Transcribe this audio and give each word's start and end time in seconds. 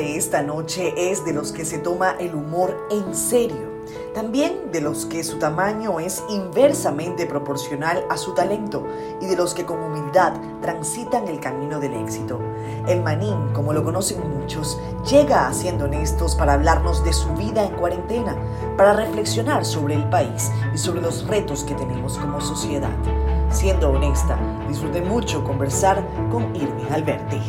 Esta 0.00 0.42
noche 0.42 0.94
es 0.96 1.26
de 1.26 1.34
los 1.34 1.52
que 1.52 1.66
se 1.66 1.76
toma 1.76 2.12
el 2.18 2.34
humor 2.34 2.88
en 2.90 3.14
serio, 3.14 3.68
también 4.14 4.72
de 4.72 4.80
los 4.80 5.04
que 5.04 5.22
su 5.22 5.38
tamaño 5.38 6.00
es 6.00 6.24
inversamente 6.30 7.26
proporcional 7.26 8.06
a 8.08 8.16
su 8.16 8.32
talento 8.32 8.86
y 9.20 9.26
de 9.26 9.36
los 9.36 9.52
que 9.52 9.66
con 9.66 9.78
humildad 9.78 10.32
transitan 10.62 11.28
el 11.28 11.38
camino 11.38 11.80
del 11.80 11.92
éxito. 11.92 12.40
El 12.88 13.02
manín, 13.02 13.52
como 13.52 13.74
lo 13.74 13.84
conocen 13.84 14.22
muchos, 14.40 14.80
llega 15.10 15.46
a 15.46 15.52
siendo 15.52 15.84
honestos 15.84 16.34
para 16.34 16.54
hablarnos 16.54 17.04
de 17.04 17.12
su 17.12 17.28
vida 17.34 17.62
en 17.62 17.76
cuarentena, 17.76 18.34
para 18.78 18.94
reflexionar 18.94 19.66
sobre 19.66 19.96
el 19.96 20.08
país 20.08 20.50
y 20.74 20.78
sobre 20.78 21.02
los 21.02 21.26
retos 21.26 21.62
que 21.62 21.74
tenemos 21.74 22.16
como 22.16 22.40
sociedad. 22.40 22.96
Siendo 23.50 23.90
honesta, 23.90 24.38
disfruté 24.66 25.02
mucho 25.02 25.44
conversar 25.44 26.02
con 26.30 26.56
Irving 26.56 26.90
Alberti. 26.90 27.40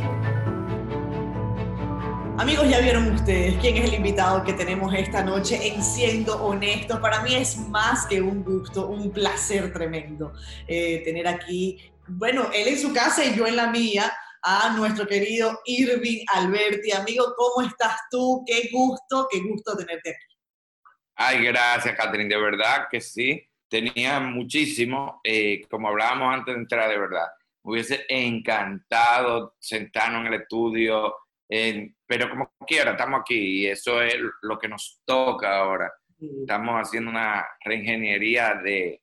Amigos, 2.38 2.70
ya 2.70 2.80
vieron 2.80 3.12
ustedes 3.12 3.58
quién 3.60 3.78
es 3.78 3.86
el 3.86 3.96
invitado 3.96 4.44
que 4.44 4.54
tenemos 4.54 4.94
esta 4.94 5.24
noche 5.24 5.68
en 5.68 5.84
Siendo 5.84 6.44
Honestos. 6.44 7.00
Para 7.00 7.22
mí 7.22 7.36
es 7.36 7.58
más 7.58 8.06
que 8.08 8.22
un 8.22 8.44
gusto, 8.44 8.88
un 8.88 9.12
placer 9.12 9.72
tremendo 9.72 10.34
eh, 10.68 11.02
tener 11.04 11.28
aquí, 11.28 11.92
bueno, 12.08 12.50
él 12.54 12.70
en 12.70 12.80
su 12.80 12.94
casa 12.94 13.24
y 13.24 13.36
yo 13.36 13.46
en 13.46 13.56
la 13.56 13.68
mía, 13.68 14.12
a 14.42 14.76
nuestro 14.76 15.08
querido 15.08 15.60
Irving 15.66 16.24
Alberti. 16.34 16.92
Amigo, 16.92 17.34
¿cómo 17.38 17.68
estás 17.68 17.96
tú? 18.10 18.44
Qué 18.46 18.70
gusto, 18.72 19.28
qué 19.30 19.40
gusto 19.42 19.78
tenerte 19.78 20.12
aquí. 20.12 20.36
Ay, 21.16 21.44
gracias, 21.44 21.96
Catherine, 21.96 22.34
de 22.34 22.42
verdad 22.42 22.88
que 22.90 23.02
sí. 23.02 23.48
Tenía 23.70 24.20
muchísimo, 24.20 25.22
eh, 25.24 25.62
como 25.70 25.90
hablábamos 25.90 26.34
antes 26.34 26.56
de 26.56 26.62
entrar, 26.62 26.90
de 26.90 26.98
verdad. 26.98 27.28
Me 27.64 27.74
hubiese 27.74 28.06
encantado 28.10 29.56
sentarnos 29.60 30.22
en 30.22 30.34
el 30.34 30.42
estudio, 30.42 31.14
pero 32.12 32.30
como 32.30 32.52
quiera, 32.68 32.92
estamos 32.92 33.22
aquí 33.22 33.62
y 33.62 33.68
eso 33.68 34.02
es 34.02 34.18
lo 34.42 34.60
que 34.60 34.68
nos 34.68 35.02
toca 35.06 35.60
ahora. 35.60 35.94
Estamos 36.20 36.76
haciendo 36.76 37.10
una 37.10 37.48
reingeniería 37.64 38.56
de, 38.56 39.02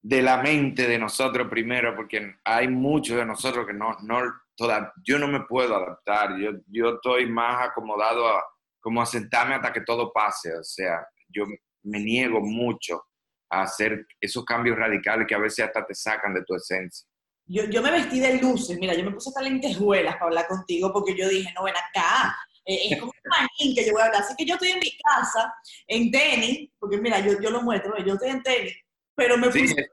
de 0.00 0.22
la 0.22 0.38
mente 0.38 0.88
de 0.88 0.98
nosotros 0.98 1.48
primero, 1.50 1.94
porque 1.94 2.36
hay 2.46 2.68
muchos 2.68 3.18
de 3.18 3.26
nosotros 3.26 3.66
que 3.66 3.74
no, 3.74 3.94
no 4.04 4.22
toda, 4.56 4.90
yo 5.04 5.18
no 5.18 5.28
me 5.28 5.40
puedo 5.42 5.76
adaptar, 5.76 6.38
yo, 6.38 6.52
yo 6.68 6.94
estoy 6.94 7.30
más 7.30 7.68
acomodado 7.68 8.26
a 8.26 8.42
como 8.80 9.02
a 9.02 9.06
sentarme 9.06 9.56
hasta 9.56 9.70
que 9.70 9.82
todo 9.82 10.10
pase, 10.14 10.56
o 10.56 10.64
sea, 10.64 11.06
yo 11.28 11.44
me 11.82 12.00
niego 12.00 12.40
mucho 12.40 13.04
a 13.50 13.64
hacer 13.64 14.06
esos 14.18 14.46
cambios 14.46 14.78
radicales 14.78 15.26
que 15.28 15.34
a 15.34 15.40
veces 15.40 15.66
hasta 15.66 15.84
te 15.84 15.94
sacan 15.94 16.32
de 16.32 16.42
tu 16.42 16.54
esencia 16.54 17.05
yo, 17.46 17.64
yo 17.64 17.82
me 17.82 17.90
vestí 17.92 18.18
de 18.18 18.38
luces, 18.38 18.78
mira, 18.78 18.94
yo 18.94 19.04
me 19.04 19.12
puse 19.12 19.30
hasta 19.30 19.42
lentejuelas 19.42 20.14
para 20.14 20.26
hablar 20.26 20.48
contigo 20.48 20.92
porque 20.92 21.16
yo 21.16 21.28
dije, 21.28 21.52
no, 21.54 21.64
ven 21.64 21.74
acá, 21.76 22.36
eh, 22.64 22.88
es 22.90 23.00
como 23.00 23.12
un 23.12 23.30
manín 23.30 23.74
que 23.74 23.86
yo 23.86 23.92
voy 23.92 24.02
a 24.02 24.06
hablar. 24.06 24.22
Así 24.22 24.34
que 24.36 24.44
yo 24.44 24.54
estoy 24.54 24.70
en 24.70 24.80
mi 24.80 24.96
casa, 24.98 25.54
en 25.86 26.10
tenis, 26.10 26.70
porque 26.78 26.98
mira, 26.98 27.20
yo, 27.20 27.40
yo 27.40 27.50
lo 27.50 27.62
muestro, 27.62 27.96
yo 27.98 28.14
estoy 28.14 28.30
en 28.30 28.42
tenis, 28.42 28.76
pero 29.14 29.38
me 29.38 29.46
puse... 29.46 29.90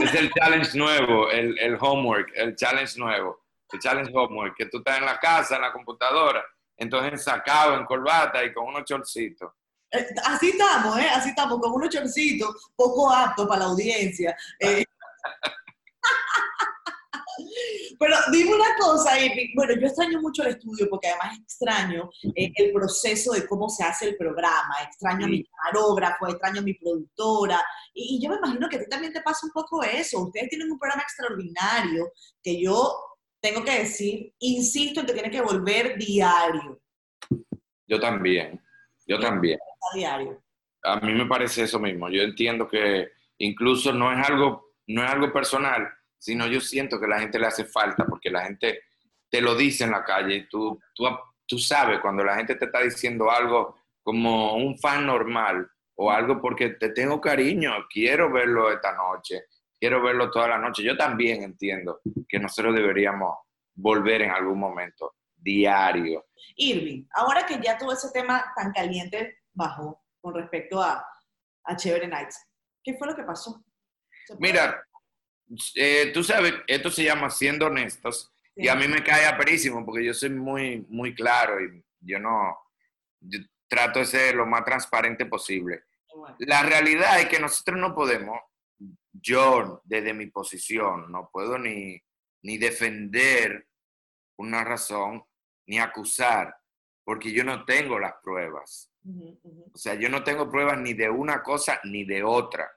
Es 0.00 0.14
el 0.14 0.32
challenge 0.32 0.76
nuevo, 0.76 1.30
el, 1.30 1.56
el 1.58 1.76
homework, 1.80 2.32
el 2.34 2.56
challenge 2.56 2.98
nuevo, 2.98 3.44
el 3.72 3.78
challenge 3.78 4.10
homework, 4.12 4.56
que 4.56 4.66
tú 4.66 4.78
estás 4.78 4.98
en 4.98 5.04
la 5.04 5.20
casa, 5.20 5.54
en 5.54 5.62
la 5.62 5.72
computadora, 5.72 6.44
entonces 6.76 7.22
sacado 7.22 7.76
en 7.76 7.84
corbata 7.84 8.44
y 8.44 8.52
con 8.52 8.66
unos 8.66 8.84
chorcitos. 8.84 9.52
Eh, 9.92 10.06
así 10.24 10.50
estamos, 10.50 10.98
¿eh? 10.98 11.06
Así 11.12 11.28
estamos, 11.28 11.60
con 11.60 11.72
unos 11.72 11.90
chorcitos, 11.90 12.72
poco 12.74 13.12
aptos 13.12 13.46
para 13.46 13.60
la 13.60 13.66
audiencia. 13.66 14.36
Eh, 14.58 14.84
Pero 17.98 18.16
dime 18.32 18.54
una 18.54 18.76
cosa, 18.78 19.18
Irving. 19.18 19.48
Bueno, 19.54 19.74
yo 19.80 19.86
extraño 19.86 20.20
mucho 20.20 20.42
el 20.42 20.50
estudio 20.50 20.88
porque 20.88 21.08
además 21.08 21.38
extraño 21.38 22.10
eh, 22.34 22.52
el 22.54 22.72
proceso 22.72 23.32
de 23.32 23.46
cómo 23.46 23.68
se 23.68 23.84
hace 23.84 24.08
el 24.08 24.16
programa. 24.16 24.74
Extraño 24.84 25.26
a 25.26 25.28
mi 25.28 25.44
camarógrafo, 25.44 26.28
extraño 26.28 26.60
a 26.60 26.64
mi 26.64 26.74
productora. 26.74 27.60
Y, 27.92 28.20
yo 28.22 28.30
me 28.30 28.36
imagino 28.36 28.68
que 28.68 28.76
a 28.76 28.80
ti 28.80 28.86
también 28.88 29.12
te 29.12 29.22
pasa 29.22 29.46
un 29.46 29.52
poco 29.52 29.82
eso. 29.82 30.20
Ustedes 30.20 30.48
tienen 30.48 30.70
un 30.70 30.78
programa 30.78 31.02
extraordinario 31.02 32.12
que 32.42 32.60
yo 32.60 32.94
tengo 33.40 33.62
que 33.62 33.80
decir, 33.80 34.32
insisto 34.38 35.00
en 35.00 35.06
que 35.06 35.12
tiene 35.12 35.30
que 35.30 35.42
volver 35.42 35.98
diario. 35.98 36.80
Yo 37.86 38.00
también, 38.00 38.60
yo 39.06 39.20
también. 39.20 39.58
Diario. 39.94 40.42
A 40.82 41.00
mí 41.00 41.12
me 41.12 41.26
parece 41.26 41.64
eso 41.64 41.78
mismo. 41.78 42.08
Yo 42.08 42.22
entiendo 42.22 42.66
que 42.66 43.08
incluso 43.38 43.92
no 43.92 44.10
es 44.12 44.28
algo, 44.28 44.72
no 44.86 45.04
es 45.04 45.10
algo 45.10 45.32
personal, 45.32 45.86
sino 46.24 46.46
yo 46.46 46.58
siento 46.58 46.98
que 46.98 47.06
la 47.06 47.20
gente 47.20 47.38
le 47.38 47.48
hace 47.48 47.66
falta, 47.66 48.06
porque 48.06 48.30
la 48.30 48.44
gente 48.44 48.84
te 49.28 49.42
lo 49.42 49.54
dice 49.54 49.84
en 49.84 49.90
la 49.90 50.02
calle, 50.02 50.48
tú, 50.50 50.80
tú, 50.94 51.04
tú 51.46 51.58
sabes 51.58 52.00
cuando 52.00 52.24
la 52.24 52.36
gente 52.36 52.54
te 52.54 52.64
está 52.64 52.80
diciendo 52.80 53.30
algo 53.30 53.76
como 54.02 54.54
un 54.54 54.78
fan 54.78 55.04
normal 55.04 55.70
o 55.96 56.10
algo 56.10 56.40
porque 56.40 56.70
te 56.70 56.88
tengo 56.88 57.20
cariño, 57.20 57.72
quiero 57.90 58.32
verlo 58.32 58.72
esta 58.72 58.94
noche, 58.94 59.48
quiero 59.78 60.02
verlo 60.02 60.30
toda 60.30 60.48
la 60.48 60.58
noche. 60.58 60.82
Yo 60.82 60.96
también 60.96 61.42
entiendo 61.42 62.00
que 62.26 62.38
nosotros 62.38 62.74
deberíamos 62.74 63.36
volver 63.74 64.22
en 64.22 64.30
algún 64.30 64.58
momento, 64.58 65.16
diario. 65.36 66.24
Irving, 66.56 67.04
ahora 67.16 67.44
que 67.44 67.60
ya 67.62 67.76
todo 67.76 67.92
ese 67.92 68.10
tema 68.14 68.50
tan 68.56 68.72
caliente 68.72 69.40
bajó 69.52 70.02
con 70.22 70.34
respecto 70.34 70.82
a, 70.82 71.06
a 71.64 71.76
Chévere 71.76 72.08
Nights, 72.08 72.48
¿qué 72.82 72.94
fue 72.94 73.08
lo 73.08 73.14
que 73.14 73.24
pasó? 73.24 73.62
Mira, 74.38 74.82
eh, 75.74 76.10
tú 76.12 76.22
sabes, 76.24 76.54
esto 76.66 76.90
se 76.90 77.04
llama 77.04 77.30
siendo 77.30 77.66
honestos 77.66 78.32
y 78.56 78.68
a 78.68 78.74
mí 78.74 78.86
me 78.88 79.02
cae 79.02 79.26
aperísimo 79.26 79.84
porque 79.84 80.04
yo 80.04 80.14
soy 80.14 80.30
muy, 80.30 80.86
muy 80.88 81.14
claro 81.14 81.62
y 81.62 81.82
yo 82.00 82.18
no, 82.18 82.56
trato 83.68 83.98
de 83.98 84.06
ser 84.06 84.34
lo 84.34 84.46
más 84.46 84.64
transparente 84.64 85.26
posible. 85.26 85.84
La 86.38 86.62
realidad 86.62 87.20
es 87.20 87.28
que 87.28 87.40
nosotros 87.40 87.78
no 87.78 87.94
podemos, 87.94 88.38
yo 89.12 89.82
desde 89.84 90.14
mi 90.14 90.26
posición, 90.26 91.10
no 91.10 91.28
puedo 91.32 91.58
ni, 91.58 92.00
ni 92.42 92.58
defender 92.58 93.66
una 94.36 94.64
razón 94.64 95.24
ni 95.66 95.78
acusar, 95.78 96.54
porque 97.04 97.32
yo 97.32 97.42
no 97.42 97.64
tengo 97.64 97.98
las 97.98 98.14
pruebas. 98.22 98.90
O 99.72 99.76
sea, 99.76 99.94
yo 99.94 100.08
no 100.08 100.22
tengo 100.22 100.50
pruebas 100.50 100.78
ni 100.78 100.94
de 100.94 101.10
una 101.10 101.42
cosa 101.42 101.80
ni 101.84 102.04
de 102.04 102.22
otra. 102.22 102.70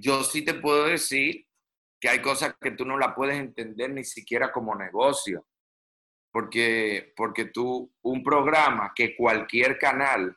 Yo 0.00 0.24
sí 0.24 0.42
te 0.42 0.54
puedo 0.54 0.86
decir 0.86 1.46
que 2.00 2.08
hay 2.08 2.22
cosas 2.22 2.54
que 2.58 2.70
tú 2.70 2.84
no 2.86 2.98
la 2.98 3.14
puedes 3.14 3.36
entender 3.36 3.90
ni 3.90 4.04
siquiera 4.04 4.50
como 4.50 4.74
negocio. 4.74 5.46
Porque, 6.32 7.12
porque 7.16 7.46
tú, 7.46 7.92
un 8.02 8.22
programa 8.22 8.92
que 8.94 9.14
cualquier 9.16 9.78
canal 9.78 10.36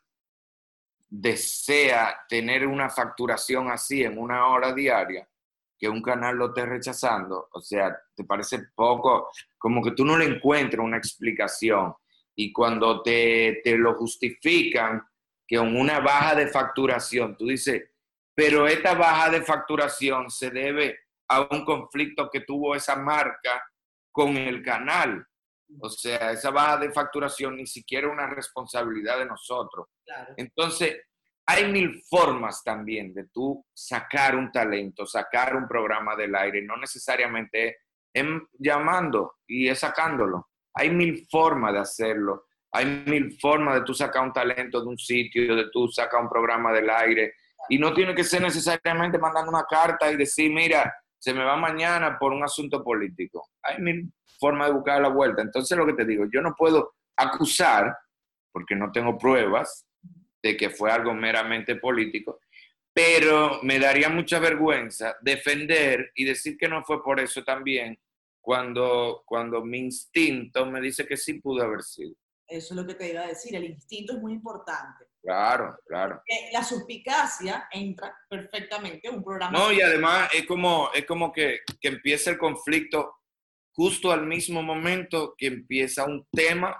desea 1.07 2.25
tener 2.27 2.65
una 2.65 2.89
facturación 2.89 3.69
así 3.69 4.03
en 4.03 4.17
una 4.17 4.47
hora 4.47 4.73
diaria, 4.73 5.29
que 5.77 5.87
un 5.87 6.01
canal 6.01 6.35
lo 6.35 6.47
esté 6.47 6.65
rechazando, 6.65 7.49
o 7.51 7.61
sea, 7.61 7.95
te 8.15 8.23
parece 8.23 8.59
poco, 8.75 9.29
como 9.57 9.83
que 9.83 9.91
tú 9.91 10.03
no 10.03 10.17
le 10.17 10.25
encuentras 10.25 10.83
una 10.83 10.97
explicación. 10.97 11.93
Y 12.35 12.51
cuando 12.51 13.03
te, 13.03 13.61
te 13.63 13.77
lo 13.77 13.93
justifican, 13.93 15.05
que 15.45 15.57
con 15.57 15.77
una 15.77 15.99
baja 15.99 16.35
de 16.35 16.47
facturación, 16.47 17.37
tú 17.37 17.47
dices, 17.47 17.83
pero 18.33 18.65
esta 18.65 18.95
baja 18.95 19.29
de 19.29 19.43
facturación 19.43 20.31
se 20.31 20.49
debe 20.49 21.02
a 21.29 21.41
un 21.49 21.65
conflicto 21.65 22.29
que 22.29 22.41
tuvo 22.41 22.75
esa 22.75 22.95
marca 22.95 23.63
con 24.11 24.37
el 24.37 24.63
canal. 24.63 25.25
O 25.81 25.89
sea, 25.89 26.31
esa 26.31 26.51
baja 26.51 26.77
de 26.77 26.91
facturación 26.91 27.57
ni 27.57 27.65
siquiera 27.65 28.09
una 28.09 28.27
responsabilidad 28.27 29.17
de 29.17 29.25
nosotros. 29.25 29.87
Entonces, 30.37 31.01
hay 31.45 31.71
mil 31.71 32.01
formas 32.09 32.63
también 32.63 33.13
de 33.13 33.25
tú 33.27 33.65
sacar 33.73 34.35
un 34.35 34.51
talento, 34.51 35.05
sacar 35.05 35.55
un 35.55 35.67
programa 35.67 36.15
del 36.15 36.35
aire, 36.35 36.61
no 36.61 36.77
necesariamente 36.77 37.77
en 38.13 38.47
llamando 38.53 39.35
y 39.47 39.67
es 39.67 39.79
sacándolo. 39.79 40.49
Hay 40.75 40.89
mil 40.89 41.27
formas 41.29 41.73
de 41.73 41.79
hacerlo. 41.79 42.45
Hay 42.71 43.03
mil 43.05 43.37
formas 43.39 43.75
de 43.75 43.81
tú 43.81 43.93
sacar 43.93 44.23
un 44.23 44.33
talento 44.33 44.81
de 44.81 44.87
un 44.87 44.97
sitio, 44.97 45.55
de 45.55 45.69
tú 45.71 45.87
sacar 45.89 46.21
un 46.21 46.29
programa 46.29 46.71
del 46.71 46.89
aire. 46.89 47.33
Y 47.69 47.77
no 47.77 47.93
tiene 47.93 48.15
que 48.15 48.23
ser 48.23 48.41
necesariamente 48.41 49.17
mandando 49.17 49.51
una 49.51 49.65
carta 49.69 50.11
y 50.11 50.17
decir, 50.17 50.51
mira, 50.51 50.93
se 51.23 51.33
me 51.33 51.45
va 51.45 51.55
mañana 51.55 52.19
por 52.19 52.33
un 52.33 52.43
asunto 52.43 52.83
político. 52.83 53.47
Hay 53.61 53.81
mil 53.81 54.11
formas 54.37 54.67
de 54.67 54.73
buscar 54.73 55.01
la 55.01 55.07
vuelta. 55.07 55.41
Entonces 55.41 55.77
lo 55.77 55.85
que 55.85 55.93
te 55.93 56.03
digo, 56.03 56.25
yo 56.29 56.41
no 56.41 56.53
puedo 56.53 56.95
acusar, 57.15 57.95
porque 58.51 58.75
no 58.75 58.91
tengo 58.91 59.17
pruebas 59.17 59.87
de 60.41 60.57
que 60.57 60.69
fue 60.69 60.91
algo 60.91 61.13
meramente 61.13 61.77
político, 61.77 62.41
pero 62.91 63.61
me 63.63 63.79
daría 63.79 64.09
mucha 64.09 64.37
vergüenza 64.39 65.15
defender 65.21 66.11
y 66.13 66.25
decir 66.25 66.57
que 66.57 66.67
no 66.67 66.83
fue 66.83 67.01
por 67.01 67.21
eso 67.21 67.41
también, 67.41 67.97
cuando, 68.41 69.23
cuando 69.25 69.63
mi 69.63 69.77
instinto 69.77 70.65
me 70.65 70.81
dice 70.81 71.07
que 71.07 71.15
sí 71.15 71.35
pudo 71.35 71.63
haber 71.63 71.83
sido. 71.83 72.15
Eso 72.53 72.75
es 72.75 72.79
lo 72.79 72.85
que 72.85 72.93
te 72.93 73.09
iba 73.09 73.21
a 73.21 73.27
decir, 73.27 73.55
el 73.55 73.65
instinto 73.65 74.13
es 74.13 74.19
muy 74.19 74.33
importante. 74.33 75.05
Claro, 75.23 75.75
claro. 75.87 76.21
La 76.51 76.63
suspicacia 76.63 77.67
entra 77.71 78.15
perfectamente 78.29 79.07
en 79.07 79.15
un 79.15 79.23
programa. 79.23 79.57
No, 79.57 79.71
y 79.71 79.81
además 79.81 80.29
es 80.33 80.45
como, 80.45 80.91
es 80.93 81.03
como 81.05 81.31
que, 81.31 81.61
que 81.81 81.87
empieza 81.87 82.29
el 82.29 82.37
conflicto 82.37 83.15
justo 83.73 84.11
al 84.11 84.27
mismo 84.27 84.61
momento 84.61 85.33
que 85.35 85.47
empieza 85.47 86.05
un 86.05 86.27
tema 86.31 86.77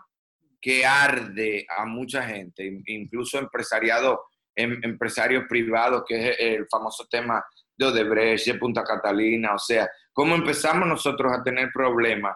que 0.61 0.85
arde 0.85 1.65
a 1.67 1.85
mucha 1.85 2.21
gente, 2.21 2.83
incluso 2.85 3.39
empresariado, 3.39 4.25
em, 4.55 4.79
empresarios 4.83 5.45
privados, 5.49 6.03
que 6.07 6.29
es 6.29 6.37
el 6.39 6.67
famoso 6.69 7.07
tema 7.09 7.43
de 7.75 7.85
Odebrecht, 7.87 8.45
de 8.45 8.59
Punta 8.59 8.83
Catalina, 8.83 9.55
o 9.55 9.59
sea, 9.59 9.89
cómo 10.11 10.35
empezamos 10.35 10.87
nosotros 10.87 11.33
a 11.33 11.41
tener 11.41 11.71
problemas 11.73 12.35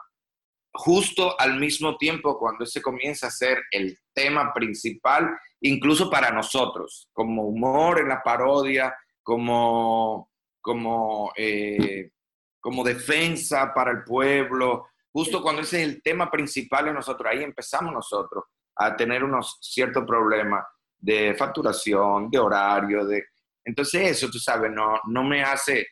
justo 0.78 1.40
al 1.40 1.60
mismo 1.60 1.98
tiempo 1.98 2.38
cuando 2.38 2.64
ese 2.64 2.82
comienza 2.82 3.28
a 3.28 3.32
ser 3.32 3.64
el 3.72 3.98
tema 4.14 4.54
principal, 4.54 5.38
incluso 5.62 6.10
para 6.10 6.32
nosotros, 6.32 7.10
como 7.14 7.44
humor 7.44 8.00
en 8.00 8.10
la 8.10 8.22
parodia, 8.22 8.96
como, 9.24 10.32
como, 10.62 11.32
eh, 11.36 12.12
como 12.60 12.84
defensa 12.84 13.74
para 13.74 13.92
el 13.92 14.04
pueblo, 14.04 14.88
justo 15.12 15.42
cuando 15.42 15.62
ese 15.64 15.82
es 15.82 15.90
el 15.90 16.02
tema 16.02 16.30
principal 16.30 16.86
de 16.86 16.94
nosotros, 16.94 17.32
ahí 17.32 17.44
empezamos 17.44 17.92
nosotros 17.94 18.44
a 18.76 18.96
tener 18.96 19.24
unos 19.24 19.58
ciertos 19.62 20.06
problemas 20.06 20.64
de 20.98 21.34
facturación, 21.36 22.30
de 22.30 22.40
horario, 22.40 23.06
de... 23.06 23.26
Entonces 23.66 24.12
eso, 24.12 24.30
tú 24.30 24.40
sabes, 24.40 24.72
no, 24.72 25.00
no 25.08 25.24
me 25.24 25.44
hace, 25.44 25.88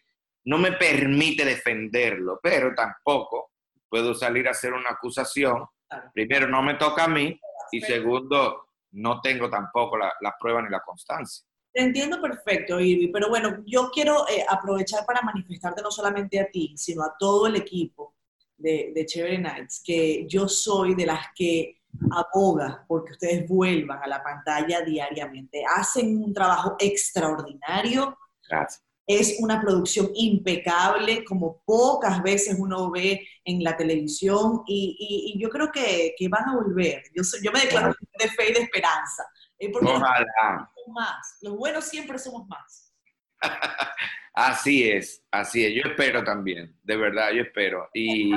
no 0.46 0.58
me 0.58 0.74
permite 0.74 1.44
defenderlo, 1.44 2.40
pero 2.42 2.74
tampoco 2.74 3.52
puedo 3.90 4.14
salir 4.14 4.48
a 4.48 4.52
hacer 4.52 4.74
una 4.74 4.92
acusación. 4.92 5.66
Primero, 6.14 6.48
no 6.48 6.62
me 6.62 6.76
toca 6.76 7.06
a 7.06 7.08
mí 7.08 7.40
y 7.72 7.82
segundo, 7.82 8.70
no 8.92 9.22
tengo 9.22 9.50
tampoco 9.50 9.98
la, 9.98 10.12
la 10.22 10.36
prueba 10.40 10.62
ni 10.62 10.70
la 10.70 10.82
constancia. 10.82 11.46
Te 11.74 11.82
entiendo 11.82 12.22
perfecto, 12.22 12.80
Irvi, 12.80 13.10
pero 13.10 13.28
bueno, 13.28 13.62
yo 13.66 13.90
quiero 13.92 14.26
eh, 14.30 14.46
aprovechar 14.48 15.06
para 15.06 15.22
manifestarte 15.22 15.82
no 15.82 15.92
solamente 15.92 16.40
a 16.40 16.50
ti, 16.50 16.74
sino 16.78 17.04
a 17.04 17.16
todo 17.20 17.48
el 17.48 17.58
equipo 17.58 18.16
de, 18.56 18.94
de 18.96 19.06
Chévere 19.06 19.38
Nights, 19.38 19.82
que 19.86 20.26
yo 20.26 20.48
soy 20.48 20.96
de 20.96 21.06
las 21.06 21.28
que 21.36 21.82
aboga 22.12 22.86
porque 22.88 23.12
ustedes 23.12 23.48
vuelvan 23.48 24.02
a 24.02 24.08
la 24.08 24.24
pantalla 24.24 24.82
diariamente. 24.82 25.64
Hacen 25.76 26.24
un 26.24 26.34
trabajo 26.34 26.78
extraordinario. 26.80 28.18
Gracias. 28.48 28.85
Es 29.08 29.38
una 29.40 29.62
producción 29.62 30.10
impecable, 30.16 31.24
como 31.24 31.62
pocas 31.66 32.24
veces 32.24 32.56
uno 32.58 32.90
ve 32.90 33.28
en 33.44 33.64
la 33.64 33.78
televisión, 33.78 34.64
y, 34.68 35.36
yo 35.40 35.50
creo 35.50 35.72
que, 35.72 36.16
van 36.30 36.50
a 36.50 36.56
volver. 36.56 37.04
Yo, 37.14 37.24
yo 37.44 37.52
me 37.52 37.62
declaro 37.62 37.94
de 38.18 38.30
fe 38.30 38.50
y 38.50 38.54
de 38.54 38.60
esperanza. 38.62 39.26
Eh, 39.60 39.70
porque 39.72 39.92
Ojalá. 39.92 40.72
Los, 40.76 40.94
más. 40.94 41.38
los 41.42 41.56
buenos 41.56 41.86
siempre 41.86 42.18
somos 42.20 42.48
más. 42.48 42.94
así 44.34 44.90
es, 44.90 45.24
así 45.32 45.66
es. 45.66 45.74
Yo 45.76 45.90
espero 45.90 46.24
también, 46.24 46.78
de 46.84 46.98
verdad, 46.98 47.32
yo 47.32 47.44
espero. 47.44 47.90
Y, 47.94 48.32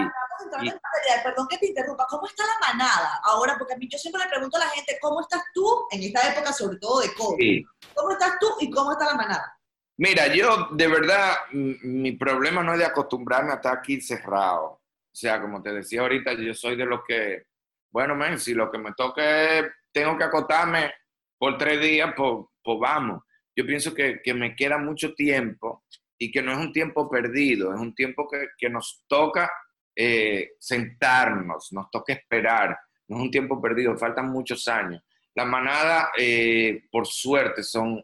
Perdón 1.25 1.49
que 1.49 1.59
te 1.59 1.67
interrumpa, 1.67 2.07
¿cómo 2.09 2.27
está 2.27 2.45
la 2.47 2.73
manada 2.73 3.21
ahora? 3.25 3.57
Porque 3.59 3.75
a 3.75 3.77
mí 3.77 3.89
yo 3.91 3.99
siempre 3.99 4.23
le 4.23 4.31
pregunto 4.31 4.57
a 4.57 4.61
la 4.61 4.69
gente, 4.69 4.99
¿cómo 5.01 5.21
estás 5.21 5.43
tú 5.53 5.87
en 5.91 6.03
esta 6.03 6.33
época, 6.33 6.53
sobre 6.53 6.79
todo 6.79 7.01
de 7.01 7.13
COVID? 7.15 7.67
¿Cómo 7.95 8.13
estás 8.13 8.39
tú 8.41 8.47
y 8.61 8.71
cómo 8.71 8.93
está 8.93 9.07
la 9.07 9.15
manada? 9.15 9.58
Mira, 9.99 10.33
yo 10.33 10.69
de 10.71 10.87
verdad, 10.87 11.35
mi 11.53 12.13
problema 12.13 12.63
no 12.63 12.73
es 12.73 12.79
de 12.79 12.85
acostumbrarme 12.85 13.53
a 13.53 13.57
estar 13.57 13.79
aquí 13.79 14.01
cerrado. 14.01 14.65
O 14.67 14.81
sea, 15.13 15.41
como 15.41 15.61
te 15.61 15.73
decía 15.73 16.03
ahorita, 16.03 16.35
yo 16.35 16.55
soy 16.55 16.77
de 16.77 16.87
los 16.87 17.01
que, 17.07 17.47
bueno, 17.91 18.15
men, 18.15 18.39
si 18.39 18.55
lo 18.55 18.71
que 18.71 18.79
me 18.79 18.93
toque 18.93 19.69
tengo 19.93 20.17
que 20.17 20.25
acotarme 20.25 20.93
por 21.37 21.59
tres 21.59 21.81
días, 21.81 22.15
pues, 22.17 22.47
pues 22.63 22.79
vamos. 22.81 23.25
Yo 23.57 23.67
pienso 23.67 23.93
que, 23.93 24.21
que, 24.23 24.35
me 24.35 24.55
queda 24.55 24.79
mucho 24.79 25.15
tiempo 25.15 25.85
y 26.17 26.31
que 26.31 26.43
no 26.43 26.53
es 26.53 26.59
un 26.59 26.73
tiempo 26.73 27.11
perdido, 27.11 27.75
es 27.75 27.81
un 27.81 27.93
tiempo 27.93 28.29
que, 28.29 28.51
que 28.57 28.71
nos 28.71 29.03
toca 29.09 29.51
eh, 29.97 30.53
sentarnos, 30.61 31.73
nos 31.73 31.91
toca 31.91 32.13
esperar, 32.13 32.79
no 33.09 33.17
es 33.17 33.23
un 33.23 33.31
tiempo 33.33 33.61
perdido, 33.61 33.99
faltan 33.99 34.31
muchos 34.31 34.69
años. 34.69 35.03
La 35.35 35.45
manada, 35.45 36.11
eh, 36.17 36.85
por 36.93 37.05
suerte, 37.05 37.65
son 37.65 38.01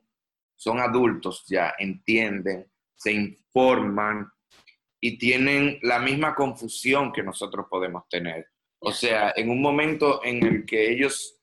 son 0.57 0.81
adultos 0.81 1.45
ya, 1.47 1.75
entienden, 1.79 2.71
se 2.95 3.13
informan 3.13 4.31
y 5.01 5.19
tienen 5.19 5.79
la 5.83 5.99
misma 5.99 6.35
confusión 6.35 7.13
que 7.13 7.23
nosotros 7.23 7.67
podemos 7.69 8.09
tener. 8.09 8.49
O 8.79 8.93
sea, 8.93 9.33
en 9.37 9.51
un 9.51 9.61
momento 9.61 10.25
en 10.25 10.45
el 10.45 10.65
que 10.65 10.91
ellos 10.91 11.39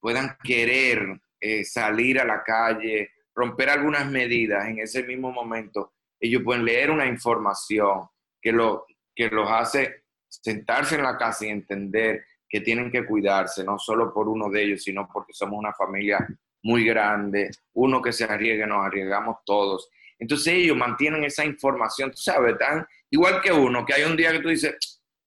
puedan 0.00 0.36
querer 0.42 1.20
eh, 1.40 1.64
salir 1.64 2.20
a 2.20 2.24
la 2.24 2.42
calle, 2.42 3.10
romper 3.34 3.70
algunas 3.70 4.10
medidas, 4.10 4.66
en 4.66 4.78
ese 4.78 5.02
mismo 5.02 5.32
momento 5.32 5.94
ellos 6.20 6.42
pueden 6.42 6.64
leer 6.64 6.90
una 6.90 7.06
información 7.06 8.08
que, 8.40 8.52
lo, 8.52 8.86
que 9.14 9.28
los 9.28 9.50
hace 9.50 10.04
sentarse 10.28 10.94
en 10.96 11.02
la 11.02 11.18
casa 11.18 11.46
y 11.46 11.50
entender 11.50 12.24
que 12.48 12.60
tienen 12.60 12.90
que 12.90 13.04
cuidarse, 13.04 13.64
no 13.64 13.78
solo 13.78 14.12
por 14.12 14.28
uno 14.28 14.48
de 14.48 14.62
ellos, 14.62 14.82
sino 14.84 15.08
porque 15.12 15.32
somos 15.32 15.58
una 15.58 15.72
familia 15.72 16.26
muy 16.64 16.84
grande, 16.84 17.50
uno 17.74 18.00
que 18.00 18.12
se 18.12 18.24
arriesgue, 18.24 18.66
nos 18.66 18.86
arriesgamos 18.86 19.36
todos. 19.44 19.88
Entonces 20.18 20.54
ellos 20.54 20.76
mantienen 20.76 21.22
esa 21.22 21.44
información, 21.44 22.10
tú 22.10 22.16
sabes, 22.16 22.56
tan 22.58 22.86
igual 23.10 23.40
que 23.42 23.52
uno, 23.52 23.84
que 23.84 23.92
hay 23.92 24.04
un 24.04 24.16
día 24.16 24.32
que 24.32 24.40
tú 24.40 24.48
dices, 24.48 24.74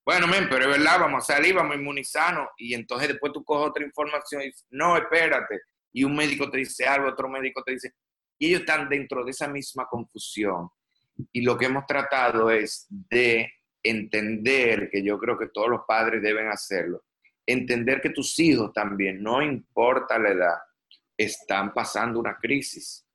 bueno, 0.04 0.26
men, 0.26 0.48
pero 0.50 0.64
es 0.66 0.78
verdad, 0.78 1.00
vamos 1.00 1.24
a 1.30 1.36
salir, 1.36 1.54
vamos 1.54 1.76
a 1.76 1.80
inmunizarnos, 1.80 2.48
y 2.58 2.74
entonces 2.74 3.10
después 3.10 3.32
tú 3.34 3.44
coges 3.44 3.70
otra 3.70 3.86
información 3.86 4.42
y 4.42 4.46
dices, 4.46 4.66
no, 4.72 4.98
espérate, 4.98 5.62
y 5.94 6.04
un 6.04 6.16
médico 6.16 6.50
te 6.50 6.58
dice 6.58 6.88
algo, 6.88 7.10
otro 7.10 7.30
médico 7.30 7.62
te 7.64 7.74
dice, 7.74 7.94
y 8.40 8.48
ellos 8.48 8.62
están 8.62 8.90
dentro 8.90 9.24
de 9.24 9.32
esa 9.32 9.48
misma 9.48 9.86
confusión. 9.86 10.70
Y 11.32 11.42
lo 11.42 11.58
que 11.58 11.66
hemos 11.66 11.86
tratado 11.86 12.50
es 12.50 12.88
de 12.90 13.52
entender, 13.84 14.90
que 14.92 15.04
yo 15.04 15.20
creo 15.20 15.38
que 15.38 15.50
todos 15.50 15.70
los 15.70 15.82
padres 15.88 16.22
deben 16.22 16.48
hacerlo, 16.48 17.04
entender 17.46 18.02
que 18.02 18.10
tus 18.10 18.40
hijos 18.40 18.74
también, 18.74 19.22
no 19.22 19.42
importa 19.42 20.18
la 20.18 20.30
edad, 20.30 20.58
están 21.18 21.74
pasando 21.74 22.20
una 22.20 22.38
crisis. 22.38 23.06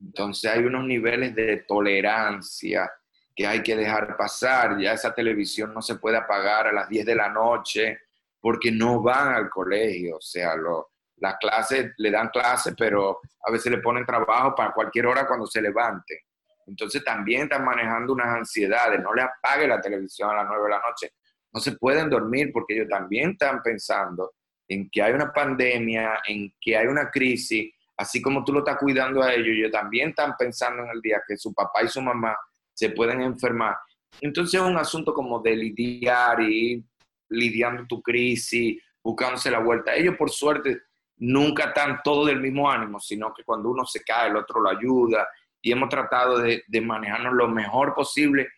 Entonces 0.00 0.50
hay 0.50 0.64
unos 0.64 0.84
niveles 0.84 1.34
de 1.34 1.64
tolerancia 1.68 2.90
que 3.34 3.46
hay 3.46 3.62
que 3.62 3.76
dejar 3.76 4.16
pasar. 4.16 4.78
Ya 4.78 4.92
esa 4.92 5.14
televisión 5.14 5.74
no 5.74 5.82
se 5.82 5.96
puede 5.96 6.16
apagar 6.16 6.68
a 6.68 6.72
las 6.72 6.88
10 6.88 7.06
de 7.06 7.14
la 7.14 7.28
noche 7.28 7.98
porque 8.40 8.70
no 8.70 9.02
van 9.02 9.34
al 9.34 9.50
colegio. 9.50 10.16
O 10.16 10.20
sea, 10.20 10.56
lo, 10.56 10.92
las 11.16 11.36
clases 11.38 11.92
le 11.96 12.10
dan 12.10 12.28
clases, 12.28 12.74
pero 12.76 13.20
a 13.46 13.50
veces 13.50 13.70
le 13.70 13.78
ponen 13.78 14.04
trabajo 14.04 14.54
para 14.54 14.72
cualquier 14.72 15.06
hora 15.06 15.26
cuando 15.26 15.46
se 15.46 15.60
levante. 15.62 16.24
Entonces 16.66 17.04
también 17.04 17.42
están 17.42 17.64
manejando 17.64 18.12
unas 18.12 18.28
ansiedades. 18.28 19.00
No 19.02 19.12
le 19.12 19.22
apague 19.22 19.68
la 19.68 19.80
televisión 19.80 20.30
a 20.30 20.36
las 20.36 20.46
9 20.46 20.62
de 20.62 20.70
la 20.70 20.80
noche. 20.80 21.10
No 21.52 21.60
se 21.60 21.72
pueden 21.72 22.10
dormir 22.10 22.50
porque 22.52 22.74
ellos 22.74 22.88
también 22.88 23.30
están 23.30 23.62
pensando 23.62 24.32
en 24.68 24.88
que 24.90 25.02
hay 25.02 25.12
una 25.12 25.32
pandemia, 25.32 26.20
en 26.26 26.52
que 26.60 26.76
hay 26.76 26.86
una 26.86 27.10
crisis, 27.10 27.72
así 27.96 28.20
como 28.20 28.44
tú 28.44 28.52
lo 28.52 28.60
estás 28.60 28.78
cuidando 28.78 29.22
a 29.22 29.32
ellos, 29.32 29.48
ellos 29.48 29.72
también 29.72 30.10
están 30.10 30.34
pensando 30.38 30.82
en 30.82 30.90
el 30.90 31.00
día 31.00 31.22
que 31.26 31.36
su 31.36 31.52
papá 31.52 31.82
y 31.82 31.88
su 31.88 32.00
mamá 32.00 32.36
se 32.72 32.90
pueden 32.90 33.20
enfermar. 33.22 33.76
Entonces 34.20 34.60
es 34.60 34.66
un 34.66 34.76
asunto 34.76 35.12
como 35.12 35.40
de 35.40 35.56
lidiar 35.56 36.40
y 36.40 36.84
lidiando 37.30 37.86
tu 37.86 38.02
crisis, 38.02 38.80
buscándose 39.02 39.50
la 39.50 39.58
vuelta. 39.58 39.94
Ellos 39.94 40.16
por 40.16 40.30
suerte 40.30 40.82
nunca 41.16 41.66
están 41.66 42.00
todos 42.02 42.26
del 42.26 42.40
mismo 42.40 42.70
ánimo, 42.70 43.00
sino 43.00 43.32
que 43.34 43.44
cuando 43.44 43.70
uno 43.70 43.84
se 43.84 44.02
cae, 44.02 44.28
el 44.30 44.36
otro 44.36 44.60
lo 44.60 44.70
ayuda 44.70 45.28
y 45.60 45.72
hemos 45.72 45.88
tratado 45.88 46.38
de, 46.38 46.64
manejarnos 46.82 47.34
lo 47.34 47.48
mejor 47.48 47.94
posible 47.94 48.48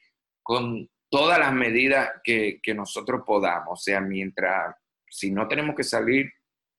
con 0.42 0.88
todas 1.08 1.38
las 1.38 1.52
medidas 1.52 2.10
que 2.24 2.74
nosotros 2.74 3.22
podamos. 3.24 3.80
O 3.80 3.82
sea, 3.82 4.00
mientras 4.00 4.74
si 5.08 5.30
no 5.30 5.48
tenemos 5.48 5.74
que 5.74 5.84
salir 5.84 6.30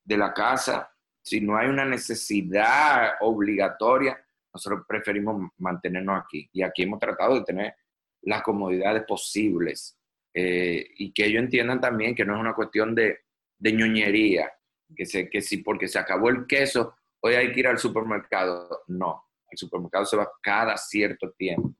de 0.04 0.18
la 0.18 0.34
casa, 0.34 0.92
si 1.22 1.42
no 1.42 1.58
hay 1.58 1.68
una 1.68 1.86
necesidad 1.86 3.16
obligatoria, 3.22 4.18
nosotros 4.54 4.86
preferimos 4.88 5.52
mantenernos 5.58 6.24
aquí. 6.24 6.50
Y 6.54 6.64
aquí 6.64 6.84
hemos 6.84 7.00
tratado 7.00 7.36
de 7.36 7.44
tener 7.44 7.76
las 8.22 8.42
comodidades 8.42 9.04
posibles 9.04 9.98
eh, 10.34 10.88
y 10.98 11.12
que 11.12 11.26
ellos 11.26 11.44
entiendan 11.44 11.82
también 11.82 12.16
que 12.16 12.26
no 12.26 12.36
es 12.36 12.40
una 12.40 12.56
cuestión 12.56 12.96
de, 12.96 13.20
de 13.58 13.74
ñoñería, 13.74 14.52
que, 14.96 15.06
se, 15.06 15.30
que 15.30 15.42
si 15.42 15.58
porque 15.58 15.88
se 15.88 16.00
acabó 16.00 16.30
el 16.30 16.48
queso, 16.48 16.96
hoy 17.22 17.36
hay 17.36 17.52
que 17.52 17.60
ir 17.60 17.68
al 17.68 17.78
supermercado. 17.78 18.84
No, 18.88 19.26
el 19.50 19.58
supermercado 19.58 20.06
se 20.06 20.18
va 20.18 20.32
cada 20.42 20.78
cierto 20.78 21.32
tiempo. 21.32 21.74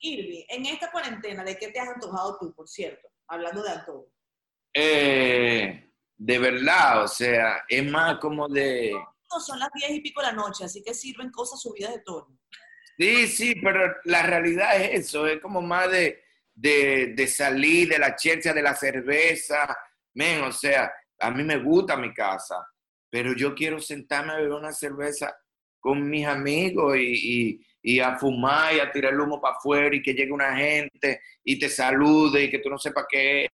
Irvi, 0.00 0.46
en 0.48 0.66
esta 0.66 0.90
cuarentena, 0.90 1.42
¿de 1.42 1.56
qué 1.56 1.68
te 1.68 1.80
has 1.80 1.88
antojado 1.88 2.36
tú, 2.38 2.54
por 2.54 2.68
cierto? 2.68 3.08
Hablando 3.26 3.62
de 3.62 3.70
antojo. 3.70 4.13
Eh, 4.74 5.90
de 6.16 6.38
verdad, 6.38 7.04
o 7.04 7.08
sea, 7.08 7.62
es 7.68 7.90
más 7.90 8.18
como 8.18 8.48
de... 8.48 8.92
son 9.46 9.58
las 9.58 9.70
diez 9.74 9.92
y 9.92 10.00
pico 10.00 10.20
de 10.20 10.28
la 10.28 10.32
noche, 10.32 10.64
así 10.64 10.82
que 10.82 10.92
sirven 10.92 11.30
cosas 11.30 11.60
subidas 11.60 11.92
de 11.92 12.00
tono. 12.00 12.38
Sí, 12.98 13.26
sí, 13.28 13.54
pero 13.62 13.94
la 14.04 14.22
realidad 14.22 14.80
es 14.80 15.06
eso, 15.06 15.26
es 15.26 15.40
como 15.40 15.60
más 15.60 15.90
de, 15.90 16.22
de, 16.54 17.26
salir 17.26 17.88
de 17.88 17.98
la 17.98 18.16
ciencia 18.16 18.52
de 18.52 18.62
la 18.62 18.74
cerveza. 18.74 19.76
Men, 20.14 20.42
o 20.44 20.52
sea, 20.52 20.92
a 21.20 21.30
mí 21.30 21.42
me 21.42 21.58
gusta 21.58 21.96
mi 21.96 22.12
casa, 22.12 22.56
pero 23.10 23.34
yo 23.34 23.54
quiero 23.54 23.80
sentarme 23.80 24.32
a 24.32 24.36
beber 24.36 24.52
una 24.52 24.72
cerveza 24.72 25.34
con 25.80 26.08
mis 26.08 26.26
amigos 26.26 26.96
y, 26.96 27.60
y, 27.82 28.00
a 28.00 28.16
fumar 28.16 28.74
y 28.74 28.80
a 28.80 28.90
tirar 28.90 29.12
el 29.12 29.20
humo 29.20 29.40
para 29.40 29.56
afuera 29.56 29.94
y 29.94 30.02
que 30.02 30.14
llegue 30.14 30.32
una 30.32 30.56
gente 30.56 31.20
y 31.44 31.58
te 31.58 31.68
salude 31.68 32.44
y 32.44 32.50
que 32.50 32.60
tú 32.60 32.70
no 32.70 32.78
sepas 32.78 33.04
qué 33.10 33.44
es 33.44 33.50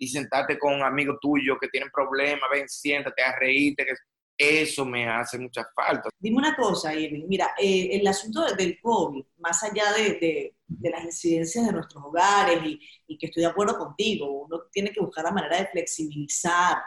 y 0.00 0.08
sentarte 0.08 0.58
con 0.58 0.74
un 0.74 0.82
amigo 0.82 1.18
tuyo 1.20 1.58
que 1.60 1.68
tiene 1.68 1.90
problemas, 1.92 2.48
ven, 2.50 2.66
siéntate 2.68 3.22
a 3.22 3.38
reírte, 3.38 3.84
que 3.84 3.92
eso 4.36 4.86
me 4.86 5.06
hace 5.06 5.38
mucha 5.38 5.68
falta. 5.74 6.08
Dime 6.18 6.38
una 6.38 6.56
cosa, 6.56 6.94
Irving, 6.94 7.26
mira, 7.28 7.50
eh, 7.58 7.90
el 7.92 8.06
asunto 8.06 8.46
del 8.54 8.80
COVID, 8.80 9.22
más 9.38 9.62
allá 9.62 9.92
de, 9.92 10.56
las 10.80 11.04
incidencias 11.04 11.66
de 11.66 11.72
nuestros 11.72 12.02
hogares 12.02 12.58
y, 13.06 13.18
que 13.18 13.26
estoy 13.26 13.42
de 13.42 13.50
acuerdo 13.50 13.76
contigo, 13.76 14.46
uno 14.46 14.62
tiene 14.72 14.90
que 14.90 15.00
buscar 15.00 15.24
la 15.24 15.32
manera 15.32 15.58
de 15.58 15.66
flexibilizar, 15.66 16.78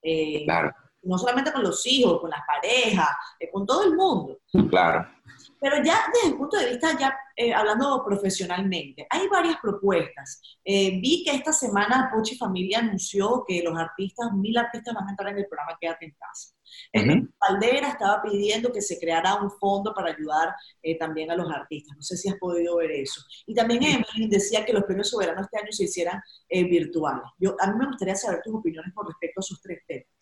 eh, 0.00 0.46
no 1.02 1.18
solamente 1.18 1.52
con 1.52 1.62
los 1.62 1.86
hijos, 1.86 2.22
con 2.22 2.30
las 2.30 2.40
parejas, 2.46 3.10
eh, 3.38 3.50
con 3.52 3.66
todo 3.66 3.84
el 3.84 3.94
mundo. 3.94 4.38
Claro. 4.70 5.06
Pero 5.62 5.76
ya 5.76 6.06
desde 6.12 6.30
el 6.30 6.36
punto 6.36 6.56
de 6.56 6.70
vista, 6.70 6.98
ya 6.98 7.16
eh, 7.36 7.54
hablando 7.54 8.02
profesionalmente, 8.04 9.06
hay 9.08 9.28
varias 9.28 9.58
propuestas. 9.62 10.58
Eh, 10.64 10.98
vi 11.00 11.22
que 11.22 11.36
esta 11.36 11.52
semana 11.52 12.10
Pochi 12.12 12.36
Familia 12.36 12.80
anunció 12.80 13.44
que 13.46 13.62
los 13.62 13.78
artistas, 13.78 14.32
mil 14.32 14.58
artistas 14.58 14.92
van 14.92 15.06
a 15.06 15.10
entrar 15.10 15.30
en 15.30 15.38
el 15.38 15.46
programa 15.46 15.78
Quédate 15.80 16.06
en 16.06 16.16
casa. 16.18 16.56
Uh 16.94 17.28
Valdera 17.38 17.90
estaba 17.90 18.20
pidiendo 18.22 18.72
que 18.72 18.82
se 18.82 18.98
creara 18.98 19.36
un 19.36 19.50
fondo 19.52 19.94
para 19.94 20.12
ayudar 20.12 20.52
eh, 20.82 20.98
también 20.98 21.30
a 21.30 21.36
los 21.36 21.48
artistas. 21.48 21.96
No 21.96 22.02
sé 22.02 22.16
si 22.16 22.28
has 22.28 22.38
podido 22.38 22.78
ver 22.78 22.90
eso. 22.90 23.20
Y 23.46 23.54
también 23.54 23.84
Emily 23.84 24.28
decía 24.28 24.64
que 24.64 24.72
los 24.72 24.82
premios 24.82 25.10
soberanos 25.10 25.44
este 25.44 25.58
año 25.58 25.70
se 25.70 25.84
hicieran 25.84 26.20
virtuales. 26.48 27.22
Yo, 27.38 27.54
a 27.60 27.70
mí 27.70 27.78
me 27.78 27.86
gustaría 27.86 28.16
saber 28.16 28.40
tus 28.42 28.54
opiniones 28.54 28.92
con 28.94 29.06
respecto 29.06 29.38
a 29.38 29.42
esos 29.42 29.60
tres 29.60 29.78
temas. 29.86 30.21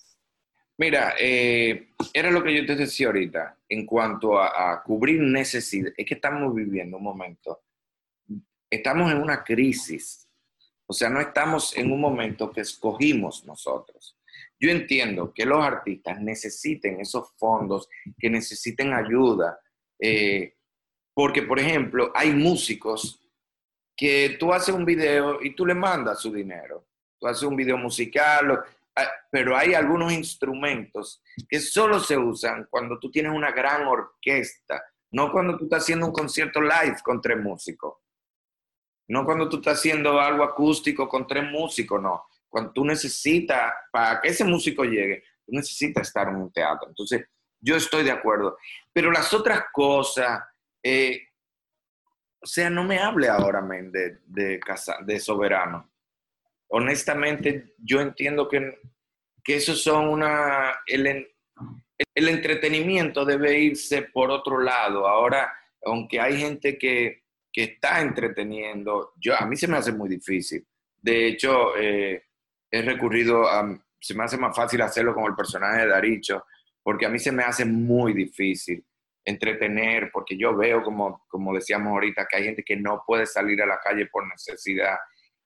Mira, 0.81 1.15
eh, 1.21 1.91
era 2.11 2.31
lo 2.31 2.43
que 2.43 2.55
yo 2.55 2.65
te 2.65 2.75
decía 2.75 3.09
ahorita 3.09 3.59
en 3.69 3.85
cuanto 3.85 4.41
a, 4.41 4.83
cubrir 4.83 5.21
necesidades. 5.21 5.93
Es 5.95 6.07
que 6.07 6.15
estamos 6.15 6.55
viviendo 6.55 6.97
un 6.97 7.03
momento, 7.03 7.65
estamos 8.71 9.13
en 9.13 9.19
una 9.19 9.45
crisis. 9.45 10.27
O 10.87 10.95
sea, 10.95 11.11
no 11.11 11.21
estamos 11.21 11.77
en 11.77 11.93
un 11.93 12.01
momento 12.01 12.51
que 12.51 12.63
escogimos 12.63 13.45
nosotros. 13.45 14.17
Yo 14.59 14.71
entiendo 14.71 15.35
que 15.35 15.45
los 15.45 15.63
artistas 15.63 16.19
necesiten 16.19 16.99
esos 16.99 17.31
fondos, 17.37 17.87
que 18.19 18.31
necesiten 18.31 18.95
ayuda, 18.95 19.61
eh, 19.99 20.55
porque, 21.13 21.43
por 21.43 21.59
ejemplo, 21.59 22.11
hay 22.15 22.33
músicos 22.33 23.21
que 23.95 24.39
tú 24.41 24.51
haces 24.51 24.75
un 24.75 24.87
video 24.87 25.43
y 25.43 25.55
tú 25.55 25.67
le 25.67 25.75
mandas 25.75 26.21
su 26.21 26.33
dinero. 26.33 26.87
Tú 27.19 27.27
haces 27.27 27.43
un 27.43 27.55
video 27.55 27.77
musical, 27.77 28.65
pero 29.30 29.57
hay 29.57 29.75
algunos 29.75 30.12
instrumentos 30.12 31.23
que 31.49 31.61
solo 31.61 32.00
se 32.00 32.16
usan 32.16 32.66
cuando 32.71 32.99
tú 32.99 33.11
tienes 33.11 33.33
una 33.33 33.50
gran 33.50 33.87
orquesta, 33.87 34.83
no 35.12 35.30
cuando 35.33 35.57
tú 35.57 35.64
estás 35.64 35.83
haciendo 35.83 36.07
un 36.07 36.12
concierto 36.12 36.61
live 36.61 36.97
con 37.02 37.21
tres 37.21 37.38
músicos, 37.38 37.99
no 39.09 39.25
cuando 39.25 39.49
tú 39.49 39.57
estás 39.57 39.78
haciendo 39.78 40.21
algo 40.21 40.45
acústico 40.45 41.09
con 41.09 41.26
tres 41.26 41.45
músicos, 41.50 42.00
no. 42.00 42.26
Cuando 42.49 42.73
tú 42.73 42.85
necesitas, 42.85 43.73
para 43.92 44.21
que 44.21 44.28
ese 44.28 44.45
músico 44.45 44.85
llegue, 44.85 45.23
tú 45.45 45.52
necesitas 45.52 46.09
estar 46.09 46.28
en 46.28 46.37
un 46.37 46.52
teatro. 46.52 46.88
Entonces, 46.88 47.26
yo 47.61 47.76
estoy 47.76 48.04
de 48.04 48.11
acuerdo. 48.11 48.57
Pero 48.92 49.11
las 49.11 49.33
otras 49.33 49.64
cosas, 49.73 50.42
eh, 50.83 51.28
o 52.40 52.47
sea, 52.47 52.71
no 52.71 52.85
me 52.85 52.99
hable 52.99 53.28
ahora, 53.28 53.61
men, 53.61 53.90
de, 53.92 54.19
de, 54.26 54.61
de 55.04 55.21
soberano 55.21 55.90
honestamente 56.71 57.75
yo 57.79 58.00
entiendo 58.00 58.49
que, 58.49 58.79
que 59.43 59.57
eso 59.57 59.75
son 59.75 60.09
una... 60.09 60.81
El, 60.87 61.29
el, 62.15 62.29
entretenimiento 62.29 63.25
debe 63.25 63.59
irse 63.59 64.03
por 64.03 64.31
otro 64.31 64.61
lado. 64.61 65.07
Ahora, 65.07 65.53
aunque 65.85 66.21
hay 66.21 66.39
gente 66.39 66.79
que, 66.79 67.25
que, 67.53 67.65
está 67.65 68.00
entreteniendo, 68.00 69.12
yo, 69.21 69.35
a 69.37 69.47
mí 69.47 69.57
se 69.57 69.69
me 69.69 69.77
hace 69.77 69.93
muy 69.93 70.09
difícil. 70.09 70.67
De 70.97 71.27
hecho, 71.27 71.77
eh, 71.77 72.25
he 72.71 72.83
recurrido 72.83 73.49
a... 73.49 73.79
Se 74.03 74.15
me 74.15 74.25
hace 74.25 74.39
más 74.39 74.57
fácil 74.57 74.81
hacerlo 74.81 75.15
con 75.15 75.25
el 75.25 75.35
personaje 75.35 75.83
de 75.83 75.89
Daricho, 75.89 76.47
porque 76.83 77.05
a 77.05 77.11
mí 77.11 77.19
se 77.19 77.33
me 77.33 77.43
hace 77.43 77.67
muy 77.67 78.15
difícil 78.15 78.83
entretener, 79.23 80.11
porque 80.11 80.39
yo 80.39 80.57
veo, 80.57 80.83
como, 80.83 81.23
como 81.29 81.53
decíamos 81.53 81.91
ahorita, 81.91 82.27
que 82.27 82.39
hay 82.39 82.45
gente 82.45 82.62
que 82.62 82.77
no 82.77 83.03
puede 83.07 83.27
salir 83.27 83.61
a 83.61 83.67
la 83.67 83.79
calle 83.79 84.07
por 84.07 84.27
necesidad 84.27 84.97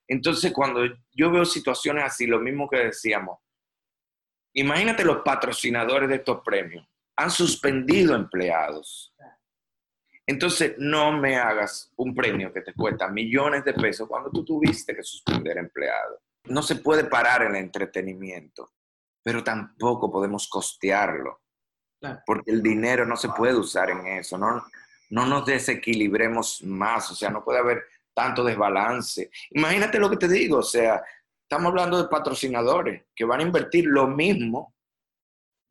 entonces, 0.07 0.53
cuando 0.53 0.83
yo 1.13 1.31
veo 1.31 1.45
situaciones 1.45 2.05
así, 2.05 2.27
lo 2.27 2.39
mismo 2.39 2.69
que 2.69 2.79
decíamos, 2.79 3.39
imagínate 4.55 5.05
los 5.05 5.23
patrocinadores 5.23 6.09
de 6.09 6.17
estos 6.17 6.43
premios, 6.45 6.87
han 7.17 7.31
suspendido 7.31 8.15
empleados. 8.15 9.15
Entonces, 10.27 10.75
no 10.79 11.13
me 11.13 11.37
hagas 11.37 11.93
un 11.97 12.15
premio 12.15 12.53
que 12.53 12.63
te 12.63 12.75
cuesta 12.75 13.09
millones 13.09 13.65
de 13.65 13.75
pesos 13.75 14.09
cuando 14.09 14.31
tú 14.31 14.45
tuviste 14.45 14.95
que 14.95 15.03
suspender 15.03 15.59
empleados. 15.59 16.21
No 16.45 16.63
se 16.63 16.77
puede 16.77 17.05
parar 17.05 17.43
el 17.43 17.57
entretenimiento, 17.57 18.73
pero 19.23 19.43
tampoco 19.43 20.11
podemos 20.11 20.49
costearlo, 20.49 21.43
porque 22.27 22.51
el 22.51 22.63
dinero 22.63 23.07
no 23.07 23.17
se 23.17 23.31
puede 23.31 23.55
usar 23.55 23.91
en 23.91 24.07
eso, 24.07 24.37
no, 24.37 24.63
no 25.11 25.27
nos 25.27 25.47
desequilibremos 25.47 26.63
más, 26.63 27.11
o 27.11 27.15
sea, 27.15 27.31
no 27.31 27.43
puede 27.43 27.61
haber 27.61 27.85
tanto 28.15 28.45
desbalance. 28.45 29.31
Imagínate 29.51 29.99
lo 29.99 30.09
que 30.09 30.17
te 30.17 30.29
digo, 30.29 30.59
o 30.59 30.63
sea, 30.63 31.03
estamos 31.43 31.71
hablando 31.71 32.01
de 32.01 32.09
patrocinadores 32.09 33.03
que 33.15 33.25
van 33.25 33.41
a 33.41 33.45
invertir 33.45 33.87
lo 33.87 34.07
mismo 34.07 34.75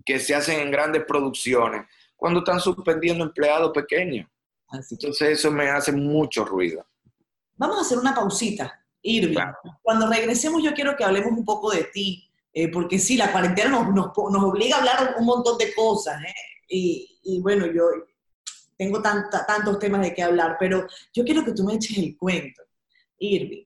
que 0.06 0.20
se 0.20 0.36
hacen 0.36 0.60
en 0.60 0.72
grandes 0.72 1.06
producciones 1.06 1.88
cuando 2.16 2.40
están 2.40 2.60
suspendiendo 2.60 3.24
empleados 3.24 3.72
pequeños. 3.72 4.30
Entonces 4.72 5.40
eso 5.40 5.52
me 5.52 5.70
hace 5.70 5.92
mucho 5.92 6.46
ruido. 6.46 6.86
Vamos 7.56 7.78
a 7.78 7.82
hacer 7.82 7.98
una 7.98 8.14
pausita, 8.14 8.84
Irving. 9.02 9.38
Cuando 9.82 10.08
regresemos 10.10 10.64
yo 10.64 10.74
quiero 10.74 10.96
que 10.96 11.04
hablemos 11.04 11.32
un 11.32 11.46
poco 11.46 11.72
de 11.72 11.86
ti, 11.86 12.30
eh, 12.52 12.72
porque 12.72 13.00
sí, 13.00 13.18
la 13.18 13.32
cuarentena 13.32 13.70
nos, 13.70 13.94
nos, 13.94 14.44
obliga 14.44 14.76
a 14.76 14.80
hablar 14.80 15.16
un 15.18 15.26
montón 15.26 15.58
de 15.58 15.74
cosas. 15.74 16.22
¿eh? 16.24 16.34
Y, 16.68 17.20
y, 17.24 17.42
bueno, 17.42 17.66
yo, 17.68 17.84
tengo 18.78 19.02
tantos 19.02 19.80
temas 19.80 20.02
de 20.02 20.14
qué 20.14 20.24
hablar, 20.24 20.58
pero 20.60 20.88
yo 21.14 21.24
quiero 21.24 21.44
que 21.44 21.54
tú 21.54 21.64
me 21.64 21.76
eches 21.76 21.98
el 21.98 22.18
cuento, 22.18 22.64
Irving, 23.20 23.64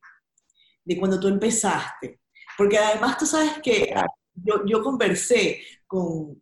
de 0.84 0.98
cuando 0.98 1.20
tú 1.20 1.28
empezaste. 1.28 2.20
Porque 2.58 2.78
además 2.78 3.18
tú 3.18 3.26
sabes 3.26 3.60
que 3.62 3.94
yo, 4.34 4.66
yo 4.66 4.82
conversé 4.82 5.62
con, 5.86 6.42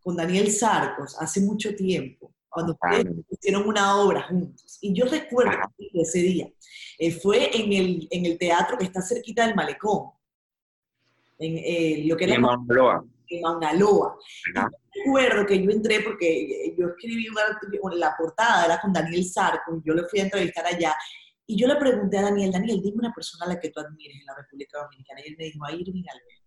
con 0.00 0.16
Daniel 0.16 0.50
Sarcos 0.50 1.16
hace 1.20 1.40
mucho 1.40 1.74
tiempo, 1.74 2.34
cuando 2.48 2.78
hicieron 3.30 3.66
una 3.66 3.96
obra 3.96 4.22
juntos. 4.28 4.78
Y 4.80 4.94
yo 4.94 5.06
recuerdo 5.06 5.58
ese 5.92 6.18
día. 6.20 6.48
Eh, 6.98 7.10
fue 7.10 7.50
en 7.56 7.72
el, 7.72 8.08
en 8.10 8.26
el 8.26 8.38
teatro 8.38 8.78
que 8.78 8.84
está 8.84 9.02
cerquita 9.02 9.44
del 9.44 9.56
malecón. 9.56 10.10
En 11.38 11.56
eh, 11.58 12.04
lo 12.06 12.16
que 12.16 12.24
era... 12.24 12.36
En 12.36 12.42
recuerdo 14.94 15.46
que 15.46 15.62
yo 15.62 15.70
entré 15.70 16.00
porque 16.00 16.74
yo 16.78 16.88
escribí 16.88 17.28
una, 17.28 17.94
la 17.94 18.14
portada, 18.16 18.66
era 18.66 18.80
con 18.80 18.92
Daniel 18.92 19.24
Sarco, 19.24 19.82
yo 19.84 19.94
le 19.94 20.04
fui 20.04 20.20
a 20.20 20.24
entrevistar 20.24 20.66
allá, 20.66 20.94
y 21.46 21.60
yo 21.60 21.66
le 21.66 21.76
pregunté 21.76 22.18
a 22.18 22.22
Daniel, 22.22 22.52
Daniel, 22.52 22.80
dime 22.82 22.98
una 22.98 23.12
persona 23.12 23.46
a 23.46 23.48
la 23.48 23.60
que 23.60 23.70
tú 23.70 23.80
admires 23.80 24.16
en 24.18 24.26
la 24.26 24.34
República 24.36 24.78
Dominicana, 24.82 25.20
y 25.24 25.28
él 25.28 25.36
me 25.38 25.44
dijo, 25.44 25.64
a 25.64 25.72
Irving 25.72 26.04
Alberto. 26.10 26.40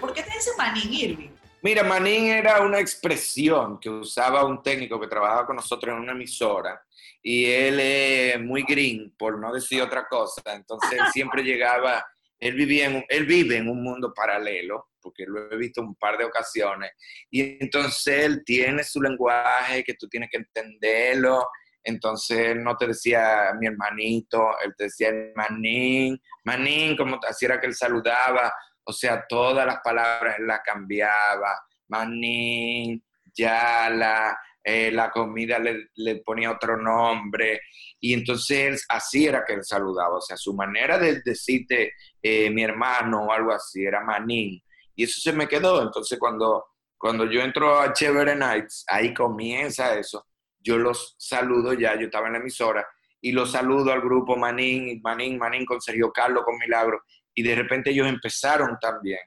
¿Por 0.00 0.12
qué 0.12 0.22
te 0.22 0.30
dice 0.34 0.50
Manín 0.56 0.92
Irving? 0.92 1.30
Mira, 1.62 1.82
Manín 1.82 2.26
era 2.26 2.60
una 2.60 2.78
expresión 2.78 3.78
que 3.80 3.88
usaba 3.88 4.44
un 4.44 4.62
técnico 4.62 5.00
que 5.00 5.06
trabajaba 5.06 5.46
con 5.46 5.56
nosotros 5.56 5.94
en 5.94 6.02
una 6.02 6.12
emisora 6.12 6.84
y 7.22 7.46
él 7.46 7.80
es 7.80 8.40
muy 8.40 8.64
green, 8.64 9.14
por 9.16 9.38
no 9.38 9.50
decir 9.50 9.80
otra 9.80 10.06
cosa. 10.06 10.42
Entonces 10.54 11.00
siempre 11.10 11.42
llegaba 11.42 12.04
él, 12.48 13.24
vive 13.26 13.56
en 13.56 13.68
un 13.68 13.82
mundo 13.82 14.12
paralelo, 14.14 14.90
porque 15.00 15.24
lo 15.26 15.50
he 15.50 15.56
visto 15.56 15.80
un 15.80 15.94
par 15.94 16.18
de 16.18 16.24
ocasiones, 16.24 16.92
y 17.30 17.62
entonces 17.62 18.24
él 18.24 18.42
tiene 18.44 18.84
su 18.84 19.00
lenguaje 19.00 19.82
que 19.82 19.94
tú 19.94 20.08
tienes 20.08 20.28
que 20.30 20.38
entenderlo, 20.38 21.48
entonces 21.82 22.38
él 22.38 22.62
no 22.62 22.76
te 22.76 22.88
decía 22.88 23.52
mi 23.58 23.66
hermanito, 23.66 24.58
él 24.64 24.74
te 24.76 24.84
decía 24.84 25.10
manín, 25.34 26.20
manín, 26.44 26.96
como 26.96 27.18
así 27.26 27.44
era 27.44 27.60
que 27.60 27.66
él 27.66 27.74
saludaba, 27.74 28.52
o 28.84 28.92
sea, 28.92 29.24
todas 29.26 29.66
las 29.66 29.80
palabras 29.82 30.36
él 30.38 30.46
las 30.46 30.60
cambiaba, 30.60 31.58
manín, 31.88 33.02
yala, 33.34 34.38
eh, 34.66 34.90
la 34.90 35.10
comida 35.10 35.58
le, 35.58 35.88
le, 35.96 36.16
ponía 36.16 36.50
otro 36.50 36.78
nombre, 36.78 37.60
y 38.00 38.14
entonces 38.14 38.86
así 38.88 39.26
era 39.26 39.44
que 39.44 39.52
él 39.52 39.62
saludaba, 39.62 40.16
o 40.16 40.20
sea, 40.22 40.38
su 40.38 40.54
manera 40.54 40.98
de 40.98 41.20
decirte 41.22 41.92
eh, 42.22 42.48
mi 42.48 42.64
hermano 42.64 43.26
o 43.26 43.32
algo 43.32 43.52
así 43.52 43.84
era 43.84 44.02
manín, 44.02 44.62
y 44.94 45.04
eso 45.04 45.20
se 45.20 45.34
me 45.34 45.46
quedó, 45.46 45.82
entonces 45.82 46.18
cuando, 46.18 46.64
cuando 46.96 47.30
yo 47.30 47.42
entro 47.42 47.78
a 47.78 47.92
Chévere 47.92 48.34
Nights, 48.34 48.86
ahí 48.88 49.12
comienza 49.12 49.98
eso, 49.98 50.26
yo 50.58 50.78
los 50.78 51.14
saludo 51.18 51.74
ya, 51.74 51.94
yo 51.96 52.06
estaba 52.06 52.28
en 52.28 52.32
la 52.32 52.38
emisora, 52.38 52.86
y 53.20 53.32
los 53.32 53.52
saludo 53.52 53.92
al 53.92 54.00
grupo 54.00 54.34
Manín, 54.34 54.98
Manín, 55.02 55.36
Manín 55.36 55.66
con 55.66 55.78
Sergio 55.78 56.10
Carlos, 56.10 56.42
con 56.42 56.56
Milagro, 56.56 57.02
y 57.34 57.42
de 57.42 57.54
repente 57.54 57.90
ellos 57.90 58.08
empezaron 58.08 58.78
también 58.80 59.20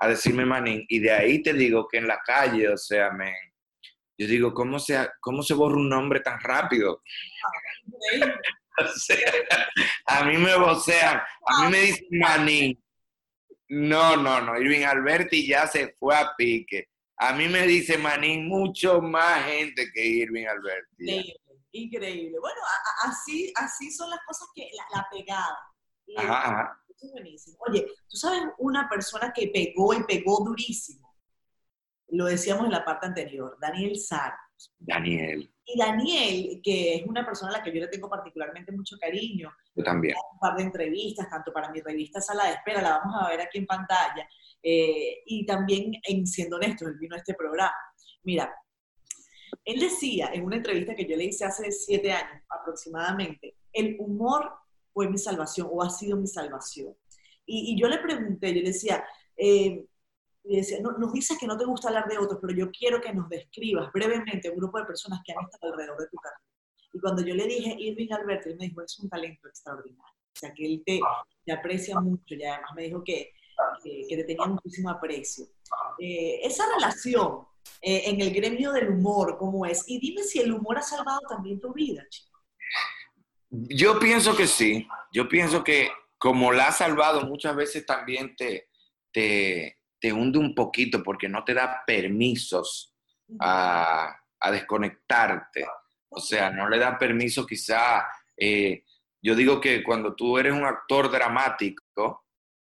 a 0.00 0.08
decirme 0.08 0.44
Manín, 0.44 0.84
y 0.88 0.98
de 0.98 1.12
ahí 1.12 1.42
te 1.44 1.52
digo 1.52 1.86
que 1.86 1.98
en 1.98 2.08
la 2.08 2.18
calle, 2.26 2.68
o 2.68 2.76
sea, 2.76 3.12
me 3.12 3.32
yo 4.20 4.26
digo, 4.26 4.52
¿cómo 4.52 4.78
se, 4.78 5.08
¿cómo 5.18 5.42
se 5.42 5.54
borra 5.54 5.76
un 5.76 5.88
nombre 5.88 6.20
tan 6.20 6.38
rápido? 6.40 7.02
a 10.06 10.24
mí 10.24 10.36
me 10.36 10.58
vocean, 10.58 11.22
a 11.46 11.64
mí 11.64 11.70
me 11.70 11.80
dicen 11.80 12.06
manín. 12.10 12.84
No, 13.70 14.18
no, 14.18 14.42
no, 14.42 14.60
Irving 14.60 14.84
Alberti 14.84 15.46
ya 15.46 15.66
se 15.66 15.94
fue 15.98 16.14
a 16.14 16.34
pique. 16.36 16.90
A 17.16 17.32
mí 17.32 17.48
me 17.48 17.66
dice 17.66 17.96
Manín 17.96 18.48
mucho 18.48 19.00
más 19.00 19.44
gente 19.44 19.90
que 19.92 20.04
Irving 20.04 20.46
Alberti. 20.46 20.86
Increíble, 20.98 21.40
increíble. 21.72 22.38
Bueno, 22.40 22.60
así, 23.04 23.52
así 23.56 23.90
son 23.90 24.10
las 24.10 24.20
cosas 24.26 24.48
que, 24.54 24.68
la, 24.94 25.06
pegada. 25.10 25.58
Ajá, 26.16 26.48
ajá. 26.48 26.82
es 26.88 27.10
buenísimo. 27.10 27.58
Oye, 27.68 27.86
tú 28.08 28.16
sabes 28.16 28.42
una 28.58 28.88
persona 28.88 29.32
que 29.34 29.48
pegó 29.48 29.94
y 29.94 30.02
pegó 30.04 30.44
durísimo. 30.44 30.99
Lo 32.12 32.26
decíamos 32.26 32.64
en 32.66 32.72
la 32.72 32.84
parte 32.84 33.06
anterior, 33.06 33.56
Daniel 33.60 33.98
Sar. 33.98 34.32
Daniel. 34.78 35.52
Y 35.64 35.78
Daniel, 35.78 36.60
que 36.62 36.96
es 36.96 37.06
una 37.06 37.24
persona 37.24 37.52
a 37.52 37.58
la 37.58 37.62
que 37.62 37.72
yo 37.72 37.80
le 37.80 37.88
tengo 37.88 38.08
particularmente 38.08 38.72
mucho 38.72 38.96
cariño. 38.98 39.52
Yo 39.74 39.84
también. 39.84 40.16
Un 40.32 40.38
par 40.38 40.56
de 40.56 40.64
entrevistas, 40.64 41.30
tanto 41.30 41.52
para 41.52 41.70
mi 41.70 41.80
revista 41.80 42.20
Sala 42.20 42.46
de 42.46 42.54
Espera, 42.54 42.82
la 42.82 42.98
vamos 42.98 43.14
a 43.20 43.28
ver 43.28 43.40
aquí 43.40 43.58
en 43.58 43.66
pantalla, 43.66 44.28
eh, 44.62 45.22
y 45.26 45.46
también 45.46 45.92
en 46.02 46.26
Siendo 46.26 46.56
Honestos, 46.56 46.88
él 46.88 46.98
vino 46.98 47.14
a 47.14 47.18
este 47.18 47.34
programa. 47.34 47.74
Mira, 48.24 48.52
él 49.64 49.80
decía 49.80 50.30
en 50.32 50.44
una 50.44 50.56
entrevista 50.56 50.94
que 50.94 51.06
yo 51.06 51.16
le 51.16 51.24
hice 51.24 51.44
hace 51.44 51.70
siete 51.70 52.12
años 52.12 52.42
aproximadamente, 52.48 53.56
el 53.72 53.96
humor 53.98 54.52
fue 54.92 55.08
mi 55.08 55.18
salvación 55.18 55.68
o 55.70 55.82
ha 55.82 55.90
sido 55.90 56.16
mi 56.16 56.26
salvación. 56.26 56.94
Y, 57.46 57.80
yo 57.80 57.88
le 57.88 57.98
pregunté, 57.98 58.54
yo 58.54 58.60
le 58.60 58.68
decía, 58.68 59.04
eh, 59.36 59.84
y 60.44 60.56
decía, 60.56 60.78
no, 60.80 60.92
nos 60.92 61.12
dices 61.12 61.38
que 61.38 61.46
no 61.46 61.56
te 61.56 61.64
gusta 61.64 61.88
hablar 61.88 62.08
de 62.08 62.18
otros, 62.18 62.38
pero 62.40 62.54
yo 62.54 62.70
quiero 62.70 63.00
que 63.00 63.12
nos 63.12 63.28
describas 63.28 63.92
brevemente 63.92 64.50
un 64.50 64.56
grupo 64.56 64.78
de 64.78 64.84
personas 64.84 65.20
que 65.24 65.32
han 65.32 65.44
estado 65.44 65.72
alrededor 65.72 65.98
de 65.98 66.08
tu 66.08 66.16
carrera. 66.16 66.40
Y 66.92 67.00
cuando 67.00 67.22
yo 67.22 67.34
le 67.34 67.46
dije 67.46 67.76
Irving 67.78 68.12
Alberto, 68.12 68.48
él 68.48 68.56
me 68.58 68.66
dijo, 68.66 68.82
es 68.82 68.98
un 68.98 69.08
talento 69.08 69.48
extraordinario. 69.48 70.02
O 70.02 70.38
sea, 70.38 70.52
que 70.54 70.64
él 70.64 70.82
te, 70.84 71.00
te 71.44 71.52
aprecia 71.52 72.00
mucho 72.00 72.34
y 72.34 72.44
además 72.44 72.70
me 72.74 72.84
dijo 72.84 73.04
que, 73.04 73.32
que, 73.82 74.16
te 74.16 74.24
tenía 74.24 74.46
muchísimo 74.46 74.90
aprecio. 74.90 75.46
Eh, 75.98 76.40
esa 76.42 76.64
relación 76.74 77.46
eh, 77.82 78.02
en 78.06 78.20
el 78.20 78.32
gremio 78.32 78.72
del 78.72 78.90
humor, 78.90 79.36
¿cómo 79.38 79.66
es? 79.66 79.84
Y 79.86 79.98
dime 80.00 80.22
si 80.22 80.40
el 80.40 80.52
humor 80.52 80.78
ha 80.78 80.82
salvado 80.82 81.20
también 81.28 81.60
tu 81.60 81.72
vida, 81.72 82.04
chico. 82.08 82.38
Yo 83.50 83.98
pienso 83.98 84.36
que 84.36 84.46
sí. 84.46 84.86
Yo 85.12 85.28
pienso 85.28 85.64
que 85.64 85.88
como 86.18 86.52
la 86.52 86.68
ha 86.68 86.72
salvado, 86.72 87.22
muchas 87.22 87.56
veces 87.56 87.84
también 87.84 88.36
te, 88.36 88.68
te, 89.12 89.79
te 90.00 90.12
hunde 90.12 90.38
un 90.38 90.54
poquito 90.54 91.02
porque 91.02 91.28
no 91.28 91.44
te 91.44 91.54
da 91.54 91.82
permisos 91.86 92.94
a, 93.38 94.16
desconectarte. 94.50 95.64
O 96.08 96.20
sea, 96.20 96.50
no 96.50 96.68
le 96.68 96.78
da 96.78 96.98
permiso 96.98 97.46
quizá, 97.46 98.06
eh, 98.36 98.84
yo 99.22 99.34
digo 99.34 99.60
que 99.60 99.84
cuando 99.84 100.14
tú 100.14 100.38
eres 100.38 100.52
un 100.52 100.64
actor 100.64 101.10
dramático 101.10 102.24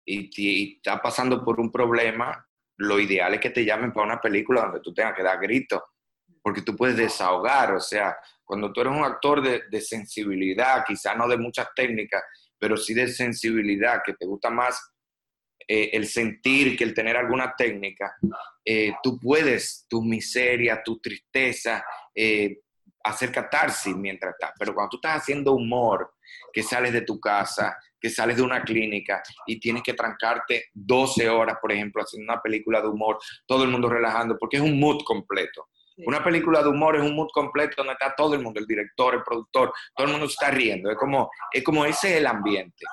y, 0.03 0.29
y 0.35 0.75
estás 0.77 0.99
pasando 0.99 1.45
por 1.45 1.59
un 1.59 1.71
problema, 1.71 2.45
lo 2.77 2.99
ideal 2.99 3.35
es 3.35 3.39
que 3.39 3.51
te 3.51 3.63
llamen 3.63 3.93
para 3.93 4.07
una 4.07 4.21
película 4.21 4.63
donde 4.63 4.79
tú 4.81 4.93
tengas 4.93 5.13
que 5.13 5.23
dar 5.23 5.39
gritos, 5.39 5.81
porque 6.41 6.63
tú 6.63 6.75
puedes 6.75 6.97
desahogar, 6.97 7.73
o 7.73 7.79
sea, 7.79 8.17
cuando 8.43 8.73
tú 8.73 8.81
eres 8.81 8.93
un 8.93 9.03
actor 9.03 9.41
de, 9.41 9.63
de 9.69 9.81
sensibilidad, 9.81 10.83
quizá 10.85 11.13
no 11.13 11.27
de 11.27 11.37
muchas 11.37 11.67
técnicas, 11.75 12.23
pero 12.57 12.75
sí 12.75 12.93
de 12.93 13.07
sensibilidad, 13.07 14.01
que 14.03 14.13
te 14.13 14.25
gusta 14.25 14.49
más 14.49 14.81
eh, 15.71 15.91
el 15.93 16.07
sentir 16.07 16.75
que 16.75 16.83
el 16.83 16.95
tener 16.95 17.15
alguna 17.15 17.53
técnica, 17.55 18.15
eh, 18.65 18.93
tú 19.03 19.19
puedes 19.19 19.85
tu 19.87 20.01
miseria, 20.01 20.81
tu 20.83 20.99
tristeza, 20.99 21.85
eh, 22.15 22.61
hacer 23.03 23.31
catarsis 23.31 23.95
mientras 23.95 24.33
estás. 24.33 24.51
Pero 24.57 24.73
cuando 24.73 24.89
tú 24.89 24.97
estás 24.97 25.21
haciendo 25.21 25.53
humor, 25.53 26.15
que 26.51 26.63
sales 26.63 26.91
de 26.91 27.01
tu 27.01 27.19
casa, 27.19 27.77
que 28.01 28.09
sales 28.09 28.37
de 28.37 28.41
una 28.41 28.63
clínica 28.63 29.21
y 29.45 29.59
tienes 29.59 29.83
que 29.83 29.93
trancarte 29.93 30.69
12 30.73 31.29
horas, 31.29 31.57
por 31.61 31.71
ejemplo, 31.71 32.01
haciendo 32.01 32.33
una 32.33 32.41
película 32.41 32.81
de 32.81 32.87
humor, 32.87 33.19
todo 33.45 33.63
el 33.63 33.69
mundo 33.69 33.89
relajando, 33.89 34.39
porque 34.39 34.57
es 34.57 34.63
un 34.63 34.79
mood 34.79 35.03
completo. 35.03 35.67
Una 36.05 36.23
película 36.23 36.61
de 36.61 36.69
humor 36.69 36.95
es 36.95 37.01
un 37.01 37.15
mood 37.15 37.29
completo 37.33 37.75
donde 37.77 37.93
está 37.93 38.13
todo 38.15 38.33
el 38.35 38.41
mundo, 38.41 38.59
el 38.59 38.65
director, 38.65 39.15
el 39.15 39.23
productor, 39.23 39.73
todo 39.95 40.07
el 40.07 40.11
mundo 40.11 40.27
está 40.27 40.49
riendo. 40.51 40.89
Es 40.89 40.97
como, 40.97 41.29
es 41.51 41.63
como 41.63 41.85
ese 41.85 42.11
es 42.11 42.17
el 42.17 42.27
ambiente. 42.27 42.85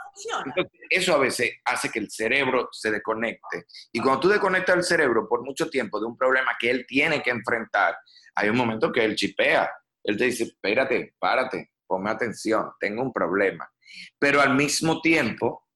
eso 0.90 1.14
a 1.14 1.18
veces 1.18 1.52
hace 1.64 1.90
que 1.90 1.98
el 1.98 2.10
cerebro 2.10 2.68
se 2.72 2.90
desconecte. 2.90 3.66
Y 3.92 4.00
cuando 4.00 4.20
tú 4.20 4.28
desconectas 4.28 4.76
el 4.76 4.84
cerebro 4.84 5.28
por 5.28 5.44
mucho 5.44 5.68
tiempo 5.68 6.00
de 6.00 6.06
un 6.06 6.16
problema 6.16 6.56
que 6.58 6.70
él 6.70 6.84
tiene 6.86 7.22
que 7.22 7.30
enfrentar, 7.30 7.96
hay 8.34 8.48
un 8.48 8.56
momento 8.56 8.92
que 8.92 9.04
él 9.04 9.16
chipea. 9.16 9.70
Él 10.04 10.16
te 10.16 10.24
dice, 10.24 10.44
espérate, 10.44 11.14
párate, 11.18 11.72
ponme 11.86 12.10
atención, 12.10 12.70
tengo 12.78 13.02
un 13.02 13.12
problema. 13.12 13.70
Pero 14.18 14.40
al 14.40 14.54
mismo 14.54 15.00
tiempo, 15.00 15.68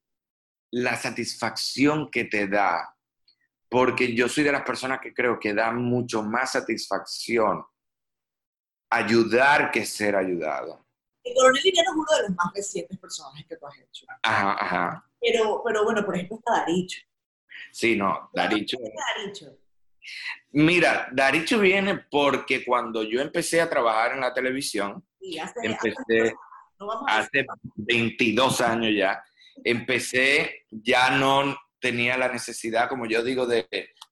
la 0.73 0.97
satisfacción 0.97 2.11
que 2.11 2.25
te 2.25 2.47
da 2.47 2.97
porque 3.71 4.15
yo 4.15 4.29
soy 4.29 4.43
de 4.45 4.53
las 4.53 4.63
personas 4.63 5.01
que 5.01 5.15
creo 5.15 5.39
que 5.39 5.55
da 5.55 5.71
mucho 5.71 6.23
más 6.23 6.53
satisfacción 6.53 7.65
ayudar 8.91 9.71
que 9.71 9.87
ser 9.87 10.17
ayudado. 10.17 10.87
El 11.23 11.35
coronel 11.35 11.63
Dinero 11.63 11.91
es 11.91 11.97
uno 11.97 12.17
de 12.17 12.23
los 12.23 12.37
más 12.37 12.53
recientes 12.55 12.99
personajes 12.99 13.47
que 13.47 13.57
tú 13.57 13.67
has 13.67 13.79
hecho. 13.79 14.07
Ajá, 14.23 14.57
ajá. 14.61 15.11
Pero, 15.21 15.63
pero 15.65 15.85
bueno, 15.85 16.05
por 16.05 16.17
ejemplo 16.17 16.39
está 16.39 16.61
Daricho. 16.61 17.01
Sí, 17.71 17.95
no, 17.95 18.31
Daricho. 18.33 18.77
Daricho? 19.17 19.57
Mira, 20.51 21.09
Daricho 21.13 21.61
viene 21.61 22.07
porque 22.11 22.65
cuando 22.65 23.05
yo 23.05 23.21
empecé 23.21 23.61
a 23.61 23.71
trabajar 23.71 24.13
en 24.13 24.21
la 24.21 24.35
televisión, 24.35 25.07
empecé 25.63 26.35
hace 27.07 27.47
22 27.77 28.61
años 28.63 28.93
ya, 28.97 29.23
empecé 29.63 30.65
ya 30.71 31.11
no 31.11 31.57
tenía 31.81 32.17
la 32.17 32.29
necesidad, 32.29 32.89
como 32.89 33.07
yo 33.07 33.23
digo, 33.23 33.47
de, 33.47 33.67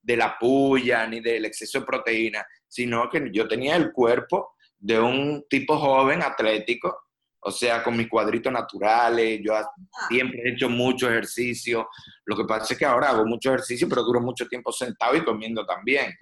la 0.04 0.38
puya 0.38 1.06
ni 1.06 1.20
del 1.20 1.44
exceso 1.44 1.80
de 1.80 1.86
proteína, 1.86 2.46
sino 2.66 3.08
que 3.10 3.30
yo 3.32 3.46
tenía 3.46 3.76
el 3.76 3.92
cuerpo 3.92 4.54
de 4.78 4.98
un 4.98 5.44
tipo 5.48 5.76
joven, 5.76 6.22
atlético, 6.22 7.08
o 7.40 7.50
sea, 7.50 7.82
con 7.82 7.96
mis 7.96 8.08
cuadritos 8.08 8.52
naturales, 8.52 9.40
yo 9.42 9.54
ah. 9.54 9.70
siempre 10.08 10.40
he 10.44 10.52
hecho 10.52 10.68
mucho 10.68 11.08
ejercicio, 11.08 11.88
lo 12.24 12.36
que 12.36 12.44
pasa 12.44 12.72
es 12.72 12.78
que 12.78 12.84
ahora 12.84 13.10
hago 13.10 13.24
mucho 13.26 13.50
ejercicio, 13.50 13.88
pero 13.88 14.02
duro 14.02 14.20
mucho 14.20 14.46
tiempo 14.48 14.72
sentado 14.72 15.16
y 15.16 15.24
comiendo 15.24 15.64
también. 15.64 16.14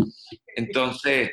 Entonces, 0.54 1.30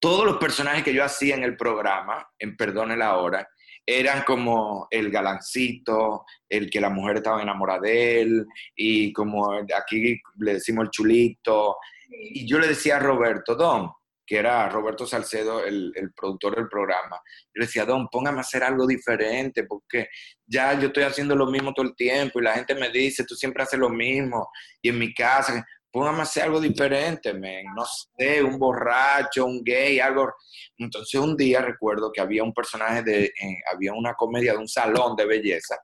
todos 0.00 0.24
los 0.24 0.36
personajes 0.38 0.82
que 0.82 0.94
yo 0.94 1.04
hacía 1.04 1.34
en 1.34 1.44
el 1.44 1.56
programa, 1.56 2.28
en 2.38 2.56
Perdone 2.56 2.96
la 2.96 3.16
Hora, 3.16 3.48
eran 3.86 4.24
como 4.24 4.88
el 4.90 5.10
galancito, 5.10 6.24
el 6.48 6.68
que 6.68 6.80
la 6.80 6.90
mujer 6.90 7.18
estaba 7.18 7.40
enamorada 7.40 7.80
de 7.80 8.20
él, 8.20 8.46
y 8.74 9.12
como 9.12 9.52
aquí 9.52 10.20
le 10.38 10.54
decimos 10.54 10.86
el 10.86 10.90
chulito. 10.90 11.76
Y 12.10 12.46
yo 12.46 12.58
le 12.58 12.66
decía 12.66 12.96
a 12.96 13.00
Roberto, 13.00 13.54
Don, 13.54 13.92
que 14.26 14.38
era 14.38 14.68
Roberto 14.68 15.06
Salcedo, 15.06 15.64
el, 15.64 15.92
productor 16.16 16.56
del 16.56 16.68
programa, 16.68 17.20
yo 17.54 17.60
le 17.60 17.66
decía, 17.66 17.84
Don, 17.84 18.08
póngame 18.08 18.38
a 18.38 18.40
hacer 18.40 18.64
algo 18.64 18.84
diferente, 18.86 19.64
porque 19.64 20.08
ya 20.44 20.78
yo 20.78 20.88
estoy 20.88 21.04
haciendo 21.04 21.36
lo 21.36 21.46
mismo 21.46 21.72
todo 21.72 21.86
el 21.86 21.94
tiempo 21.94 22.40
y 22.40 22.42
la 22.42 22.54
gente 22.54 22.74
me 22.74 22.90
dice, 22.90 23.24
tú 23.24 23.36
siempre 23.36 23.62
haces 23.62 23.78
lo 23.78 23.88
mismo, 23.88 24.48
y 24.82 24.88
en 24.88 24.98
mi 24.98 25.14
casa, 25.14 25.64
póngame 25.96 26.22
hacer 26.24 26.42
algo 26.42 26.60
diferente, 26.60 27.32
no 27.32 27.82
sé, 27.86 28.42
un 28.42 28.58
borracho, 28.58 29.46
un 29.46 29.64
gay, 29.64 29.98
algo. 29.98 30.30
Entonces 30.76 31.18
un 31.18 31.34
día 31.34 31.62
recuerdo 31.62 32.12
que 32.12 32.20
había 32.20 32.42
un 32.42 32.52
personaje 32.52 33.02
de, 33.02 33.24
eh, 33.24 33.60
había 33.72 33.94
una 33.94 34.12
comedia 34.12 34.52
de 34.52 34.58
un 34.58 34.68
salón 34.68 35.16
de 35.16 35.24
belleza 35.24 35.74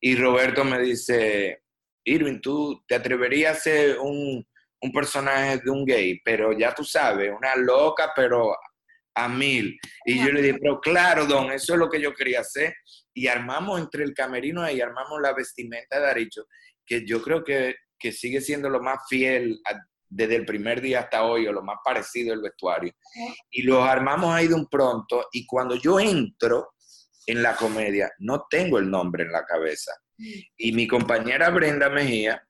y 0.00 0.14
Roberto 0.14 0.64
me 0.64 0.78
dice, 0.78 1.64
Irving, 2.04 2.40
tú 2.40 2.84
te 2.86 2.94
atreverías 2.94 3.56
a 3.56 3.60
ser 3.60 3.98
un, 3.98 4.46
un 4.82 4.92
personaje 4.92 5.58
de 5.58 5.68
un 5.68 5.84
gay, 5.84 6.20
pero 6.24 6.56
ya 6.56 6.72
tú 6.72 6.84
sabes, 6.84 7.32
una 7.36 7.56
loca, 7.56 8.12
pero 8.14 8.54
a 9.16 9.28
mil. 9.28 9.76
Y 10.04 10.24
yo 10.24 10.30
le 10.30 10.42
dije, 10.42 10.58
pero 10.62 10.80
claro, 10.80 11.26
don, 11.26 11.50
eso 11.50 11.72
es 11.72 11.78
lo 11.80 11.90
que 11.90 12.00
yo 12.00 12.14
quería 12.14 12.38
hacer. 12.38 12.72
Y 13.12 13.26
armamos 13.26 13.80
entre 13.80 14.04
el 14.04 14.14
camerino 14.14 14.62
ahí, 14.62 14.80
armamos 14.80 15.20
la 15.20 15.32
vestimenta 15.32 15.98
de 15.98 16.08
Aricho, 16.08 16.46
que 16.86 17.04
yo 17.04 17.20
creo 17.20 17.42
que 17.42 17.74
que 18.00 18.10
sigue 18.12 18.40
siendo 18.40 18.68
lo 18.70 18.80
más 18.80 19.00
fiel 19.08 19.60
desde 20.08 20.36
el 20.36 20.44
primer 20.44 20.80
día 20.80 21.00
hasta 21.00 21.24
hoy, 21.24 21.46
o 21.46 21.52
lo 21.52 21.62
más 21.62 21.76
parecido 21.84 22.34
el 22.34 22.40
vestuario. 22.40 22.92
Y 23.50 23.62
los 23.62 23.86
armamos 23.86 24.34
ahí 24.34 24.48
de 24.48 24.54
un 24.54 24.66
pronto, 24.66 25.28
y 25.32 25.46
cuando 25.46 25.76
yo 25.76 26.00
entro 26.00 26.74
en 27.26 27.42
la 27.42 27.54
comedia, 27.54 28.10
no 28.18 28.46
tengo 28.50 28.78
el 28.78 28.90
nombre 28.90 29.24
en 29.24 29.32
la 29.32 29.44
cabeza. 29.44 29.92
Y 30.56 30.72
mi 30.72 30.86
compañera 30.86 31.50
Brenda 31.50 31.88
Mejía 31.88 32.42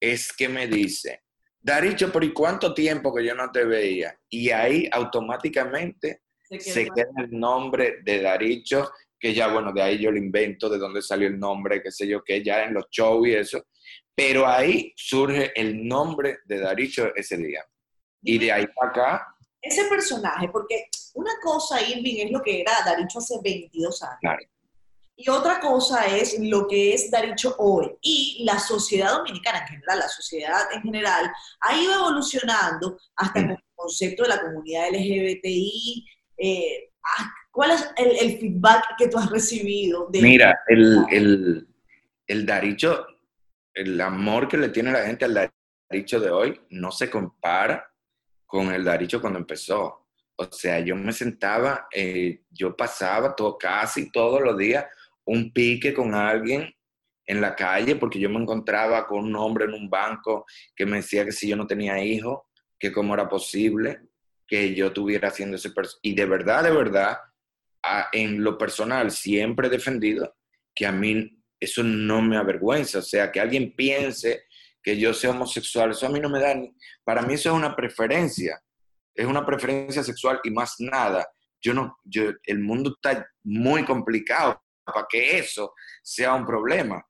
es 0.00 0.32
que 0.32 0.48
me 0.48 0.66
dice, 0.66 1.22
Daricho, 1.60 2.12
¿por 2.12 2.32
cuánto 2.32 2.74
tiempo 2.74 3.14
que 3.14 3.24
yo 3.24 3.34
no 3.34 3.50
te 3.50 3.64
veía? 3.64 4.18
Y 4.28 4.50
ahí 4.50 4.88
automáticamente 4.92 6.22
se, 6.58 6.84
queda 6.84 7.24
el 7.24 7.38
nombre 7.38 7.98
de 8.04 8.20
Daricho, 8.20 8.90
que 9.18 9.32
ya, 9.34 9.48
bueno, 9.48 9.72
de 9.72 9.82
ahí 9.82 9.98
yo 9.98 10.10
lo 10.10 10.18
invento, 10.18 10.68
de 10.68 10.78
dónde 10.78 11.02
salió 11.02 11.26
el 11.28 11.38
nombre, 11.38 11.82
qué 11.82 11.90
sé 11.90 12.06
yo, 12.06 12.22
que 12.22 12.44
ya 12.44 12.64
en 12.64 12.74
los 12.74 12.86
shows 12.90 13.26
y 13.26 13.34
eso. 13.34 13.66
Pero 14.16 14.46
ahí 14.48 14.94
surge 14.96 15.52
el 15.54 15.86
nombre 15.86 16.38
de 16.46 16.58
Daricho 16.60 17.14
ese 17.14 17.36
día. 17.36 17.62
Y 18.22 18.38
de 18.38 18.50
ahí 18.50 18.66
para 18.74 18.90
acá. 18.90 19.36
Ese 19.60 19.84
personaje, 19.84 20.48
porque 20.48 20.88
una 21.14 21.32
cosa, 21.42 21.80
Irving, 21.82 22.24
es 22.24 22.30
lo 22.30 22.42
que 22.42 22.62
era 22.62 22.72
Daricho 22.84 23.18
hace 23.18 23.34
22 23.44 24.02
años. 24.02 24.38
Y 25.18 25.30
otra 25.30 25.60
cosa 25.60 26.06
es 26.06 26.38
lo 26.40 26.66
que 26.66 26.94
es 26.94 27.10
Daricho 27.10 27.54
hoy. 27.58 27.90
Y 28.00 28.42
la 28.44 28.58
sociedad 28.58 29.12
dominicana 29.12 29.60
en 29.60 29.66
general, 29.66 29.98
la 29.98 30.08
sociedad 30.08 30.60
en 30.72 30.82
general, 30.82 31.30
ha 31.60 31.76
ido 31.76 31.94
evolucionando 31.94 32.98
hasta 33.16 33.40
el 33.40 33.56
concepto 33.74 34.22
de 34.22 34.30
la 34.30 34.40
comunidad 34.40 34.88
LGBTI. 34.92 36.06
Eh, 36.38 36.90
ah, 37.02 37.30
¿Cuál 37.50 37.72
es 37.72 37.88
el, 37.96 38.38
feedback 38.38 38.84
que 38.98 39.08
tú 39.08 39.18
has 39.18 39.30
recibido? 39.30 40.08
De 40.10 40.20
Mira, 40.22 40.58
el, 40.68 41.04
el, 41.10 41.68
el 42.26 42.46
Daricho, 42.46 43.06
el 43.76 44.00
amor 44.00 44.48
que 44.48 44.56
le 44.56 44.70
tiene 44.70 44.90
la 44.90 45.04
gente 45.04 45.26
al 45.26 45.50
Daricho 45.88 46.18
de 46.18 46.30
hoy 46.30 46.60
no 46.70 46.90
se 46.90 47.10
compara 47.10 47.86
con 48.46 48.72
el 48.72 48.82
Daricho 48.82 49.20
cuando 49.20 49.38
empezó. 49.38 50.08
O 50.36 50.44
sea, 50.50 50.80
yo 50.80 50.96
me 50.96 51.12
sentaba, 51.12 51.86
eh, 51.92 52.42
yo 52.50 52.74
pasaba 52.74 53.36
todo, 53.36 53.58
casi 53.58 54.10
todos 54.10 54.40
los 54.40 54.56
días 54.56 54.86
un 55.26 55.52
pique 55.52 55.92
con 55.92 56.14
alguien 56.14 56.74
en 57.26 57.40
la 57.40 57.54
calle 57.54 57.96
porque 57.96 58.18
yo 58.18 58.30
me 58.30 58.40
encontraba 58.40 59.06
con 59.06 59.24
un 59.24 59.36
hombre 59.36 59.66
en 59.66 59.74
un 59.74 59.90
banco 59.90 60.46
que 60.74 60.86
me 60.86 60.98
decía 60.98 61.24
que 61.24 61.32
si 61.32 61.48
yo 61.48 61.56
no 61.56 61.66
tenía 61.66 62.02
hijos, 62.02 62.40
que 62.78 62.90
cómo 62.90 63.12
era 63.14 63.28
posible 63.28 64.00
que 64.46 64.74
yo 64.74 64.92
tuviera 64.92 65.28
haciendo 65.28 65.56
ese... 65.56 65.72
Y 66.02 66.14
de 66.14 66.24
verdad, 66.24 66.62
de 66.62 66.70
verdad, 66.70 67.18
en 68.12 68.42
lo 68.42 68.56
personal 68.56 69.10
siempre 69.10 69.66
he 69.66 69.70
defendido 69.70 70.34
que 70.74 70.86
a 70.86 70.92
mí 70.92 71.36
eso 71.66 71.82
no 71.82 72.22
me 72.22 72.36
avergüenza. 72.36 73.00
O 73.00 73.02
sea, 73.02 73.30
que 73.30 73.40
alguien 73.40 73.74
piense 73.76 74.44
que 74.82 74.96
yo 74.98 75.12
sea 75.12 75.30
homosexual, 75.30 75.90
eso 75.90 76.06
a 76.06 76.10
mí 76.10 76.20
no 76.20 76.28
me 76.28 76.40
da... 76.40 76.54
Para 77.04 77.22
mí 77.22 77.34
eso 77.34 77.50
es 77.50 77.56
una 77.56 77.74
preferencia 77.74 78.60
es 79.16 79.26
una 79.26 79.44
preferencia 79.44 80.02
sexual 80.02 80.40
y 80.44 80.50
más 80.50 80.76
nada. 80.78 81.26
Yo 81.60 81.72
no, 81.72 81.98
yo, 82.04 82.32
el 82.44 82.60
mundo 82.60 82.94
está 82.94 83.26
muy 83.42 83.84
complicado 83.84 84.62
para 84.84 85.06
que 85.08 85.38
eso 85.38 85.72
sea 86.02 86.34
un 86.34 86.46
problema. 86.46 87.04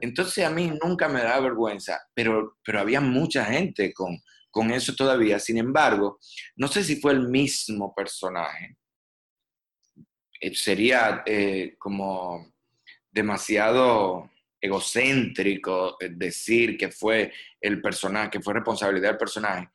Entonces 0.00 0.44
a 0.44 0.50
mí 0.50 0.70
nunca 0.82 1.08
me 1.08 1.22
da 1.22 1.40
vergüenza, 1.40 1.98
pero, 2.12 2.58
pero 2.64 2.80
había 2.80 3.00
mucha 3.00 3.44
gente 3.44 3.94
con, 3.94 4.18
con 4.50 4.70
eso 4.70 4.94
todavía. 4.94 5.38
Sin 5.38 5.56
embargo, 5.56 6.18
no 6.56 6.68
sé 6.68 6.84
si 6.84 6.96
fue 6.96 7.12
el 7.12 7.28
mismo 7.28 7.94
personaje. 7.94 8.76
Eh, 10.40 10.54
sería 10.54 11.22
eh, 11.24 11.76
como 11.78 12.52
demasiado 13.12 14.30
egocéntrico 14.60 15.96
decir 16.00 16.76
que 16.76 16.90
fue 16.90 17.32
el 17.60 17.80
personaje, 17.80 18.30
que 18.30 18.40
fue 18.40 18.54
responsabilidad 18.54 19.10
del 19.10 19.18
personaje 19.18 19.68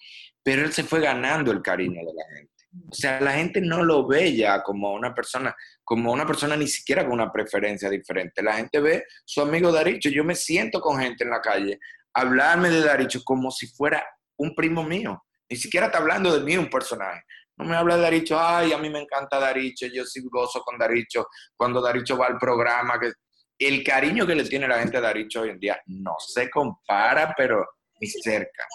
pero 0.47 0.63
él 0.63 0.71
se 0.71 0.85
fue 0.85 1.01
ganando 1.01 1.51
el 1.51 1.61
cariño 1.61 1.99
de 2.05 2.13
la 2.13 2.23
gente. 2.33 2.53
O 2.89 2.95
sea, 2.95 3.19
la 3.19 3.33
gente 3.33 3.59
no 3.59 3.83
lo 3.83 4.07
ve 4.07 4.33
ya 4.33 4.63
como 4.63 4.93
una 4.93 5.13
persona, 5.13 5.53
como 5.83 6.13
una 6.13 6.25
persona 6.25 6.55
ni 6.55 6.69
siquiera 6.69 7.03
con 7.03 7.15
una 7.15 7.29
preferencia 7.29 7.89
diferente. 7.89 8.41
La 8.41 8.53
gente 8.53 8.79
ve 8.79 9.03
su 9.25 9.41
amigo 9.41 9.73
Daricho. 9.73 10.07
Yo 10.07 10.23
me 10.23 10.35
siento 10.35 10.79
con 10.79 11.01
gente 11.01 11.25
en 11.25 11.31
la 11.31 11.41
calle 11.41 11.77
hablarme 12.13 12.69
de 12.69 12.79
Daricho 12.79 13.25
como 13.25 13.51
si 13.51 13.67
fuera 13.67 14.01
un 14.37 14.55
primo 14.55 14.83
mío. 14.83 15.21
Ni 15.49 15.57
siquiera 15.57 15.87
está 15.87 15.97
hablando 15.97 16.33
de 16.33 16.45
mí 16.45 16.55
un 16.55 16.69
personaje. 16.69 17.23
No 17.57 17.65
me 17.65 17.75
habla 17.75 17.97
de 17.97 18.03
Daricho, 18.03 18.39
ay, 18.39 18.71
a 18.71 18.77
mí 18.77 18.89
me 18.89 19.01
encanta 19.01 19.41
Daricho, 19.41 19.85
yo 19.87 20.05
sí 20.05 20.21
gozo 20.31 20.61
con 20.61 20.77
Daricho 20.77 21.27
cuando 21.57 21.81
Daricho 21.81 22.17
va 22.17 22.27
al 22.27 22.37
programa. 22.37 22.97
Que... 22.97 23.11
El 23.59 23.83
cariño 23.83 24.27
que 24.27 24.35
le 24.35 24.43
tiene 24.43 24.67
la 24.67 24.79
gente 24.79 24.97
a 24.97 25.01
Daricho 25.01 25.41
hoy 25.41 25.49
en 25.49 25.59
día 25.59 25.81
no 25.87 26.15
se 26.19 26.49
compara, 26.49 27.33
pero 27.37 27.65
ni 27.99 28.07
cerca 28.07 28.65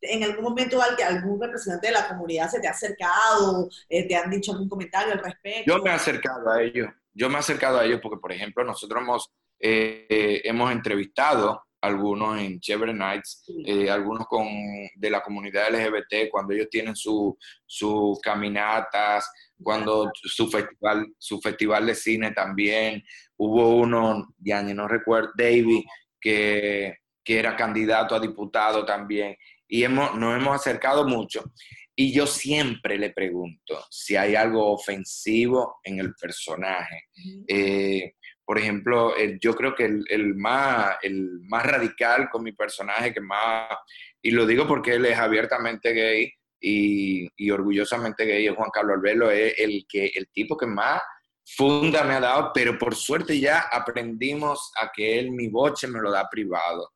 en 0.00 0.24
algún 0.24 0.44
momento 0.44 0.80
algún 0.80 1.40
representante 1.40 1.88
de 1.88 1.92
la 1.92 2.08
comunidad 2.08 2.48
se 2.50 2.60
te 2.60 2.68
ha 2.68 2.72
acercado, 2.72 3.68
eh, 3.88 4.06
te 4.06 4.16
han 4.16 4.30
dicho 4.30 4.52
algún 4.52 4.68
comentario 4.68 5.12
al 5.12 5.22
respecto? 5.22 5.64
Yo 5.66 5.82
me 5.82 5.90
he 5.90 5.94
acercado 5.94 6.50
a 6.50 6.62
ellos, 6.62 6.88
yo 7.12 7.28
me 7.28 7.36
he 7.36 7.38
acercado 7.38 7.78
a 7.78 7.84
ellos 7.84 8.00
porque, 8.02 8.20
por 8.20 8.32
ejemplo, 8.32 8.64
nosotros 8.64 9.02
hemos, 9.02 9.30
eh, 9.60 10.40
hemos 10.44 10.70
entrevistado 10.70 11.62
algunos 11.80 12.40
en 12.40 12.58
Chevron 12.60 12.98
Nights, 12.98 13.44
eh, 13.64 13.88
algunos 13.88 14.26
con, 14.26 14.48
de 14.96 15.10
la 15.10 15.22
comunidad 15.22 15.70
LGBT, 15.70 16.28
cuando 16.30 16.52
ellos 16.52 16.68
tienen 16.70 16.96
sus 16.96 17.34
su 17.66 18.18
caminatas, 18.20 19.30
cuando 19.62 20.10
su 20.14 20.48
festival, 20.50 21.06
su 21.18 21.40
festival 21.40 21.86
de 21.86 21.94
cine 21.94 22.32
también. 22.32 23.04
Hubo 23.38 23.76
uno, 23.76 24.34
ya 24.38 24.62
no 24.62 24.86
recuerdo, 24.88 25.30
David, 25.36 25.84
que, 26.20 26.98
que 27.24 27.38
era 27.38 27.56
candidato 27.56 28.14
a 28.14 28.20
diputado 28.20 28.84
también 28.84 29.36
y 29.68 29.84
hemos, 29.84 30.14
nos 30.16 30.36
hemos 30.36 30.54
acercado 30.54 31.06
mucho. 31.06 31.44
Y 31.94 32.12
yo 32.12 32.26
siempre 32.26 32.96
le 32.96 33.10
pregunto 33.10 33.84
si 33.90 34.16
hay 34.16 34.34
algo 34.34 34.72
ofensivo 34.72 35.80
en 35.82 35.98
el 35.98 36.14
personaje. 36.14 37.08
Eh, 37.48 38.14
por 38.44 38.58
ejemplo, 38.58 39.14
yo 39.40 39.54
creo 39.54 39.74
que 39.74 39.84
el, 39.84 40.34
más, 40.36 40.96
el 41.02 41.40
más 41.42 41.66
radical 41.66 42.30
con 42.30 42.44
mi 42.44 42.52
personaje, 42.52 43.12
que 43.12 43.20
más, 43.20 43.68
y 44.22 44.30
lo 44.30 44.46
digo 44.46 44.66
porque 44.66 44.94
él 44.94 45.06
es 45.06 45.18
abiertamente 45.18 45.92
gay 45.92 46.32
y, 46.60 47.28
y 47.36 47.50
orgullosamente 47.50 48.24
gay, 48.24 48.46
es 48.46 48.54
Juan 48.54 48.70
Carlos 48.72 48.96
Albelo, 48.96 49.30
es 49.30 49.54
el, 49.58 49.84
que, 49.88 50.06
el 50.14 50.28
tipo 50.28 50.56
que 50.56 50.66
más 50.66 51.02
funda 51.56 52.04
me 52.04 52.14
ha 52.14 52.20
dado, 52.20 52.50
pero 52.52 52.78
por 52.78 52.94
suerte 52.94 53.38
ya 53.38 53.60
aprendimos 53.72 54.70
a 54.80 54.90
que 54.92 55.18
él 55.18 55.30
mi 55.30 55.48
boche 55.48 55.86
me 55.88 56.00
lo 56.00 56.10
da 56.10 56.28
privado, 56.28 56.92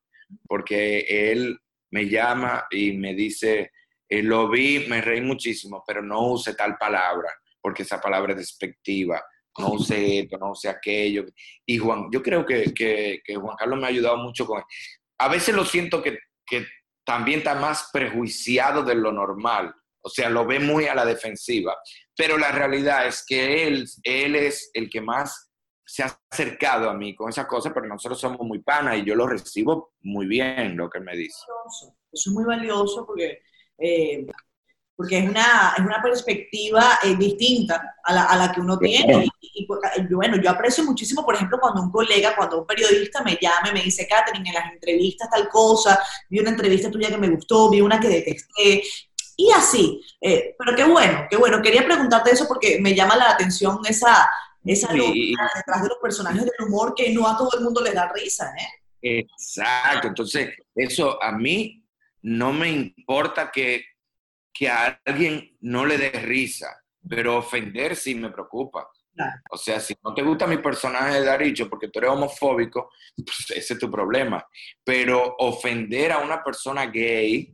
porque 0.47 1.01
él 1.09 1.59
me 1.91 2.09
llama 2.09 2.67
y 2.71 2.93
me 2.93 3.15
dice, 3.15 3.73
eh, 4.09 4.23
lo 4.23 4.49
vi, 4.49 4.87
me 4.88 5.01
reí 5.01 5.21
muchísimo, 5.21 5.83
pero 5.87 6.03
no 6.03 6.33
use 6.33 6.55
tal 6.55 6.77
palabra, 6.77 7.31
porque 7.61 7.83
esa 7.83 8.01
palabra 8.01 8.33
es 8.33 8.38
despectiva, 8.38 9.23
no 9.59 9.69
use 9.73 10.19
esto, 10.21 10.38
no 10.38 10.51
use 10.51 10.69
aquello. 10.69 11.25
Y 11.67 11.79
Juan, 11.79 12.09
yo 12.12 12.23
creo 12.23 12.45
que, 12.45 12.73
que, 12.75 13.23
Juan 13.35 13.57
Carlos 13.57 13.79
me 13.79 13.87
ha 13.87 13.91
ayudado 13.91 14.19
mucho 14.19 14.47
con... 14.47 14.62
A 15.19 15.29
veces 15.29 15.55
lo 15.55 15.65
siento 15.65 16.03
que, 16.03 16.19
que 16.45 16.67
también 17.05 17.38
está 17.38 17.55
más 17.55 17.91
prejuiciado 17.93 18.83
de 18.83 18.95
lo 18.95 19.12
normal, 19.12 19.75
o 20.03 20.09
sea, 20.09 20.29
lo 20.29 20.45
ve 20.45 20.59
muy 20.59 20.87
a 20.87 20.95
la 20.95 21.05
defensiva, 21.05 21.77
pero 22.17 22.37
la 22.37 22.53
realidad 22.53 23.07
es 23.07 23.25
que 23.27 23.67
él, 23.67 23.87
él 24.03 24.37
es 24.37 24.71
el 24.75 24.91
que 24.91 25.01
más 25.01 25.53
se 25.85 26.03
ha 26.03 26.19
acercado 26.31 26.88
a 26.88 26.95
mí 26.95 27.15
con 27.15 27.29
esas 27.29 27.47
cosas, 27.47 27.73
pero 27.75 27.87
nosotros 27.87 28.19
somos 28.19 28.41
muy 28.41 28.61
panas 28.61 28.99
y 28.99 29.05
yo 29.05 29.15
lo 29.15 29.27
recibo 29.27 29.93
muy 30.01 30.27
bien 30.27 30.77
lo 30.77 30.88
que 30.88 31.01
me 31.01 31.15
dice. 31.15 31.37
Eso 32.11 32.31
es 32.31 32.35
muy 32.35 32.45
valioso 32.45 33.05
porque, 33.07 33.43
eh, 33.79 34.27
porque 34.97 35.19
es, 35.19 35.29
una, 35.29 35.75
es 35.77 35.85
una 35.85 36.01
perspectiva 36.03 36.99
eh, 37.03 37.15
distinta 37.17 37.97
a 38.05 38.12
la, 38.15 38.25
a 38.25 38.37
la, 38.37 38.53
que 38.53 38.61
uno 38.61 38.79
tiene. 38.79 39.29
Y, 39.41 39.67
bueno, 40.15 40.41
yo 40.41 40.49
aprecio 40.49 40.83
muchísimo, 40.85 41.25
por 41.27 41.35
ejemplo, 41.35 41.59
cuando 41.61 41.83
un 41.83 41.91
colega, 41.91 42.35
cuando 42.35 42.61
un 42.61 42.67
periodista 42.67 43.23
me 43.23 43.38
llama 43.41 43.69
y 43.71 43.75
me 43.75 43.83
dice, 43.83 44.09
Katherine, 44.09 44.49
en 44.49 44.55
las 44.55 44.73
entrevistas 44.73 45.29
tal 45.31 45.49
cosa, 45.51 46.03
vi 46.31 46.41
una 46.41 46.51
entrevista 46.51 46.91
tuya 46.91 47.11
que 47.11 47.19
me 47.19 47.29
gustó, 47.29 47.69
vi 47.69 47.83
una 47.83 48.01
que 48.01 48.09
detesté, 48.09 48.83
y 49.42 49.50
así. 49.52 50.00
Eh, 50.20 50.55
pero 50.59 50.76
qué 50.76 50.85
bueno, 50.85 51.26
qué 51.28 51.37
bueno. 51.37 51.61
Quería 51.61 51.85
preguntarte 51.85 52.31
eso 52.31 52.46
porque 52.46 52.78
me 52.81 52.94
llama 52.94 53.16
la 53.16 53.31
atención 53.31 53.81
esa, 53.88 54.28
esa 54.64 54.92
lógica 54.94 55.50
detrás 55.55 55.83
de 55.83 55.88
los 55.88 55.98
personajes 55.98 56.44
del 56.44 56.66
humor 56.66 56.94
que 56.94 57.11
no 57.11 57.26
a 57.26 57.37
todo 57.37 57.50
el 57.59 57.64
mundo 57.64 57.83
le 57.83 57.92
da 57.92 58.12
risa, 58.12 58.52
¿eh? 58.57 59.24
Exacto, 59.24 60.07
entonces 60.07 60.55
eso 60.76 61.20
a 61.20 61.33
mí 61.33 61.85
no 62.22 62.52
me 62.52 62.70
importa 62.70 63.50
que, 63.50 63.85
que 64.55 64.68
a 64.68 65.00
alguien 65.05 65.57
no 65.61 65.85
le 65.85 65.98
dé 65.98 66.11
risa, 66.11 66.68
pero 67.09 67.38
ofender 67.38 67.96
sí 67.96 68.14
me 68.14 68.31
preocupa. 68.31 68.88
O 69.50 69.57
sea, 69.57 69.78
si 69.78 69.94
no 70.02 70.14
te 70.14 70.22
gusta 70.22 70.46
mi 70.46 70.59
personaje 70.59 71.20
de 71.20 71.24
Daricho 71.24 71.68
porque 71.68 71.88
tú 71.88 71.98
eres 71.98 72.12
homofóbico, 72.12 72.90
pues 73.16 73.50
ese 73.50 73.74
es 73.74 73.78
tu 73.78 73.90
problema. 73.90 74.44
Pero 74.83 75.37
ofender 75.38 76.12
a 76.12 76.18
una 76.18 76.42
persona 76.42 76.87
gay 76.87 77.52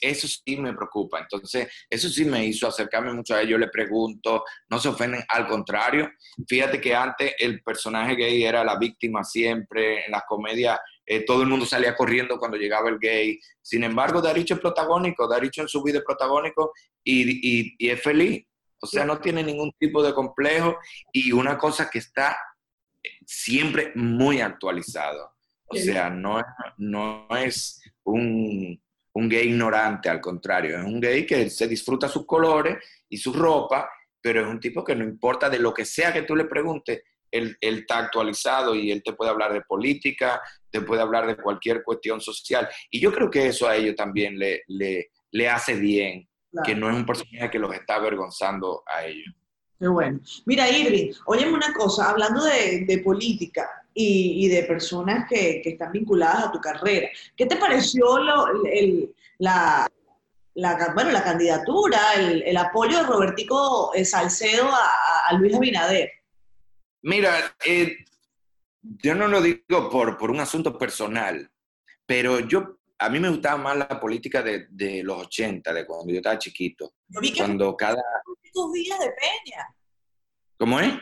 eso 0.00 0.28
sí 0.28 0.56
me 0.56 0.74
preocupa. 0.74 1.20
Entonces, 1.20 1.68
eso 1.88 2.08
sí 2.08 2.24
me 2.24 2.44
hizo 2.46 2.66
acercarme 2.66 3.12
mucho 3.12 3.34
a 3.34 3.40
ellos. 3.40 3.52
Yo 3.52 3.58
le 3.58 3.68
pregunto, 3.68 4.44
no 4.68 4.78
se 4.78 4.88
ofenden, 4.88 5.22
al 5.28 5.46
contrario. 5.46 6.10
Fíjate 6.48 6.80
que 6.80 6.94
antes 6.94 7.34
el 7.38 7.62
personaje 7.62 8.14
gay 8.14 8.44
era 8.44 8.64
la 8.64 8.78
víctima 8.78 9.24
siempre. 9.24 10.04
En 10.06 10.12
las 10.12 10.24
comedias 10.26 10.78
eh, 11.06 11.24
todo 11.24 11.42
el 11.42 11.48
mundo 11.48 11.64
salía 11.64 11.94
corriendo 11.94 12.38
cuando 12.38 12.56
llegaba 12.56 12.88
el 12.88 12.98
gay. 12.98 13.38
Sin 13.62 13.84
embargo, 13.84 14.20
Daricho 14.20 14.54
es 14.54 14.60
protagónico, 14.60 15.28
Daricho 15.28 15.62
en 15.62 15.68
su 15.68 15.82
vida 15.82 15.98
es 15.98 16.04
protagónico 16.04 16.72
y, 17.04 17.76
y, 17.78 17.88
es 17.88 18.02
feliz. 18.02 18.44
O 18.80 18.86
sea, 18.86 19.04
no 19.04 19.18
tiene 19.18 19.42
ningún 19.42 19.72
tipo 19.78 20.02
de 20.02 20.12
complejo 20.12 20.76
y 21.12 21.32
una 21.32 21.56
cosa 21.56 21.88
que 21.88 21.98
está 21.98 22.36
siempre 23.24 23.92
muy 23.94 24.40
actualizado. 24.40 25.32
O 25.68 25.76
sea, 25.76 26.10
no, 26.10 26.42
no 26.76 27.26
es 27.36 27.80
un, 28.04 28.80
un 29.16 29.30
gay 29.30 29.48
ignorante, 29.48 30.10
al 30.10 30.20
contrario, 30.20 30.78
es 30.78 30.84
un 30.84 31.00
gay 31.00 31.24
que 31.24 31.48
se 31.48 31.66
disfruta 31.66 32.06
sus 32.06 32.26
colores 32.26 32.76
y 33.08 33.16
su 33.16 33.32
ropa, 33.32 33.88
pero 34.20 34.42
es 34.42 34.46
un 34.46 34.60
tipo 34.60 34.84
que 34.84 34.94
no 34.94 35.04
importa 35.04 35.48
de 35.48 35.58
lo 35.58 35.72
que 35.72 35.86
sea 35.86 36.12
que 36.12 36.22
tú 36.22 36.36
le 36.36 36.44
preguntes, 36.44 37.02
él, 37.30 37.56
está 37.60 37.98
actualizado 37.98 38.74
y 38.74 38.90
él 38.90 39.02
te 39.02 39.14
puede 39.14 39.30
hablar 39.30 39.54
de 39.54 39.62
política, 39.62 40.42
te 40.70 40.82
puede 40.82 41.00
hablar 41.00 41.26
de 41.26 41.36
cualquier 41.36 41.82
cuestión 41.82 42.20
social. 42.20 42.68
Y 42.90 43.00
yo 43.00 43.10
creo 43.10 43.30
que 43.30 43.46
eso 43.46 43.66
a 43.66 43.74
ellos 43.74 43.96
también 43.96 44.38
le, 44.38 44.62
le, 44.68 45.10
le 45.30 45.48
hace 45.48 45.74
bien, 45.74 46.28
que 46.62 46.74
no 46.74 46.90
es 46.90 46.96
un 46.96 47.06
personaje 47.06 47.50
que 47.50 47.58
los 47.58 47.74
está 47.74 47.94
avergonzando 47.94 48.82
a 48.86 49.06
ellos. 49.06 49.34
Qué 49.78 49.88
bueno. 49.88 50.20
Mira, 50.44 50.70
Irving, 50.70 51.12
óyeme 51.24 51.54
una 51.54 51.72
cosa, 51.72 52.10
hablando 52.10 52.44
de, 52.44 53.00
política 53.02 53.66
y, 53.98 54.48
de 54.48 54.62
personas 54.64 55.26
que, 55.28 55.62
están 55.64 55.90
vinculadas 55.90 56.44
a 56.44 56.52
tu 56.52 56.60
carrera, 56.60 57.08
¿qué 57.34 57.46
te 57.46 57.56
pareció 57.56 58.18
la, 59.38 59.88
bueno, 60.94 61.10
la 61.10 61.24
candidatura, 61.24 61.98
el, 62.14 62.56
apoyo 62.56 62.98
de 62.98 63.04
Robertico 63.04 63.92
Salcedo 64.04 64.68
a, 64.70 65.32
Luis 65.38 65.54
Abinader? 65.54 66.10
Mira, 67.02 67.56
eh, 67.64 67.96
yo 68.82 69.14
no 69.14 69.28
lo 69.28 69.40
digo 69.40 69.88
por, 69.90 70.18
por 70.18 70.30
un 70.30 70.40
asunto 70.40 70.76
personal, 70.76 71.50
pero 72.04 72.40
yo 72.40 72.78
a 72.98 73.08
mí 73.08 73.18
me 73.18 73.30
gustaba 73.30 73.56
más 73.56 73.76
la 73.78 74.00
política 74.00 74.42
de, 74.42 74.66
de, 74.70 75.02
los 75.02 75.26
80, 75.26 75.72
de 75.72 75.86
cuando 75.86 76.12
yo 76.12 76.18
estaba 76.18 76.38
chiquito. 76.38 76.92
Yo 77.08 77.20
vi 77.20 77.32
que 77.32 77.38
cuando 77.38 77.74
cada... 77.76 78.02
días 78.74 78.98
de 78.98 79.06
Peña. 79.06 79.74
¿Cómo 80.58 80.80
es? 80.80 80.92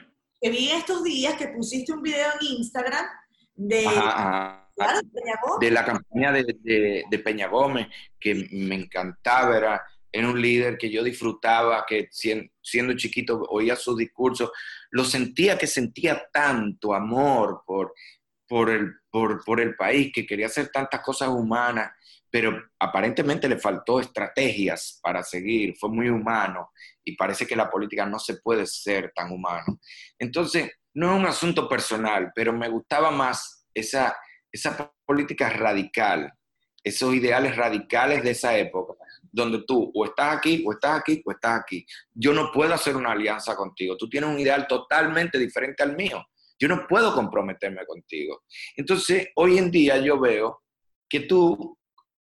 Que 0.44 0.50
vi 0.50 0.70
estos 0.70 1.02
días 1.02 1.36
que 1.36 1.48
pusiste 1.48 1.90
un 1.90 2.02
video 2.02 2.28
en 2.38 2.58
Instagram 2.58 3.06
de, 3.54 3.78
de, 5.58 5.70
la 5.70 5.86
campaña 5.86 6.32
de, 6.32 7.02
de, 7.10 7.18
Peña 7.20 7.48
Gómez, 7.48 7.86
que 8.20 8.46
me 8.52 8.74
encantaba, 8.74 9.56
era, 9.56 9.82
era 10.12 10.28
un 10.28 10.38
líder 10.38 10.76
que 10.76 10.90
yo 10.90 11.02
disfrutaba, 11.02 11.86
que 11.88 12.10
siendo 12.10 12.94
chiquito 12.94 13.40
oía 13.48 13.74
sus 13.74 13.96
discursos, 13.96 14.50
lo 14.90 15.04
sentía 15.04 15.56
que 15.56 15.66
sentía 15.66 16.28
tanto 16.30 16.92
amor 16.92 17.62
por, 17.64 17.94
por 18.46 18.68
el, 18.68 18.96
por, 19.10 19.42
por 19.46 19.62
el 19.62 19.74
país, 19.76 20.12
que 20.12 20.26
quería 20.26 20.48
hacer 20.48 20.68
tantas 20.68 21.00
cosas 21.00 21.30
humanas, 21.30 21.90
pero 22.34 22.60
aparentemente 22.80 23.48
le 23.48 23.60
faltó 23.60 24.00
estrategias 24.00 24.98
para 25.00 25.22
seguir, 25.22 25.76
fue 25.78 25.88
muy 25.88 26.08
humano 26.08 26.72
y 27.04 27.14
parece 27.14 27.46
que 27.46 27.54
la 27.54 27.70
política 27.70 28.06
no 28.06 28.18
se 28.18 28.38
puede 28.38 28.66
ser 28.66 29.12
tan 29.14 29.30
humano. 29.30 29.78
Entonces, 30.18 30.72
no 30.94 31.12
es 31.12 31.20
un 31.20 31.26
asunto 31.26 31.68
personal, 31.68 32.32
pero 32.34 32.52
me 32.52 32.68
gustaba 32.68 33.12
más 33.12 33.68
esa, 33.72 34.16
esa 34.50 34.92
política 35.06 35.48
radical, 35.48 36.32
esos 36.82 37.14
ideales 37.14 37.54
radicales 37.54 38.24
de 38.24 38.32
esa 38.32 38.58
época, 38.58 38.94
donde 39.30 39.62
tú 39.64 39.92
o 39.94 40.04
estás 40.04 40.36
aquí, 40.36 40.64
o 40.66 40.72
estás 40.72 40.98
aquí, 40.98 41.22
o 41.24 41.30
estás 41.30 41.60
aquí. 41.60 41.86
Yo 42.12 42.32
no 42.32 42.50
puedo 42.52 42.74
hacer 42.74 42.96
una 42.96 43.12
alianza 43.12 43.54
contigo. 43.54 43.96
Tú 43.96 44.08
tienes 44.08 44.28
un 44.28 44.40
ideal 44.40 44.66
totalmente 44.66 45.38
diferente 45.38 45.84
al 45.84 45.94
mío. 45.94 46.20
Yo 46.58 46.66
no 46.66 46.84
puedo 46.88 47.14
comprometerme 47.14 47.86
contigo. 47.86 48.42
Entonces, 48.74 49.28
hoy 49.36 49.56
en 49.56 49.70
día 49.70 49.98
yo 49.98 50.18
veo 50.18 50.64
que 51.08 51.20
tú 51.20 51.78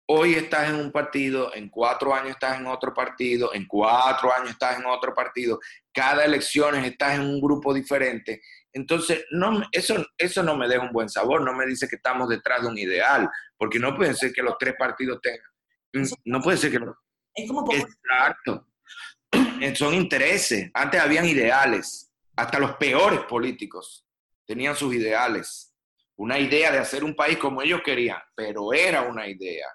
hoy 0.10 0.36
estás 0.36 0.70
en 0.70 0.76
un 0.76 0.92
partido, 0.92 1.54
en 1.54 1.70
cuatro 1.70 2.14
años 2.14 2.32
estás 2.32 2.60
en 2.60 2.68
otro 2.68 2.94
partido, 2.94 3.54
en 3.54 3.66
cuatro 3.68 4.34
años 4.34 4.52
estás 4.52 4.80
en 4.80 4.86
otro 4.86 5.14
partido, 5.14 5.60
cada 5.94 6.24
elección 6.24 6.76
estás 6.84 7.16
en 7.16 7.22
un 7.22 7.42
grupo 7.42 7.74
diferente. 7.74 8.42
Entonces, 8.72 9.26
no, 9.32 9.64
eso, 9.72 10.06
eso 10.18 10.44
no 10.44 10.56
me 10.56 10.68
deja 10.68 10.84
un 10.84 10.94
buen 10.94 11.10
sabor, 11.10 11.42
no 11.42 11.54
me 11.54 11.66
dice 11.66 11.88
que 11.88 11.98
estamos 11.98 12.30
detrás 12.30 12.62
de 12.62 12.68
un 12.68 12.78
ideal, 12.78 13.30
porque 13.58 13.80
no 13.80 13.96
puede 13.96 14.14
ser 14.14 14.32
que 14.32 14.44
los 14.44 14.58
tres 14.58 14.76
partidos 14.78 15.20
tengan. 15.22 15.50
Mm, 15.94 16.14
no 16.26 16.42
puede 16.42 16.58
ser 16.58 16.72
que 16.72 16.80
los... 16.80 16.96
Es 17.34 17.48
como 17.48 17.66
Exacto. 17.72 18.68
Son 19.76 19.94
intereses. 19.94 20.72
Antes 20.74 21.02
habían 21.02 21.26
ideales. 21.26 22.12
Hasta 22.36 22.60
los 22.60 22.76
peores 22.78 23.22
políticos 23.22 24.06
tenían 24.46 24.76
sus 24.76 24.94
ideales. 24.94 25.74
Una 26.16 26.40
idea 26.40 26.72
de 26.72 26.80
hacer 26.80 27.04
un 27.04 27.16
país 27.16 27.38
como 27.38 27.62
ellos 27.62 27.82
querían, 27.84 28.20
pero 28.36 28.74
era 28.74 29.02
una 29.04 29.28
idea. 29.28 29.68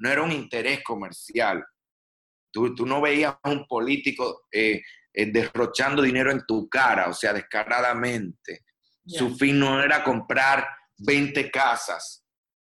No 0.00 0.10
era 0.10 0.22
un 0.22 0.32
interés 0.32 0.82
comercial. 0.82 1.64
Tú, 2.50 2.74
tú 2.74 2.84
no 2.84 3.00
veías 3.00 3.36
a 3.42 3.50
un 3.50 3.66
político 3.66 4.42
eh, 4.50 4.82
eh, 5.12 5.26
derrochando 5.26 6.02
dinero 6.02 6.32
en 6.32 6.44
tu 6.46 6.68
cara, 6.68 7.08
o 7.08 7.14
sea, 7.14 7.32
descaradamente. 7.32 8.64
Su 9.06 9.36
fin 9.36 9.58
no 9.58 9.82
era 9.82 10.02
comprar 10.02 10.66
20 10.98 11.50
casas. 11.50 12.24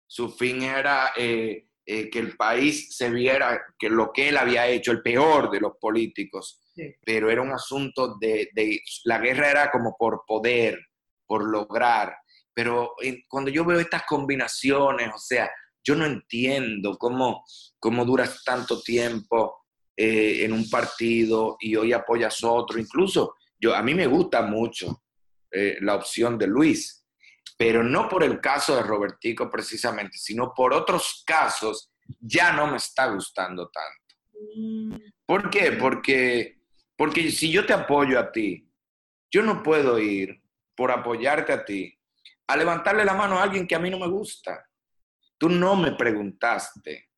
Su 0.06 0.30
fin 0.30 0.62
era 0.62 1.12
eh, 1.16 1.66
que 1.84 2.18
el 2.18 2.37
país 2.37 2.96
se 2.96 3.10
viera 3.10 3.62
que 3.78 3.88
lo 3.88 4.12
que 4.12 4.28
él 4.28 4.37
había 4.37 4.66
hecho, 4.66 4.92
el 4.92 5.02
peor 5.02 5.50
de 5.50 5.60
los 5.60 5.72
políticos, 5.80 6.60
pero 7.04 7.30
era 7.30 7.40
un 7.40 7.52
asunto 7.52 8.16
de, 8.18 8.48
de, 8.52 8.80
la 9.04 9.18
guerra 9.18 9.50
era 9.50 9.70
como 9.70 9.96
por 9.96 10.24
poder, 10.26 10.78
por 11.26 11.48
lograr. 11.48 12.16
Pero 12.52 12.94
cuando 13.28 13.50
yo 13.50 13.64
veo 13.64 13.80
estas 13.80 14.04
combinaciones, 14.04 15.10
o 15.14 15.18
sea, 15.18 15.50
yo 15.84 15.94
no 15.94 16.06
entiendo 16.06 16.96
cómo, 16.96 17.44
cómo 17.78 18.04
duras 18.04 18.42
tanto 18.42 18.80
tiempo 18.80 19.66
eh, 19.96 20.44
en 20.44 20.52
un 20.52 20.68
partido 20.70 21.56
y 21.60 21.76
hoy 21.76 21.92
apoyas 21.92 22.42
otro. 22.42 22.80
Incluso 22.80 23.36
yo, 23.60 23.74
a 23.74 23.82
mí 23.82 23.94
me 23.94 24.06
gusta 24.06 24.42
mucho 24.42 25.04
eh, 25.50 25.76
la 25.80 25.94
opción 25.94 26.38
de 26.38 26.46
Luis, 26.46 27.06
pero 27.56 27.84
no 27.84 28.08
por 28.08 28.24
el 28.24 28.40
caso 28.40 28.74
de 28.74 28.82
Robertico 28.82 29.50
precisamente, 29.50 30.18
sino 30.18 30.52
por 30.54 30.72
otros 30.72 31.22
casos 31.26 31.92
ya 32.18 32.52
no 32.52 32.66
me 32.66 32.78
está 32.78 33.06
gustando 33.06 33.70
tanto. 33.70 35.04
¿Por 35.26 35.50
qué? 35.50 35.72
Porque, 35.72 36.60
porque 36.96 37.30
si 37.30 37.50
yo 37.50 37.64
te 37.64 37.72
apoyo 37.72 38.18
a 38.18 38.32
ti, 38.32 38.68
yo 39.30 39.42
no 39.42 39.62
puedo 39.62 39.98
ir 39.98 40.42
por 40.74 40.90
apoyarte 40.90 41.52
a 41.52 41.64
ti, 41.64 41.96
a 42.46 42.56
levantarle 42.56 43.04
la 43.04 43.14
mano 43.14 43.38
a 43.38 43.42
alguien 43.42 43.66
que 43.66 43.74
a 43.74 43.78
mí 43.78 43.90
no 43.90 43.98
me 43.98 44.08
gusta. 44.08 44.66
Tú 45.38 45.48
no 45.48 45.76
me 45.76 45.92
preguntaste. 45.92 47.10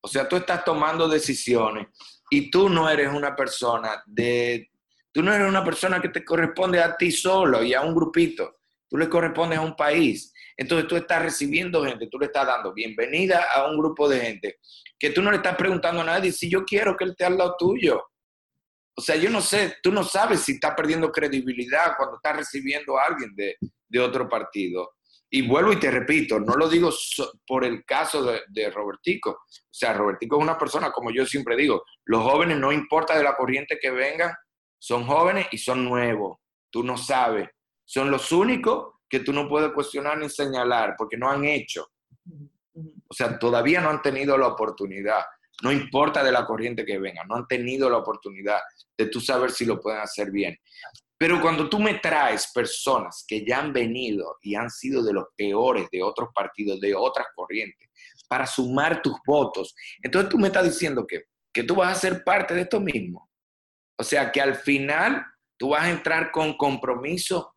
O 0.00 0.08
sea, 0.08 0.28
tú 0.28 0.36
estás 0.36 0.64
tomando 0.64 1.08
decisiones 1.08 1.88
y 2.30 2.50
tú 2.50 2.68
no 2.68 2.88
eres 2.88 3.12
una 3.12 3.34
persona 3.34 4.02
de... 4.06 4.70
Tú 5.12 5.22
no 5.22 5.34
eres 5.34 5.48
una 5.48 5.64
persona 5.64 6.00
que 6.00 6.08
te 6.08 6.24
corresponde 6.24 6.80
a 6.80 6.96
ti 6.96 7.10
solo 7.10 7.64
y 7.64 7.74
a 7.74 7.80
un 7.80 7.94
grupito. 7.94 8.60
Tú 8.88 8.96
le 8.96 9.08
correspondes 9.08 9.58
a 9.58 9.62
un 9.62 9.74
país. 9.74 10.32
Entonces 10.56 10.86
tú 10.86 10.96
estás 10.96 11.22
recibiendo 11.22 11.84
gente, 11.84 12.06
tú 12.08 12.18
le 12.18 12.26
estás 12.26 12.46
dando 12.46 12.72
bienvenida 12.72 13.46
a 13.52 13.68
un 13.68 13.78
grupo 13.78 14.08
de 14.08 14.20
gente 14.20 14.58
que 14.98 15.10
tú 15.10 15.22
no 15.22 15.30
le 15.30 15.38
estás 15.38 15.56
preguntando 15.56 16.02
a 16.02 16.04
nadie 16.04 16.30
si 16.30 16.50
yo 16.50 16.64
quiero 16.64 16.94
que 16.96 17.04
él 17.04 17.10
esté 17.12 17.24
al 17.24 17.38
lado 17.38 17.56
tuyo. 17.58 18.04
O 18.94 19.00
sea, 19.00 19.16
yo 19.16 19.30
no 19.30 19.40
sé, 19.40 19.78
tú 19.82 19.90
no 19.90 20.04
sabes 20.04 20.40
si 20.42 20.52
está 20.52 20.76
perdiendo 20.76 21.10
credibilidad 21.10 21.94
cuando 21.96 22.16
está 22.16 22.34
recibiendo 22.34 22.98
a 22.98 23.06
alguien 23.06 23.34
de, 23.34 23.56
otro 23.98 24.28
partido. 24.28 24.92
Y 25.32 25.46
vuelvo 25.46 25.72
y 25.72 25.78
te 25.78 25.90
repito, 25.90 26.40
no 26.40 26.54
lo 26.54 26.68
digo 26.68 26.90
por 27.46 27.64
el 27.64 27.84
caso 27.84 28.24
de, 28.24 28.42
de, 28.48 28.70
Robertico. 28.70 29.30
O 29.30 29.68
sea, 29.70 29.92
Robertico 29.92 30.36
es 30.36 30.42
una 30.42 30.58
persona, 30.58 30.90
como 30.90 31.12
yo 31.12 31.24
siempre 31.24 31.56
digo, 31.56 31.84
los 32.04 32.22
jóvenes 32.22 32.58
no 32.58 32.72
importa 32.72 33.16
de 33.16 33.22
la 33.22 33.36
corriente 33.36 33.78
que 33.80 33.90
vengan, 33.90 34.32
son 34.78 35.06
jóvenes 35.06 35.46
y 35.52 35.58
son 35.58 35.84
nuevos. 35.84 36.38
Tú 36.70 36.82
no 36.82 36.96
sabes. 36.96 37.48
Son 37.84 38.10
los 38.10 38.32
únicos 38.32 38.94
que 39.08 39.20
tú 39.20 39.32
no 39.32 39.48
puedes 39.48 39.72
cuestionar 39.72 40.16
ni 40.18 40.28
señalar 40.28 40.94
porque 40.96 41.16
no 41.16 41.30
han 41.30 41.44
hecho. 41.44 41.90
O 43.08 43.14
sea, 43.14 43.38
todavía 43.38 43.80
no 43.80 43.90
han 43.90 44.00
tenido 44.00 44.38
la 44.38 44.46
oportunidad. 44.46 45.22
No 45.62 45.70
importa 45.70 46.24
de 46.24 46.32
la 46.32 46.46
corriente 46.46 46.86
que 46.86 46.98
venga, 46.98 47.24
no 47.24 47.36
han 47.36 47.46
tenido 47.46 47.90
la 47.90 47.98
oportunidad 47.98 48.60
de 48.96 49.06
tú 49.06 49.20
saber 49.20 49.50
si 49.50 49.66
lo 49.66 49.80
pueden 49.80 50.00
hacer 50.00 50.30
bien. 50.30 50.56
Pero 51.20 51.38
cuando 51.38 51.68
tú 51.68 51.78
me 51.78 51.98
traes 51.98 52.50
personas 52.50 53.26
que 53.28 53.44
ya 53.44 53.58
han 53.58 53.74
venido 53.74 54.38
y 54.40 54.54
han 54.54 54.70
sido 54.70 55.02
de 55.02 55.12
los 55.12 55.26
peores 55.36 55.86
de 55.92 56.02
otros 56.02 56.30
partidos, 56.34 56.80
de 56.80 56.94
otras 56.94 57.26
corrientes, 57.36 57.90
para 58.26 58.46
sumar 58.46 59.02
tus 59.02 59.12
votos, 59.26 59.74
entonces 60.02 60.30
tú 60.30 60.38
me 60.38 60.46
estás 60.46 60.64
diciendo 60.64 61.06
que, 61.06 61.24
que 61.52 61.62
tú 61.62 61.74
vas 61.74 61.94
a 61.94 62.00
ser 62.00 62.24
parte 62.24 62.54
de 62.54 62.62
esto 62.62 62.80
mismo. 62.80 63.28
O 63.98 64.02
sea, 64.02 64.32
que 64.32 64.40
al 64.40 64.54
final 64.54 65.22
tú 65.58 65.68
vas 65.68 65.82
a 65.82 65.90
entrar 65.90 66.30
con 66.30 66.56
compromiso 66.56 67.54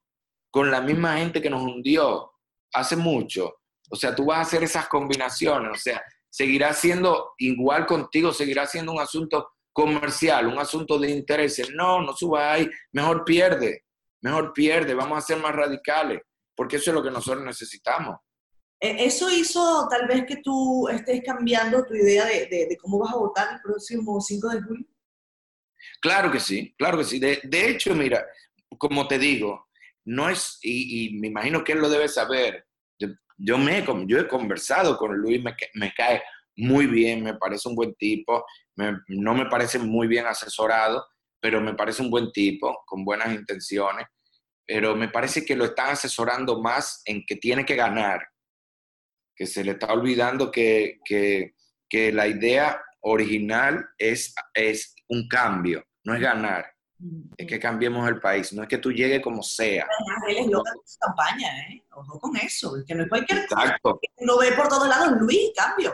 con 0.52 0.70
la 0.70 0.82
misma 0.82 1.20
gente 1.20 1.42
que 1.42 1.50
nos 1.50 1.62
hundió 1.62 2.34
hace 2.74 2.98
mucho. 2.98 3.62
O 3.90 3.96
sea, 3.96 4.14
tú 4.14 4.26
vas 4.26 4.40
a 4.40 4.42
hacer 4.42 4.64
esas 4.64 4.90
combinaciones. 4.90 5.72
O 5.72 5.82
sea, 5.82 6.04
seguirá 6.30 6.74
siendo 6.74 7.32
igual 7.38 7.86
contigo, 7.86 8.34
seguirá 8.34 8.68
siendo 8.68 8.92
un 8.92 9.00
asunto 9.00 9.54
comercial, 9.74 10.48
un 10.48 10.60
asunto 10.60 10.98
de 11.00 11.10
intereses. 11.10 11.72
No, 11.74 12.02
no 12.02 12.14
suba 12.14 12.54
ahí, 12.54 12.70
mejor 12.92 13.26
pierde, 13.26 13.84
mejor 14.22 14.54
pierde, 14.54 14.94
vamos 14.94 15.18
a 15.18 15.22
ser 15.22 15.38
más 15.38 15.54
radicales, 15.54 16.22
porque 16.56 16.78
eso 16.78 16.92
es 16.92 16.96
lo 16.96 17.04
que 17.04 17.12
nosotros 17.12 17.44
necesitamos. 17.44 18.18
E, 18.80 19.06
¿Eso 19.06 19.30
hizo 19.32 19.88
tal 19.90 20.08
vez 20.08 20.26
que 20.26 20.38
tú 20.38 20.88
estés 20.88 21.22
cambiando 21.26 21.84
tu 21.86 21.96
idea 21.96 22.26
de, 22.26 22.78
cómo 22.82 23.00
vas 23.00 23.14
a 23.14 23.18
votar 23.18 23.56
el 23.56 23.62
próximo 23.62 24.22
5 24.22 24.50
de 24.50 24.62
julio? 24.62 24.86
Claro 26.00 26.32
que 26.32 26.40
sí, 26.40 26.74
claro 26.78 26.98
que 27.00 27.04
sí. 27.04 27.20
De, 27.20 27.70
hecho, 27.70 27.94
mira, 27.96 28.26
como 28.78 29.08
te 29.08 29.18
digo, 29.18 29.68
no 30.06 30.30
es, 30.30 30.60
y, 30.62 31.18
me 31.20 31.28
imagino 31.28 31.64
que 31.64 31.74
él 31.74 31.80
lo 31.80 31.90
debe 31.90 32.08
saber, 32.08 32.66
yo, 33.38 33.58
me, 33.58 33.84
yo 34.08 34.20
he 34.20 34.28
conversado 34.28 34.98
con 34.98 35.18
Luis, 35.18 35.44
me, 35.44 35.56
me 35.74 35.94
cae 35.94 36.22
muy 36.56 36.86
bien, 36.86 37.24
me 37.24 37.36
parece 37.36 37.68
un 37.68 37.76
buen 37.76 37.94
tipo, 37.96 38.46
no 38.76 39.34
me 39.34 39.46
parece 39.46 39.80
muy 39.80 40.08
bien 40.08 40.26
asesorado, 40.26 41.06
pero 41.40 41.62
me 41.62 41.74
parece 41.74 42.02
un 42.02 42.10
buen 42.10 42.32
tipo, 42.32 42.84
con 42.86 43.04
buenas 43.04 43.34
intenciones, 43.34 44.08
pero 44.66 44.96
me 44.96 45.10
parece 45.10 45.44
que 45.44 45.56
lo 45.56 45.66
están 45.66 45.90
asesorando 45.90 46.62
más 46.62 47.02
en 47.06 47.26
que 47.26 47.36
tiene 47.36 47.66
que 47.66 47.76
ganar, 47.76 48.26
que 49.36 49.46
se 49.46 49.64
le 49.64 49.72
está 49.72 49.92
olvidando 49.92 50.52
que, 50.52 51.00
que, 51.04 51.56
que 51.90 52.12
la 52.12 52.28
idea 52.28 52.82
original 53.02 53.86
es, 53.98 54.34
es 54.54 54.96
un 55.10 55.28
cambio, 55.28 55.84
no 56.06 56.16
es 56.16 56.22
ganar. 56.22 56.66
es 57.38 57.46
que 57.46 57.60
cambiemos 57.60 58.08
el 58.08 58.20
país, 58.20 58.54
no 58.54 58.64
es 58.64 58.70
que 58.70 58.78
tú 58.78 58.92
llegues 58.92 59.22
como 59.22 59.44
sea. 59.44 59.86
Él 60.28 60.38
es 60.38 60.48
loca 60.48 60.72
de 60.72 60.80
su 60.86 60.98
campaña, 61.00 61.60
¿eh? 61.68 61.84
Ojo 61.92 62.20
con 62.20 62.36
eso, 62.38 62.76
que 62.88 62.96
no 62.96 63.04
es 63.04 63.10
cualquier 63.10 63.40
Exacto. 63.40 64.00
Lo 64.22 64.38
ve 64.38 64.54
por 64.54 64.70
todos 64.70 64.88
lados, 64.88 65.12
Luis, 65.20 65.52
cambio. 65.56 65.94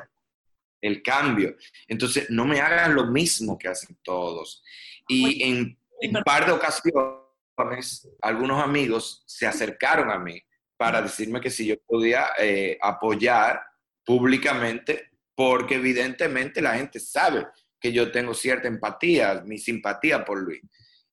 El 0.81 1.01
cambio. 1.01 1.55
Entonces, 1.87 2.29
no 2.29 2.45
me 2.45 2.61
hagan 2.61 2.95
lo 2.95 3.07
mismo 3.07 3.57
que 3.57 3.67
hacen 3.67 3.97
todos. 4.03 4.63
Y 5.07 5.43
en, 5.43 5.77
un 6.01 6.23
par 6.23 6.45
de 6.45 6.51
ocasiones, 6.53 8.07
algunos 8.21 8.63
amigos 8.63 9.23
se 9.25 9.45
acercaron 9.45 10.09
a 10.09 10.19
mí 10.19 10.41
para 10.77 11.01
decirme 11.01 11.41
que 11.41 11.49
si 11.49 11.65
yo 11.65 11.75
podía 11.85 12.29
eh, 12.37 12.77
apoyar 12.81 13.61
públicamente, 14.05 15.11
porque 15.35 15.75
evidentemente 15.75 16.61
la 16.61 16.75
gente 16.75 16.99
sabe 16.99 17.47
que 17.79 17.91
yo 17.91 18.11
tengo 18.11 18.33
cierta 18.33 18.67
empatía, 18.67 19.41
mi 19.45 19.57
simpatía 19.57 20.23
por 20.23 20.39
Luis. 20.39 20.61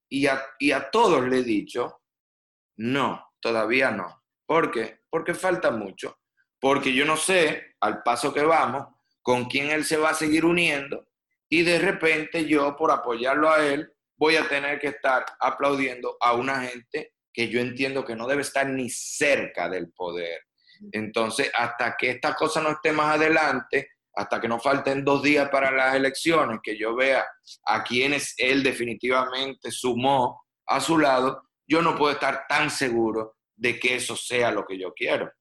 Y 0.09 0.27
a, 0.27 0.43
y 0.59 0.73
a 0.73 0.91
todos 0.91 1.27
le 1.29 1.39
he 1.39 1.43
dicho, 1.43 2.03
no, 2.77 3.33
todavía 3.41 3.91
no. 3.91 4.23
¿Por 4.47 4.71
qué? 4.71 5.01
Porque 5.11 5.35
falta 5.35 5.71
mucho. 5.71 6.19
Porque 6.61 6.95
yo 6.95 7.05
no 7.05 7.17
sé, 7.17 7.77
al 7.81 8.03
paso 8.03 8.33
que 8.33 8.43
vamos, 8.43 8.87
con 9.27 9.47
quién 9.47 9.73
él 9.73 9.85
se 9.85 9.97
va 9.97 10.11
a 10.11 10.15
seguir 10.15 10.45
uniendo 10.45 11.05
y 11.49 11.65
de 11.65 11.81
repente 11.81 12.47
yo, 12.47 12.77
por 12.77 12.93
apoyarlo 12.93 13.51
a 13.51 13.67
él, 13.67 13.93
voy 14.17 14.37
a 14.37 14.49
tener 14.49 14.79
que 14.79 14.87
estar 14.87 15.27
aplaudiendo 15.41 16.17
a 16.21 16.35
una 16.35 16.61
gente 16.61 17.15
que 17.33 17.49
yo 17.49 17.59
entiendo 17.59 18.05
que 18.05 18.15
no 18.15 18.29
debe 18.29 18.43
estar 18.43 18.69
ni 18.69 18.89
cerca 18.89 19.69
del 19.69 19.91
poder. 19.91 20.43
Entonces, 20.93 21.51
hasta 21.53 21.97
que 21.97 22.11
esta 22.11 22.37
cosa 22.37 22.61
no 22.61 22.71
esté 22.71 22.93
más 22.93 23.17
adelante, 23.17 23.91
hasta 24.15 24.41
que 24.41 24.47
no 24.47 24.61
falten 24.61 25.05
dos 25.05 25.25
días 25.25 25.49
para 25.49 25.73
las 25.73 25.97
elecciones, 25.97 26.61
que 26.63 26.79
yo 26.79 26.95
vea 26.95 27.27
a 27.65 27.83
quienes 27.83 28.33
él 28.39 28.63
definitivamente 28.63 29.73
sumó 29.73 30.45
a 30.67 30.81
su 30.81 30.99
lado, 30.99 31.49
yo 31.67 31.83
no 31.83 31.97
puedo 31.97 32.13
estar 32.13 32.47
tan 32.49 32.71
seguro 32.71 33.39
de 33.57 33.81
que 33.81 33.97
eso 33.97 34.15
sea 34.15 34.53
lo 34.53 34.65
que 34.65 34.79
yo 34.79 34.95
quiero. 34.95 35.33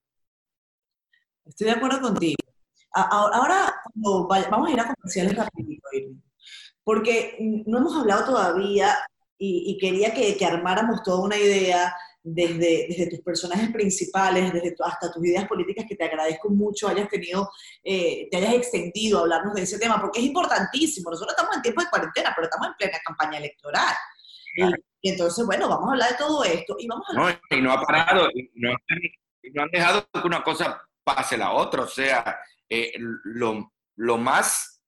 Estoy 1.44 1.68
de 1.68 1.74
acuerdo 1.74 2.00
contigo. 2.00 2.45
Ahora 2.96 3.74
vamos 3.94 4.68
a 4.68 4.72
ir 4.72 4.80
a 4.80 4.94
comerciales 4.94 5.36
rapidito, 5.36 5.82
porque 6.82 7.36
no 7.66 7.78
hemos 7.78 7.96
hablado 7.96 8.24
todavía 8.24 8.96
y, 9.38 9.76
quería 9.78 10.14
que, 10.14 10.36
que, 10.36 10.46
armáramos 10.46 11.02
toda 11.02 11.20
una 11.20 11.36
idea 11.36 11.94
desde, 12.22 12.86
desde 12.88 13.10
tus 13.10 13.20
personajes 13.20 13.70
principales, 13.70 14.52
desde 14.52 14.74
hasta 14.84 15.12
tus 15.12 15.24
ideas 15.24 15.46
políticas, 15.46 15.84
que 15.88 15.94
te 15.94 16.04
agradezco 16.04 16.48
mucho 16.48 16.88
hayas 16.88 17.08
tenido, 17.08 17.50
eh, 17.84 18.28
te 18.30 18.38
hayas 18.38 18.54
extendido 18.54 19.18
a 19.18 19.22
hablarnos 19.22 19.54
de 19.54 19.62
ese 19.62 19.78
tema, 19.78 20.00
porque 20.00 20.18
es 20.18 20.26
importantísimo. 20.26 21.10
Nosotros 21.10 21.34
estamos 21.36 21.56
en 21.56 21.62
tiempo 21.62 21.82
de 21.82 21.90
cuarentena, 21.90 22.32
pero 22.34 22.46
estamos 22.46 22.68
en 22.68 22.74
plena 22.74 22.98
campaña 23.04 23.38
electoral. 23.38 23.94
Y, 25.02 25.10
entonces, 25.10 25.46
bueno, 25.46 25.68
vamos 25.68 25.88
a 25.88 25.92
hablar 25.92 26.10
de 26.10 26.16
todo 26.16 26.42
esto 26.42 26.76
y 26.78 26.88
vamos 26.88 27.06
a 27.10 27.12
No, 27.14 27.30
y 27.30 27.62
no 27.62 27.72
ha 27.72 27.80
parado, 27.82 28.28
no, 28.54 28.70
no, 29.52 29.62
han 29.62 29.70
dejado 29.70 30.08
que 30.12 30.26
una 30.26 30.42
cosa 30.42 30.82
pase 31.04 31.36
la 31.36 31.52
otra. 31.52 31.82
O 31.82 31.88
sea, 31.88 32.40
eh, 32.68 32.92
lo, 32.98 33.72
lo 33.96 34.18
más 34.18 34.82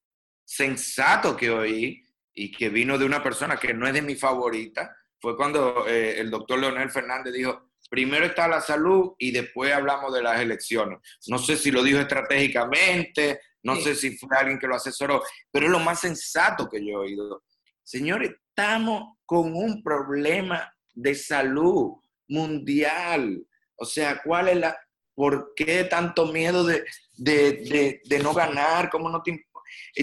sensato 0.44 1.36
que 1.36 1.50
oí 1.50 2.02
y 2.34 2.50
que 2.52 2.68
vino 2.68 2.96
de 2.96 3.04
una 3.04 3.22
persona 3.22 3.56
que 3.56 3.74
no 3.74 3.86
es 3.86 3.94
de 3.94 4.02
mi 4.02 4.14
favorita, 4.14 4.96
fue 5.20 5.36
cuando 5.36 5.86
eh, 5.88 6.20
el 6.20 6.30
doctor 6.30 6.58
Leonel 6.58 6.90
Fernández 6.90 7.34
dijo, 7.34 7.70
primero 7.90 8.24
está 8.24 8.46
la 8.46 8.60
salud 8.60 9.14
y 9.18 9.32
después 9.32 9.72
hablamos 9.72 10.14
de 10.14 10.22
las 10.22 10.40
elecciones. 10.40 10.98
No 11.26 11.38
sé 11.38 11.56
si 11.56 11.70
lo 11.70 11.82
dijo 11.82 11.98
estratégicamente, 11.98 13.40
no 13.62 13.76
sé 13.76 13.94
si 13.94 14.16
fue 14.16 14.36
alguien 14.36 14.58
que 14.58 14.68
lo 14.68 14.76
asesoró, 14.76 15.22
pero 15.50 15.66
es 15.66 15.72
lo 15.72 15.80
más 15.80 16.00
sensato 16.00 16.68
que 16.68 16.84
yo 16.84 16.92
he 16.92 16.96
oído. 16.96 17.44
Señores, 17.82 18.32
estamos 18.48 19.16
con 19.26 19.54
un 19.54 19.82
problema 19.82 20.72
de 20.94 21.14
salud 21.14 21.94
mundial. 22.28 23.44
O 23.76 23.84
sea, 23.84 24.20
¿cuál 24.22 24.48
es 24.48 24.56
la, 24.58 24.78
por 25.18 25.52
qué 25.56 25.82
tanto 25.82 26.26
miedo 26.26 26.62
de, 26.62 26.84
de, 27.16 28.00
de, 28.04 28.18
no 28.20 28.32
ganar? 28.32 28.88
¿Cómo 28.88 29.08
no 29.10 29.20
te 29.20 29.44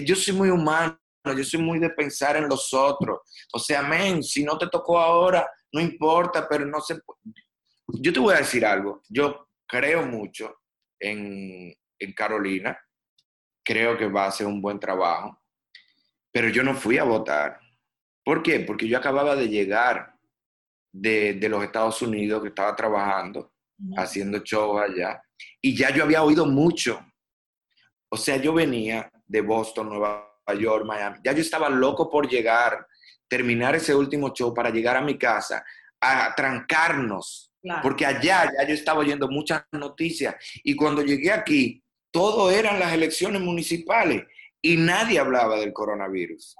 Yo 0.04 0.14
soy 0.14 0.34
muy 0.34 0.50
humano 0.50 1.00
yo 1.24 1.42
soy 1.42 1.58
muy 1.58 1.78
de 1.78 1.88
pensar 1.88 2.36
en 2.36 2.46
los 2.46 2.74
otros. 2.74 3.20
O 3.54 3.58
sea, 3.58 3.80
amén, 3.80 4.22
si 4.22 4.44
no 4.44 4.58
te 4.58 4.68
tocó 4.68 4.98
ahora, 4.98 5.50
no 5.72 5.80
importa, 5.80 6.46
pero 6.46 6.66
no 6.66 6.82
se 6.82 7.00
Yo 7.86 8.12
te 8.12 8.20
voy 8.20 8.34
a 8.34 8.38
decir 8.40 8.66
algo, 8.66 9.00
yo 9.08 9.48
creo 9.66 10.04
mucho 10.04 10.54
en, 11.00 11.74
Carolina, 12.14 12.78
creo 13.64 13.96
que 13.96 14.08
va 14.08 14.24
a 14.24 14.28
hacer 14.28 14.46
un 14.46 14.60
buen 14.60 14.78
trabajo, 14.78 15.42
pero 16.30 16.50
yo 16.50 16.62
no 16.62 16.74
fui 16.74 16.98
a 16.98 17.04
votar. 17.04 17.58
¿Por 18.22 18.42
qué? 18.42 18.60
Porque 18.60 18.86
yo 18.86 18.98
acababa 18.98 19.34
de 19.34 19.48
llegar 19.48 20.14
de, 20.92 21.32
de 21.32 21.48
los 21.48 21.64
Estados 21.64 22.02
Unidos, 22.02 22.42
que 22.42 22.48
estaba 22.48 22.76
trabajando, 22.76 23.55
haciendo 23.96 24.38
show 24.38 24.78
allá, 24.78 25.22
y 25.60 25.76
ya 25.76 25.90
yo 25.90 26.04
había 26.04 26.22
oído 26.22 26.46
mucho. 26.46 27.04
O 28.08 28.16
sea, 28.16 28.36
yo 28.36 28.52
venía 28.52 29.10
de 29.26 29.40
Boston, 29.40 29.88
Nueva 29.88 30.32
York, 30.58 30.84
Miami. 30.86 31.18
Ya 31.24 31.32
yo 31.32 31.40
estaba 31.40 31.68
loco 31.68 32.08
por 32.08 32.28
llegar, 32.28 32.86
terminar 33.28 33.74
ese 33.74 33.94
último 33.94 34.32
show 34.32 34.54
para 34.54 34.70
llegar 34.70 34.96
a 34.96 35.02
mi 35.02 35.18
casa, 35.18 35.64
a 36.00 36.34
trancarnos, 36.34 37.52
porque 37.82 38.06
allá 38.06 38.50
ya 38.56 38.66
yo 38.66 38.74
estaba 38.74 39.00
oyendo 39.00 39.28
muchas 39.28 39.64
noticias 39.72 40.36
y 40.62 40.76
cuando 40.76 41.02
llegué 41.02 41.32
aquí, 41.32 41.82
todo 42.12 42.50
eran 42.50 42.78
las 42.78 42.92
elecciones 42.92 43.42
municipales 43.42 44.24
y 44.62 44.76
nadie 44.76 45.18
hablaba 45.18 45.56
del 45.56 45.72
coronavirus. 45.72 46.56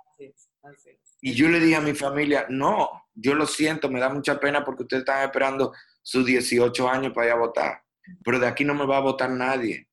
Y 1.21 1.33
yo 1.33 1.49
le 1.49 1.61
dije 1.61 1.77
a 1.77 1.81
mi 1.81 1.95
familia, 1.95 2.47
no, 2.49 3.05
yo 3.15 3.35
lo 3.35 3.47
siento, 3.47 3.89
me 3.89 4.01
da 4.01 4.09
mucha 4.09 4.39
pena 4.39 4.65
porque 4.65 4.83
ustedes 4.83 5.03
están 5.03 5.25
esperando 5.25 5.73
sus 6.07 6.25
18 6.25 6.89
años 6.89 7.13
para 7.13 7.27
ir 7.27 7.33
a 7.33 7.37
votar, 7.37 7.83
pero 8.23 8.39
de 8.39 8.47
aquí 8.47 8.65
no 8.65 8.75
me 8.75 8.87
va 8.87 8.99
a 8.99 9.01
votar 9.01 9.29
nadie 9.31 9.89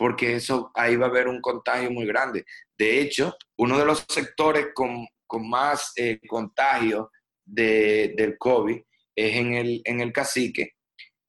porque 0.00 0.34
eso 0.36 0.70
ahí 0.74 0.96
va 0.96 1.08
a 1.08 1.08
haber 1.10 1.28
un 1.28 1.42
contagio 1.42 1.90
muy 1.90 2.06
grande. 2.06 2.46
De 2.78 3.02
hecho, 3.02 3.36
uno 3.58 3.76
de 3.76 3.84
los 3.84 4.06
sectores 4.08 4.68
con, 4.74 5.06
más 5.42 5.92
eh, 5.94 6.18
contagio 6.26 7.10
de, 7.44 8.14
del 8.16 8.38
COVID 8.38 8.80
es 9.14 9.36
en 9.36 9.52
el, 9.52 9.82
en 9.84 10.00
el 10.00 10.10
cacique, 10.10 10.72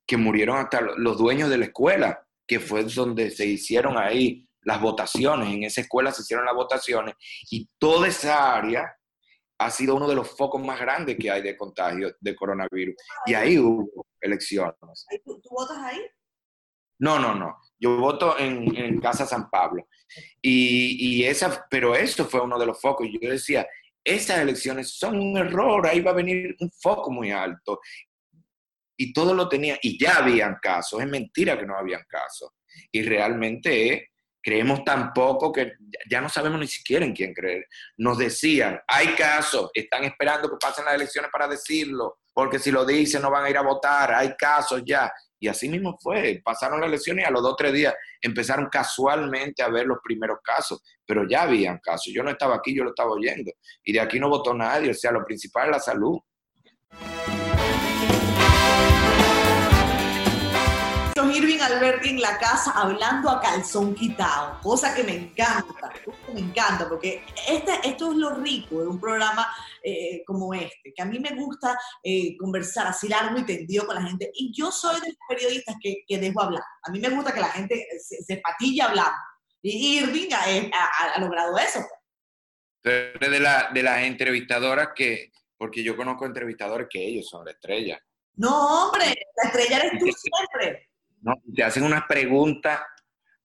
que 0.08 0.16
murieron 0.16 0.56
hasta 0.58 0.80
los 0.96 1.18
dueños 1.18 1.50
de 1.50 1.58
la 1.58 1.66
escuela, 1.66 2.26
que 2.48 2.62
fue 2.62 2.86
donde 2.86 3.30
se 3.32 3.46
hicieron 3.46 3.98
ahí 3.98 4.48
las 4.62 4.80
votaciones, 4.80 5.54
en 5.54 5.64
esa 5.64 5.82
escuela 5.82 6.14
se 6.14 6.22
hicieron 6.22 6.46
las 6.46 6.56
votaciones, 6.56 7.16
y 7.50 7.68
toda 7.78 8.08
esa 8.08 8.56
área 8.56 8.96
ha 9.66 9.70
sido 9.70 9.96
uno 9.96 10.08
de 10.08 10.16
los 10.16 10.30
focos 10.36 10.62
más 10.62 10.80
grandes 10.80 11.18
que 11.18 11.30
hay 11.30 11.42
de 11.42 11.56
contagio 11.56 12.16
de 12.20 12.36
coronavirus. 12.36 12.96
Y 13.26 13.34
ahí 13.34 13.58
hubo 13.58 14.06
elecciones. 14.20 14.76
¿Tú, 15.24 15.40
tú 15.40 15.50
votas 15.52 15.78
ahí? 15.78 16.00
No, 17.02 17.18
no, 17.18 17.34
no. 17.34 17.58
Yo 17.80 17.98
voto 17.98 18.38
en, 18.38 19.00
Casa 19.02 19.26
San 19.26 19.50
Pablo. 19.50 19.88
Y, 20.42 21.24
esa, 21.24 21.66
pero 21.70 21.96
eso 21.96 22.26
fue 22.26 22.42
uno 22.42 22.60
de 22.60 22.68
los 22.68 22.80
focos. 22.80 23.08
Yo 23.20 23.30
decía, 23.30 23.68
esas 24.04 24.40
elecciones 24.40 24.98
son 24.98 25.20
un 25.20 25.38
error, 25.38 25.88
ahí 25.88 26.00
va 26.00 26.12
a 26.12 26.16
venir 26.16 26.56
un 26.60 26.72
foco 26.72 27.10
muy 27.10 27.32
alto. 27.32 27.80
Y 28.96 29.14
todo 29.14 29.34
lo 29.34 29.50
tenía, 29.50 29.80
y 29.82 30.00
ya 30.00 30.18
habían 30.18 30.58
casos, 30.62 31.02
es 31.02 31.08
mentira 31.08 31.58
que 31.58 31.66
no 31.66 31.76
habían 31.76 32.04
casos. 32.08 32.52
Y 32.92 33.02
realmente 33.02 34.11
creemos 34.42 34.84
tan 34.84 35.14
poco 35.14 35.52
que 35.52 35.74
ya 36.10 36.20
no 36.20 36.30
sabemos 36.30 36.60
ni 36.60 36.68
siquiera 36.68 37.06
en 37.06 37.14
quién 37.14 37.34
creer. 37.34 37.66
Nos 37.98 38.18
decían, 38.18 38.80
hay 38.88 39.08
casos, 39.16 39.70
están 39.74 40.04
esperando 40.04 40.50
que 40.50 40.58
pasen 40.60 40.86
las 40.86 40.96
elecciones 40.96 41.30
para 41.32 41.48
decirlo, 41.48 42.20
porque 42.34 42.60
si 42.60 42.72
lo 42.72 42.86
dicen 42.86 43.22
no 43.22 43.30
van 43.30 43.46
a 43.46 43.50
ir 43.50 43.58
a 43.58 43.62
votar, 43.62 44.14
hay 44.14 44.34
casos 44.36 44.82
ya. 44.86 45.12
Y 45.40 45.48
así 45.48 45.68
mismo 45.68 45.98
fue, 46.00 46.40
pasaron 46.44 46.80
las 46.80 46.88
elecciones 46.88 47.24
y 47.24 47.28
a 47.28 47.32
los 47.32 47.42
dos 47.42 47.54
o 47.54 47.56
tres 47.56 47.74
días 47.74 47.96
empezaron 48.22 48.68
casualmente 48.72 49.64
a 49.64 49.70
ver 49.70 49.88
los 49.88 49.98
primeros 50.04 50.38
casos, 50.44 50.84
pero 51.06 51.28
ya 51.28 51.44
habían 51.44 51.80
casos. 51.80 52.14
Yo 52.14 52.24
no 52.24 52.30
estaba 52.30 52.56
aquí, 52.56 52.76
yo 52.76 52.84
lo 52.84 52.92
estaba 52.92 53.12
oyendo. 53.12 53.52
Y 53.84 53.94
de 53.94 54.00
aquí 54.00 54.20
no 54.20 54.30
votó 54.30 54.54
nadie, 54.54 54.92
o 54.92 54.94
sea, 54.94 55.12
lo 55.12 55.26
principal 55.26 55.66
es 55.66 55.72
la 55.72 55.80
salud. 55.80 56.20
Irving 61.32 61.60
Alberti 61.60 62.10
en 62.10 62.22
la 62.22 62.38
casa 62.38 62.72
hablando 62.72 63.30
a 63.30 63.42
calzón 63.42 63.96
quitado, 63.96 64.60
cosa 64.62 64.94
que 64.94 65.04
me 65.04 65.16
encanta, 65.16 65.94
me 66.34 66.40
encanta, 66.40 66.88
porque 66.88 67.24
este, 67.48 67.72
esto 67.84 68.12
es 68.12 68.18
lo 68.18 68.36
rico 68.36 68.82
de 68.82 68.88
un 68.88 69.00
programa 69.00 69.48
eh, 69.84 70.24
como 70.26 70.54
este, 70.54 70.94
que 70.96 71.02
a 71.02 71.06
mí 71.06 71.20
me 71.20 71.36
gusta 71.36 71.78
eh, 72.04 72.38
conversar 72.38 72.88
así 72.88 73.08
largo 73.08 73.40
y 73.40 73.46
tendido 73.46 73.86
con 73.86 73.96
la 73.96 74.04
gente, 74.04 74.32
y 74.34 74.54
yo 74.54 74.72
soy 74.72 75.00
de 75.02 75.08
los 75.08 75.18
periodistas 75.28 75.76
que, 75.82 76.04
que 76.08 76.18
dejo 76.18 76.42
hablar. 76.42 76.64
A 76.84 76.92
mí 76.92 77.00
me 77.00 77.10
gusta 77.10 77.34
que 77.34 77.40
la 77.40 77.50
gente 77.50 77.86
se, 78.00 78.22
se 78.24 78.38
patilla 78.38 78.86
hablando, 78.86 79.18
y 79.62 80.00
Irving 80.00 80.30
ha, 80.34 81.20
logrado 81.20 81.58
eso. 81.58 81.80
De, 82.84 83.40
la, 83.40 83.70
de 83.72 83.84
las 83.84 84.00
entrevistadoras 84.00 84.90
que, 84.96 85.32
porque 85.58 85.84
yo 85.84 85.96
conozco 85.96 86.26
entrevistadores 86.26 86.88
que 86.90 87.06
ellos 87.06 87.28
son 87.30 87.46
la 87.46 87.52
estrella. 87.52 88.00
No, 88.36 88.86
hombre, 88.86 89.06
la 89.36 89.50
estrella 89.50 89.78
eres 89.78 90.00
tú 90.00 90.08
siempre. 90.12 90.91
¿No? 91.22 91.42
Te 91.56 91.64
hacen 91.64 91.84
unas 91.84 92.06
preguntas 92.06 92.80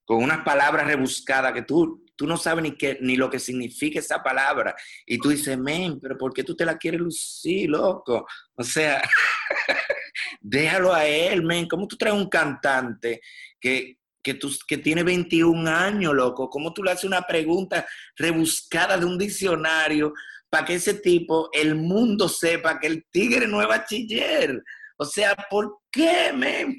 con 0.04 0.22
unas 0.22 0.42
palabras 0.44 0.86
rebuscadas 0.86 1.52
que 1.52 1.62
tú 1.62 2.06
tú 2.16 2.26
no 2.26 2.36
sabes 2.36 2.62
ni, 2.62 2.72
qué, 2.72 2.98
ni 3.00 3.16
lo 3.16 3.30
que 3.30 3.38
significa 3.38 4.00
esa 4.00 4.22
palabra. 4.22 4.74
Y 5.04 5.18
tú 5.18 5.28
dices, 5.28 5.56
men, 5.56 6.00
pero 6.00 6.16
¿por 6.16 6.32
qué 6.32 6.42
tú 6.42 6.56
te 6.56 6.64
la 6.64 6.78
quieres 6.78 7.00
lucir, 7.00 7.70
loco? 7.70 8.26
O 8.54 8.64
sea, 8.64 9.02
déjalo 10.40 10.92
a 10.92 11.04
él, 11.04 11.42
men. 11.42 11.68
¿Cómo 11.68 11.86
tú 11.86 11.96
traes 11.96 12.16
un 12.16 12.28
cantante 12.28 13.20
que, 13.60 13.98
que, 14.22 14.34
tú, 14.34 14.50
que 14.66 14.78
tiene 14.78 15.02
21 15.02 15.70
años, 15.70 16.14
loco? 16.14 16.48
¿Cómo 16.48 16.72
tú 16.72 16.82
le 16.82 16.92
haces 16.92 17.04
una 17.04 17.22
pregunta 17.22 17.86
rebuscada 18.16 18.96
de 18.96 19.04
un 19.04 19.18
diccionario 19.18 20.14
para 20.48 20.64
que 20.64 20.74
ese 20.74 20.94
tipo, 20.94 21.50
el 21.52 21.74
mundo 21.74 22.28
sepa 22.28 22.80
que 22.80 22.86
el 22.86 23.06
tigre 23.10 23.46
no 23.46 23.60
es 23.60 23.68
bachiller? 23.68 24.62
O 24.96 25.04
sea, 25.04 25.36
¿por 25.50 25.80
qué, 25.90 26.32
men? 26.34 26.78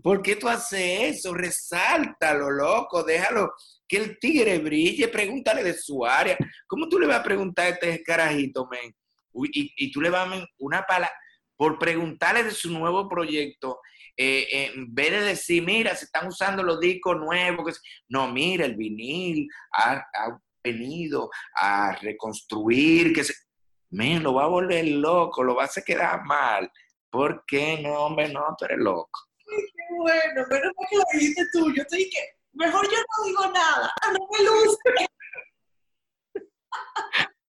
¿Por 0.00 0.22
qué 0.22 0.36
tú 0.36 0.48
haces 0.48 1.16
eso? 1.16 1.34
Resáltalo, 1.34 2.50
loco, 2.50 3.02
déjalo 3.02 3.52
que 3.86 3.98
el 3.98 4.18
tigre 4.18 4.58
brille, 4.58 5.08
pregúntale 5.08 5.62
de 5.62 5.74
su 5.74 6.06
área. 6.06 6.36
¿Cómo 6.66 6.88
tú 6.88 6.98
le 6.98 7.06
vas 7.06 7.20
a 7.20 7.22
preguntar 7.22 7.66
a 7.66 7.68
este 7.70 8.02
carajito, 8.02 8.66
men? 8.70 8.94
y, 9.34 9.90
tú 9.92 10.00
le 10.00 10.10
vas 10.10 10.28
a 10.28 10.46
una 10.58 10.82
palabra, 10.82 11.14
por 11.56 11.78
preguntarle 11.78 12.44
de 12.44 12.50
su 12.50 12.70
nuevo 12.70 13.08
proyecto, 13.08 13.80
eh, 14.16 14.72
en 14.74 14.94
vez 14.94 15.10
de 15.10 15.20
decir, 15.20 15.62
mira, 15.62 15.94
se 15.94 16.06
están 16.06 16.26
usando 16.26 16.62
los 16.62 16.80
discos 16.80 17.16
nuevos, 17.16 17.80
no, 18.08 18.28
mira, 18.28 18.64
el 18.66 18.76
vinil 18.76 19.48
ha, 19.72 20.04
venido 20.64 21.28
a 21.56 21.96
reconstruir, 21.96 23.12
que 23.12 23.24
se... 23.24 23.34
Men, 23.90 24.22
lo 24.22 24.34
va 24.34 24.44
a 24.44 24.48
volver 24.48 24.86
loco, 24.86 25.42
lo 25.42 25.56
va 25.56 25.62
a 25.62 25.66
hacer 25.66 25.84
quedar 25.84 26.24
mal. 26.24 26.70
¿Por 27.10 27.44
qué 27.46 27.80
no, 27.82 28.06
hombre? 28.06 28.32
No, 28.32 28.54
tú 28.56 28.64
eres 28.64 28.78
loco 28.78 29.31
qué 29.56 29.94
bueno, 29.96 30.46
menos 30.50 30.72
mal 30.76 30.86
que 30.90 30.96
lo 30.96 31.04
dijiste 31.12 31.42
tú. 31.52 31.72
Yo 31.74 31.82
estoy 31.82 32.08
que, 32.10 32.18
mejor 32.52 32.84
yo 32.84 32.96
no 32.96 33.24
digo 33.26 33.52
nada, 33.52 33.92
no 34.12 34.28
me 34.30 34.44
luce. 34.44 35.06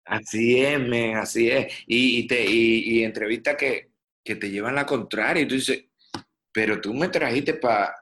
Así 0.06 0.60
es, 0.64 0.80
men, 0.80 1.18
así 1.18 1.52
es. 1.52 1.72
Y, 1.86 2.20
y 2.20 2.28
te, 2.28 2.44
y, 2.44 3.04
entrevistas 3.04 3.56
que, 3.56 3.92
que, 4.24 4.36
te 4.36 4.50
llevan 4.50 4.76
la 4.76 4.86
contraria 4.86 5.44
y 5.44 5.48
tú 5.48 5.54
dices, 5.54 5.86
pero 6.52 6.82
tú 6.82 6.94
me 6.94 7.10
trajiste 7.10 7.54
para 7.54 7.94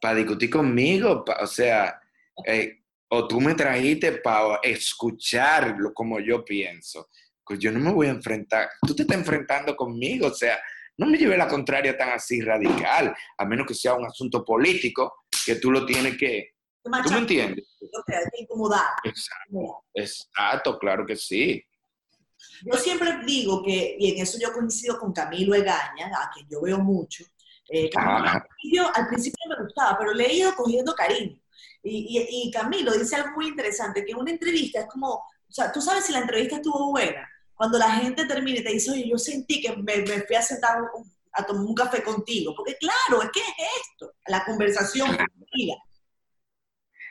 pa 0.00 0.14
discutir 0.14 0.50
conmigo, 0.50 1.24
o 1.40 1.46
sea, 1.46 2.00
eh, 2.44 2.82
o 3.08 3.28
tú 3.28 3.40
me 3.40 3.54
trajiste 3.54 4.12
para 4.12 4.58
escucharlo 4.62 5.94
como 5.94 6.18
yo 6.20 6.44
pienso. 6.44 7.08
Pues 7.44 7.60
yo 7.60 7.70
no 7.70 7.78
me 7.78 7.92
voy 7.92 8.08
a 8.08 8.10
enfrentar, 8.10 8.68
tú 8.84 8.94
te 8.94 9.02
estás 9.02 9.18
enfrentando 9.18 9.76
conmigo, 9.76 10.26
o 10.26 10.34
sea, 10.34 10.58
no 10.98 11.06
me 11.06 11.18
lleve 11.18 11.36
la 11.36 11.48
contraria 11.48 11.96
tan 11.96 12.10
así 12.10 12.40
radical, 12.40 13.14
a 13.38 13.44
menos 13.44 13.66
que 13.66 13.74
sea 13.74 13.94
un 13.94 14.06
asunto 14.06 14.44
político 14.44 15.24
que 15.44 15.56
tú 15.56 15.70
lo 15.70 15.84
tienes 15.84 16.16
que... 16.16 16.54
¿Tú 16.82 16.90
me 16.90 17.18
entiendes? 17.18 17.66
que 18.06 18.42
incomodar. 18.42 18.94
Exacto, 19.02 19.84
exacto, 19.92 20.78
claro 20.78 21.04
que 21.04 21.16
sí. 21.16 21.62
Yo 22.62 22.78
siempre 22.78 23.18
digo 23.26 23.62
que, 23.62 23.96
y 23.98 24.12
en 24.12 24.22
eso 24.22 24.38
yo 24.40 24.52
coincido 24.52 24.98
con 24.98 25.12
Camilo 25.12 25.54
Egaña, 25.54 26.06
a 26.06 26.30
quien 26.32 26.48
yo 26.48 26.60
veo 26.60 26.78
mucho, 26.78 27.24
eh, 27.68 27.90
al, 27.96 28.46
principio, 29.08 29.40
me 29.48 29.64
gustaba, 29.64 29.98
pero 29.98 30.14
le 30.14 30.26
he 30.26 30.34
ido 30.34 30.54
cogiendo 30.54 30.94
cariño. 30.94 31.36
Y, 31.82 32.18
y, 32.18 32.48
y, 32.48 32.50
Camilo 32.50 32.92
dice 32.92 33.16
algo 33.16 33.30
muy 33.34 33.48
interesante, 33.48 34.04
que 34.04 34.14
una 34.14 34.30
entrevista 34.30 34.80
es 34.80 34.86
como, 34.86 35.08
o 35.14 35.52
sea, 35.52 35.72
tú 35.72 35.80
sabes 35.80 36.04
si 36.04 36.12
la 36.12 36.20
entrevista 36.20 36.56
estuvo 36.56 36.90
buena, 36.90 37.28
cuando 37.56 37.78
la 37.78 37.90
gente 37.90 38.26
termine 38.26 38.60
y 38.60 38.64
te 38.64 38.72
dice, 38.72 38.90
oye, 38.90 39.08
yo 39.08 39.18
sentí 39.18 39.60
que 39.60 39.74
me, 39.76 40.04
fui 40.04 40.36
a 40.36 40.42
sentar 40.42 40.78
a 41.32 41.44
tomar 41.44 41.62
un 41.64 41.74
café 41.74 42.02
contigo, 42.02 42.54
porque 42.56 42.76
claro, 42.76 43.22
es 43.22 43.30
que 43.30 43.40
es 43.40 43.68
esto, 43.82 44.12
la 44.26 44.44
conversación 44.44 45.16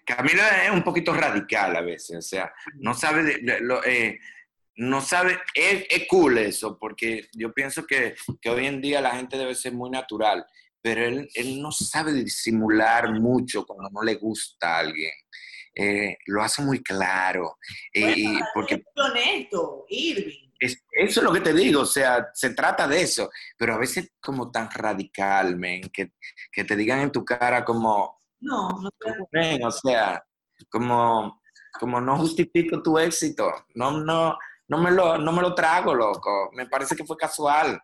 Camila 0.06 0.64
es 0.64 0.72
un 0.72 0.84
poquito 0.84 1.14
radical 1.14 1.76
a 1.76 1.82
veces, 1.82 2.18
o 2.18 2.22
sea, 2.22 2.54
no 2.76 2.94
sabe, 2.94 3.40
lo, 3.42 3.84
eh, 3.84 4.20
no 4.76 5.02
sabe, 5.02 5.40
es, 5.54 6.08
cool 6.08 6.38
eso, 6.38 6.78
porque 6.78 7.28
yo 7.34 7.52
pienso 7.54 7.86
que, 7.86 8.16
que, 8.40 8.50
hoy 8.50 8.68
en 8.68 8.82
día 8.82 9.02
la 9.02 9.16
gente 9.16 9.38
debe 9.38 9.56
ser 9.56 9.74
muy 9.74 9.90
natural, 9.90 10.46
pero 10.82 11.04
él, 11.04 11.28
él 11.34 11.60
no 11.60 11.72
sabe 11.72 12.14
disimular 12.14 13.12
mucho 13.14 13.66
cuando 13.66 13.90
no 13.90 14.04
le 14.04 14.16
gusta 14.16 14.76
a 14.76 14.80
alguien. 14.80 15.12
Eh, 15.76 16.18
lo 16.28 16.42
hace 16.42 16.62
muy 16.62 16.82
claro. 16.82 17.58
Eh, 17.94 18.14
y 18.16 18.40
porque, 18.54 18.76
es 18.76 18.84
honesto, 18.96 19.86
Irving. 19.90 20.50
eso 20.58 20.80
es 20.92 21.22
lo 21.22 21.34
que 21.34 21.42
te 21.42 21.54
digo, 21.54 21.82
o 21.82 21.86
sea, 21.86 22.30
se 22.34 22.52
trata 22.52 22.88
de 22.88 23.02
eso, 23.02 23.30
pero 23.58 23.76
a 23.76 23.78
veces 23.78 24.14
como 24.22 24.52
tan 24.52 24.72
radical, 24.72 25.60
que, 25.92 26.14
que 26.50 26.64
te 26.64 26.76
digan 26.78 27.00
en 27.02 27.12
tu 27.12 27.26
cara 27.26 27.66
como... 27.66 28.22
No, 28.40 28.70
no 28.70 29.68
O 29.68 29.72
sea, 29.72 30.24
como, 30.70 31.42
como 31.78 32.00
no 32.00 32.18
justifico 32.20 32.82
tu 32.82 32.98
éxito, 32.98 33.66
no, 33.74 33.92
no, 34.00 34.38
no, 34.70 34.78
me 34.78 34.92
lo, 34.92 35.18
no 35.18 35.32
me 35.34 35.42
lo 35.42 35.54
trago, 35.54 35.94
loco, 35.94 36.52
me 36.54 36.68
parece 36.68 36.96
que 36.96 37.06
fue 37.06 37.18
casual. 37.18 37.82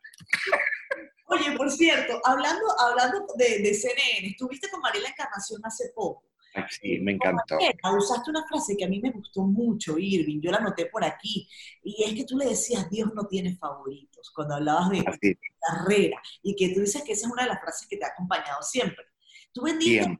Oye, 1.25 1.51
por 1.57 1.69
cierto, 1.69 2.21
hablando, 2.23 2.65
hablando 2.79 3.25
de, 3.35 3.59
de 3.59 3.73
CNN, 3.73 4.27
estuviste 4.27 4.69
con 4.69 4.81
Mariela 4.81 5.09
Encarnación 5.09 5.61
hace 5.65 5.91
poco. 5.95 6.30
Sí, 6.69 6.99
me 6.99 7.13
encantó. 7.13 7.57
Usaste 7.97 8.29
una 8.29 8.45
frase 8.47 8.75
que 8.75 8.85
a 8.85 8.87
mí 8.89 8.99
me 8.99 9.11
gustó 9.11 9.43
mucho, 9.43 9.97
Irving, 9.97 10.41
yo 10.41 10.51
la 10.51 10.57
anoté 10.57 10.87
por 10.87 11.03
aquí, 11.03 11.47
y 11.83 12.03
es 12.03 12.13
que 12.13 12.25
tú 12.25 12.37
le 12.37 12.45
decías, 12.45 12.89
Dios 12.89 13.13
no 13.13 13.25
tiene 13.25 13.55
favoritos, 13.55 14.31
cuando 14.35 14.55
hablabas 14.55 14.89
de 14.89 15.37
carrera, 15.59 16.21
y 16.43 16.55
que 16.55 16.73
tú 16.73 16.81
dices 16.81 17.03
que 17.03 17.13
esa 17.13 17.27
es 17.27 17.33
una 17.33 17.43
de 17.43 17.49
las 17.49 17.61
frases 17.61 17.87
que 17.87 17.97
te 17.97 18.05
ha 18.05 18.09
acompañado 18.09 18.61
siempre. 18.61 19.05
Tú 19.53 19.63
vendiste 19.63 20.19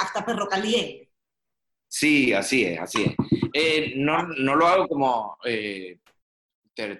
hasta 0.00 0.24
perro 0.24 0.48
caliente. 0.48 1.12
Sí, 1.88 2.32
así 2.32 2.64
es, 2.64 2.80
así 2.80 3.04
es. 3.04 3.14
Eh, 3.52 3.94
no, 3.96 4.26
no, 4.26 4.54
lo 4.54 4.66
hago 4.66 4.88
como 4.88 5.38
eh, 5.44 6.00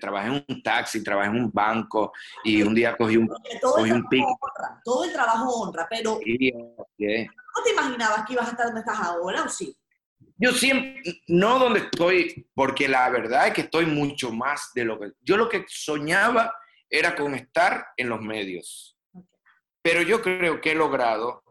trabajé 0.00 0.28
en 0.28 0.44
un 0.48 0.62
taxi, 0.62 1.02
trabajé 1.02 1.28
en 1.28 1.36
un 1.36 1.50
banco 1.52 2.12
y 2.42 2.62
un 2.62 2.74
día 2.74 2.96
cogí 2.96 3.16
un, 3.16 3.28
cogí 3.60 3.92
un 3.92 4.08
pico. 4.08 4.38
todo 4.84 5.04
el 5.04 5.12
trabajo 5.12 5.48
honra, 5.62 5.86
pero 5.88 6.14
¿no 6.14 7.62
te 7.64 7.70
imaginabas 7.72 8.26
que 8.26 8.32
ibas 8.32 8.48
a 8.48 8.50
estar 8.50 8.66
donde 8.66 8.80
estás 8.80 8.98
ahora 8.98 9.44
o 9.44 9.48
sí? 9.48 9.76
Yo 10.38 10.52
siempre, 10.52 11.02
no 11.28 11.58
donde 11.58 11.80
estoy, 11.80 12.46
porque 12.54 12.88
la 12.88 13.08
verdad 13.08 13.48
es 13.48 13.54
que 13.54 13.62
estoy 13.62 13.86
mucho 13.86 14.30
más 14.30 14.70
de 14.74 14.84
lo 14.84 14.98
que... 14.98 15.12
Yo 15.22 15.36
lo 15.36 15.48
que 15.48 15.64
soñaba 15.66 16.52
era 16.90 17.16
con 17.16 17.34
estar 17.34 17.86
en 17.96 18.10
los 18.10 18.20
medios, 18.20 18.98
pero 19.82 20.02
yo 20.02 20.20
creo 20.20 20.60
que 20.60 20.72
he 20.72 20.74
logrado 20.74 21.42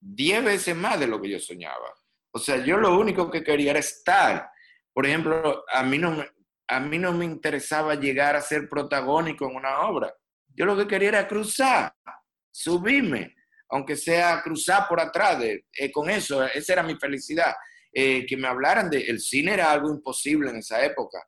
diez 0.00 0.44
veces 0.44 0.76
más 0.76 0.98
de 0.98 1.06
lo 1.06 1.20
que 1.20 1.30
yo 1.30 1.38
soñaba. 1.38 1.94
O 2.32 2.38
sea, 2.38 2.56
yo 2.64 2.76
lo 2.76 2.98
único 2.98 3.30
que 3.30 3.44
quería 3.44 3.70
era 3.70 3.80
estar. 3.80 4.50
Por 4.92 5.06
ejemplo, 5.06 5.64
a 5.72 5.82
mí 5.84 5.98
no 5.98 6.10
me, 6.10 6.28
a 6.68 6.80
mí 6.80 6.98
no 6.98 7.12
me 7.12 7.24
interesaba 7.24 7.94
llegar 7.94 8.36
a 8.36 8.40
ser 8.40 8.68
protagónico 8.68 9.48
en 9.48 9.56
una 9.56 9.80
obra. 9.80 10.14
Yo 10.54 10.64
lo 10.64 10.76
que 10.76 10.86
quería 10.86 11.08
era 11.08 11.28
cruzar, 11.28 11.92
subirme, 12.50 13.34
aunque 13.68 13.96
sea 13.96 14.40
cruzar 14.42 14.86
por 14.88 15.00
atrás. 15.00 15.38
De, 15.40 15.66
eh, 15.72 15.92
con 15.92 16.08
eso, 16.08 16.44
esa 16.44 16.72
era 16.72 16.82
mi 16.82 16.96
felicidad. 16.96 17.54
Eh, 17.92 18.26
que 18.26 18.36
me 18.36 18.48
hablaran 18.48 18.90
de... 18.90 19.02
El 19.02 19.20
cine 19.20 19.52
era 19.54 19.70
algo 19.70 19.90
imposible 19.90 20.50
en 20.50 20.56
esa 20.56 20.84
época. 20.84 21.18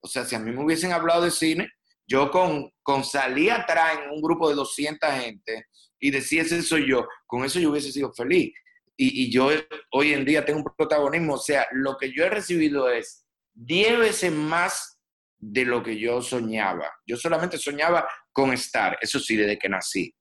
O 0.00 0.08
sea, 0.08 0.24
si 0.24 0.34
a 0.34 0.38
mí 0.38 0.50
me 0.50 0.64
hubiesen 0.64 0.92
hablado 0.92 1.22
de 1.22 1.30
cine, 1.30 1.70
yo 2.06 2.30
con, 2.30 2.70
con 2.82 3.04
salir 3.04 3.52
atrás 3.52 3.98
en 3.98 4.10
un 4.10 4.22
grupo 4.22 4.48
de 4.48 4.54
200 4.54 5.10
gente 5.10 5.66
y 5.98 6.10
decir, 6.10 6.40
ese 6.40 6.62
soy 6.62 6.88
yo, 6.88 7.06
con 7.26 7.44
eso 7.44 7.58
yo 7.58 7.70
hubiese 7.70 7.92
sido 7.92 8.12
feliz. 8.12 8.52
Y, 8.96 9.24
y 9.24 9.30
yo 9.30 9.50
hoy 9.92 10.14
en 10.14 10.24
día 10.24 10.44
tengo 10.44 10.60
un 10.60 10.74
protagonismo. 10.76 11.34
O 11.34 11.38
sea, 11.38 11.66
lo 11.72 11.96
que 11.96 12.12
yo 12.12 12.24
he 12.24 12.30
recibido 12.30 12.88
es 12.90 13.25
10 13.56 13.98
veces 13.98 14.32
más 14.32 15.00
de 15.38 15.64
lo 15.64 15.82
que 15.82 15.98
yo 15.98 16.20
soñaba. 16.22 16.90
Yo 17.06 17.16
solamente 17.16 17.58
soñaba 17.58 18.06
con 18.32 18.52
estar, 18.52 18.98
eso 19.00 19.18
sí, 19.18 19.36
desde 19.36 19.58
que 19.58 19.68
nací. 19.68 20.14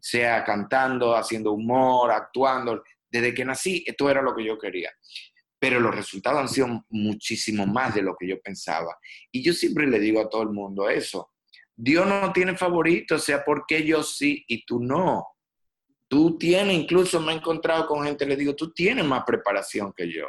Sea 0.00 0.44
cantando, 0.44 1.16
haciendo 1.16 1.52
humor, 1.52 2.10
actuando. 2.10 2.82
Desde 3.08 3.34
que 3.34 3.44
nací, 3.44 3.84
esto 3.86 4.10
era 4.10 4.20
lo 4.20 4.34
que 4.34 4.44
yo 4.44 4.58
quería. 4.58 4.90
Pero 5.58 5.80
los 5.80 5.94
resultados 5.94 6.40
han 6.40 6.48
sido 6.48 6.84
muchísimo 6.90 7.66
más 7.66 7.94
de 7.94 8.02
lo 8.02 8.16
que 8.18 8.28
yo 8.28 8.40
pensaba. 8.40 8.96
Y 9.30 9.42
yo 9.42 9.52
siempre 9.52 9.86
le 9.86 9.98
digo 10.00 10.20
a 10.20 10.28
todo 10.28 10.42
el 10.42 10.50
mundo 10.50 10.88
eso. 10.88 11.30
Dios 11.74 12.06
no 12.06 12.32
tiene 12.32 12.56
favorito, 12.56 13.14
o 13.14 13.18
sea, 13.18 13.44
¿por 13.44 13.64
qué 13.66 13.84
yo 13.84 14.02
sí 14.02 14.44
y 14.46 14.64
tú 14.66 14.80
no? 14.80 15.26
Tú 16.08 16.36
tienes, 16.36 16.76
incluso 16.76 17.20
me 17.20 17.32
he 17.32 17.36
encontrado 17.36 17.86
con 17.86 18.04
gente, 18.04 18.26
le 18.26 18.36
digo, 18.36 18.54
tú 18.54 18.72
tienes 18.72 19.04
más 19.04 19.22
preparación 19.24 19.92
que 19.96 20.12
yo. 20.12 20.26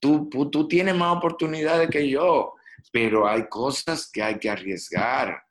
Tú, 0.00 0.28
tú 0.30 0.68
tienes 0.68 0.94
más 0.94 1.16
oportunidades 1.16 1.90
que 1.90 2.08
yo, 2.08 2.54
pero 2.92 3.28
hay 3.28 3.48
cosas 3.48 4.10
que 4.10 4.22
hay 4.22 4.38
que 4.38 4.50
arriesgar. 4.50 5.42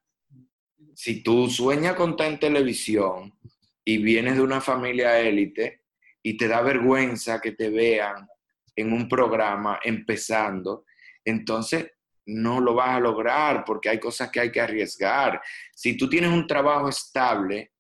Si 0.96 1.22
tú 1.22 1.50
sueñas 1.50 1.96
con 1.96 2.12
estar 2.12 2.28
en 2.28 2.40
televisión 2.40 3.38
y 3.84 3.98
vienes 3.98 4.36
de 4.36 4.42
una 4.42 4.62
familia 4.62 5.20
élite 5.20 5.84
y 6.24 6.38
te 6.38 6.48
da 6.48 6.62
vergüenza 6.62 7.40
que 7.40 7.52
te 7.52 7.70
vean 7.70 8.28
en 8.76 8.94
un 8.94 9.08
programa 9.08 9.80
empezando, 9.84 10.86
entonces 11.24 11.92
no 12.28 12.60
lo 12.60 12.74
vas 12.74 12.90
a 12.90 13.00
lograr 13.00 13.64
porque 13.66 13.90
hay 13.90 14.00
cosas 14.00 14.30
que 14.30 14.40
hay 14.40 14.52
que 14.52 14.62
arriesgar. 14.62 15.42
Si 15.74 15.98
tú 15.98 16.10
tienes 16.10 16.32
un 16.32 16.46
trabajo 16.46 16.90
estable, 16.90 17.72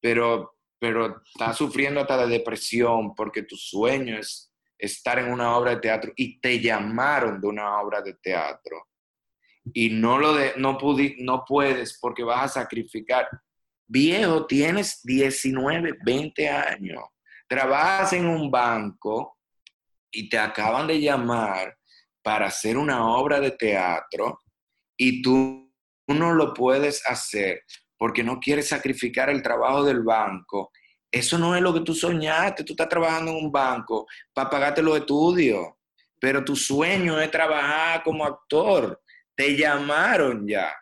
pero, 0.00 0.56
pero 0.78 1.22
estás 1.24 1.56
sufriendo 1.56 2.00
hasta 2.00 2.26
de 2.26 2.38
depresión 2.38 3.14
porque 3.14 3.42
tu 3.42 3.56
sueño 3.56 4.18
es 4.18 4.45
estar 4.78 5.18
en 5.18 5.32
una 5.32 5.56
obra 5.56 5.72
de 5.72 5.80
teatro 5.80 6.12
y 6.16 6.40
te 6.40 6.60
llamaron 6.60 7.40
de 7.40 7.46
una 7.46 7.80
obra 7.80 8.00
de 8.02 8.14
teatro 8.14 8.86
y 9.72 9.90
no 9.90 10.18
lo 10.18 10.34
de, 10.34 10.54
no, 10.56 10.78
no 11.18 11.44
puedes 11.46 11.98
porque 12.00 12.22
vas 12.22 12.44
a 12.44 12.60
sacrificar. 12.60 13.28
Viejo, 13.88 14.46
tienes 14.46 15.00
19, 15.04 15.98
20 16.04 16.48
años, 16.48 17.04
trabajas 17.48 18.12
en 18.12 18.26
un 18.26 18.50
banco 18.50 19.38
y 20.10 20.28
te 20.28 20.38
acaban 20.38 20.86
de 20.86 21.00
llamar 21.00 21.76
para 22.22 22.46
hacer 22.46 22.76
una 22.76 23.06
obra 23.06 23.40
de 23.40 23.52
teatro 23.52 24.40
y 24.96 25.22
tú 25.22 25.72
no 26.08 26.32
lo 26.32 26.54
puedes 26.54 27.04
hacer 27.06 27.62
porque 27.98 28.22
no 28.22 28.38
quieres 28.40 28.68
sacrificar 28.68 29.30
el 29.30 29.42
trabajo 29.42 29.84
del 29.84 30.02
banco. 30.02 30.70
Eso 31.10 31.38
no 31.38 31.54
es 31.56 31.62
lo 31.62 31.72
que 31.72 31.80
tú 31.80 31.94
soñaste. 31.94 32.64
Tú 32.64 32.72
estás 32.72 32.88
trabajando 32.88 33.30
en 33.32 33.44
un 33.44 33.52
banco 33.52 34.06
para 34.32 34.50
pagarte 34.50 34.82
los 34.82 34.98
estudios, 34.98 35.66
pero 36.20 36.44
tu 36.44 36.56
sueño 36.56 37.20
es 37.20 37.30
trabajar 37.30 38.02
como 38.02 38.24
actor 38.24 39.00
te 39.36 39.54
llamaron 39.56 40.48
ya. 40.48 40.74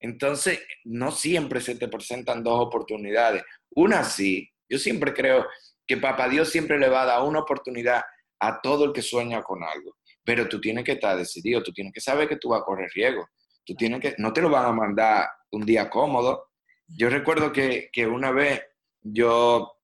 Entonces, 0.00 0.60
no 0.84 1.10
siempre 1.10 1.60
se 1.60 1.76
te 1.76 1.88
presentan 1.88 2.42
dos 2.42 2.60
oportunidades. 2.60 3.44
Una 3.70 4.04
sí, 4.04 4.50
yo 4.68 4.78
siempre 4.78 5.14
creo 5.14 5.46
que 5.86 5.96
Papá 5.96 6.28
Dios 6.28 6.50
siempre 6.50 6.78
le 6.78 6.88
va 6.88 7.02
a 7.02 7.06
dar 7.06 7.22
una 7.22 7.40
oportunidad 7.40 8.02
a 8.40 8.60
todo 8.60 8.84
el 8.84 8.92
que 8.92 9.02
sueña 9.02 9.42
con 9.42 9.62
algo, 9.64 9.96
pero 10.22 10.48
tú 10.48 10.60
tienes 10.60 10.84
que 10.84 10.92
estar 10.92 11.16
decidido, 11.16 11.62
tú 11.62 11.72
tienes 11.72 11.92
que 11.92 12.00
saber 12.00 12.28
que 12.28 12.36
tú 12.36 12.50
vas 12.50 12.60
a 12.60 12.64
correr 12.64 12.90
riesgo, 12.94 13.28
tú 13.64 13.74
tienes 13.74 14.00
que, 14.00 14.14
no 14.18 14.32
te 14.32 14.42
lo 14.42 14.50
van 14.50 14.66
a 14.66 14.72
mandar 14.72 15.28
un 15.50 15.64
día 15.64 15.88
cómodo. 15.88 16.50
Yo 16.86 17.08
recuerdo 17.08 17.52
que, 17.52 17.88
que 17.92 18.06
una 18.06 18.30
vez 18.30 18.62
yo 19.02 19.78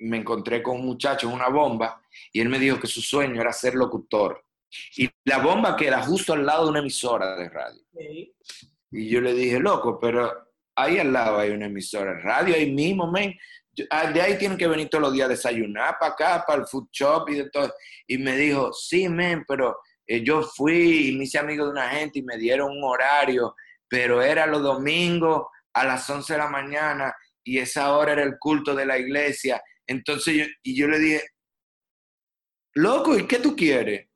me 0.00 0.18
encontré 0.18 0.62
con 0.62 0.76
un 0.76 0.86
muchacho 0.86 1.28
en 1.28 1.34
una 1.34 1.48
bomba 1.48 2.00
y 2.32 2.40
él 2.40 2.48
me 2.48 2.58
dijo 2.58 2.78
que 2.78 2.86
su 2.86 3.00
sueño 3.00 3.40
era 3.40 3.52
ser 3.52 3.74
locutor. 3.74 4.44
Y 4.96 5.08
la 5.24 5.38
bomba 5.38 5.76
queda 5.76 6.02
justo 6.02 6.34
al 6.34 6.44
lado 6.44 6.64
de 6.64 6.70
una 6.70 6.78
emisora 6.80 7.36
de 7.36 7.48
radio. 7.48 7.82
Y 8.90 9.08
yo 9.08 9.20
le 9.20 9.32
dije, 9.32 9.58
loco, 9.58 9.98
pero 9.98 10.48
ahí 10.76 10.98
al 10.98 11.12
lado 11.12 11.38
hay 11.38 11.50
una 11.50 11.66
emisora 11.66 12.14
de 12.14 12.20
radio, 12.20 12.54
ahí 12.54 12.70
mismo, 12.70 13.10
men. 13.10 13.36
Ah, 13.90 14.10
de 14.10 14.20
ahí 14.20 14.36
tienen 14.36 14.58
que 14.58 14.66
venir 14.66 14.88
todos 14.88 15.02
los 15.02 15.12
días 15.12 15.26
a 15.26 15.30
desayunar 15.30 15.96
para 16.00 16.12
acá, 16.12 16.44
para 16.46 16.62
el 16.62 16.66
food 16.66 16.88
shop 16.92 17.28
y 17.28 17.34
de 17.36 17.50
todo. 17.50 17.72
Y 18.06 18.18
me 18.18 18.36
dijo, 18.36 18.72
sí, 18.72 19.08
men, 19.08 19.44
pero 19.46 19.78
eh, 20.06 20.22
yo 20.22 20.42
fui 20.42 21.08
y 21.08 21.16
me 21.16 21.24
hice 21.24 21.38
amigo 21.38 21.64
de 21.64 21.70
una 21.70 21.88
gente 21.90 22.18
y 22.18 22.22
me 22.22 22.36
dieron 22.36 22.72
un 22.72 22.82
horario, 22.82 23.54
pero 23.88 24.20
era 24.20 24.46
los 24.46 24.62
domingos 24.62 25.46
a 25.72 25.84
las 25.84 26.08
11 26.10 26.32
de 26.32 26.38
la 26.38 26.48
mañana 26.48 27.14
y 27.48 27.58
esa 27.58 27.96
hora 27.96 28.12
era 28.12 28.22
el 28.22 28.38
culto 28.38 28.74
de 28.74 28.86
la 28.86 28.98
iglesia. 28.98 29.62
Entonces 29.86 30.34
yo, 30.34 30.44
y 30.62 30.76
yo 30.76 30.86
le 30.88 30.98
dije, 30.98 31.22
loco, 32.74 33.16
¿y 33.16 33.26
qué 33.26 33.38
tú 33.38 33.56
quieres? 33.56 34.08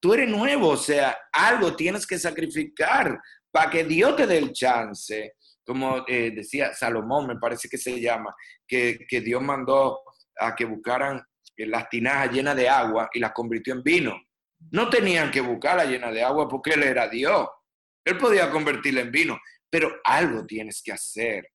tú 0.00 0.14
eres 0.14 0.28
nuevo, 0.28 0.68
o 0.68 0.76
sea, 0.76 1.18
algo 1.32 1.74
tienes 1.74 2.06
que 2.06 2.16
sacrificar 2.16 3.20
para 3.50 3.70
que 3.70 3.82
Dios 3.82 4.14
te 4.14 4.26
dé 4.26 4.38
el 4.38 4.52
chance. 4.52 5.34
Como 5.64 6.04
eh, 6.06 6.30
decía 6.30 6.72
Salomón, 6.72 7.26
me 7.26 7.40
parece 7.40 7.68
que 7.68 7.76
se 7.76 8.00
llama, 8.00 8.32
que, 8.66 9.04
Dios 9.10 9.42
mandó 9.42 9.98
a 10.38 10.54
que 10.54 10.64
buscaran 10.64 11.20
las 11.56 11.88
tinajas 11.88 12.30
llenas 12.30 12.54
de 12.54 12.68
agua 12.68 13.10
y 13.12 13.18
las 13.18 13.32
convirtió 13.32 13.74
en 13.74 13.82
vino. 13.82 14.16
No 14.70 14.88
tenían 14.88 15.30
que 15.30 15.40
buscarla 15.40 15.84
llena 15.84 16.12
de 16.12 16.22
agua 16.22 16.48
porque 16.48 16.74
Él 16.74 16.84
era 16.84 17.08
Dios. 17.08 17.48
Él 18.04 18.16
podía 18.16 18.48
convertirla 18.48 19.00
en 19.00 19.10
vino, 19.10 19.40
pero 19.68 19.90
algo 20.04 20.46
tienes 20.46 20.80
que 20.84 20.92
hacer. 20.92 21.48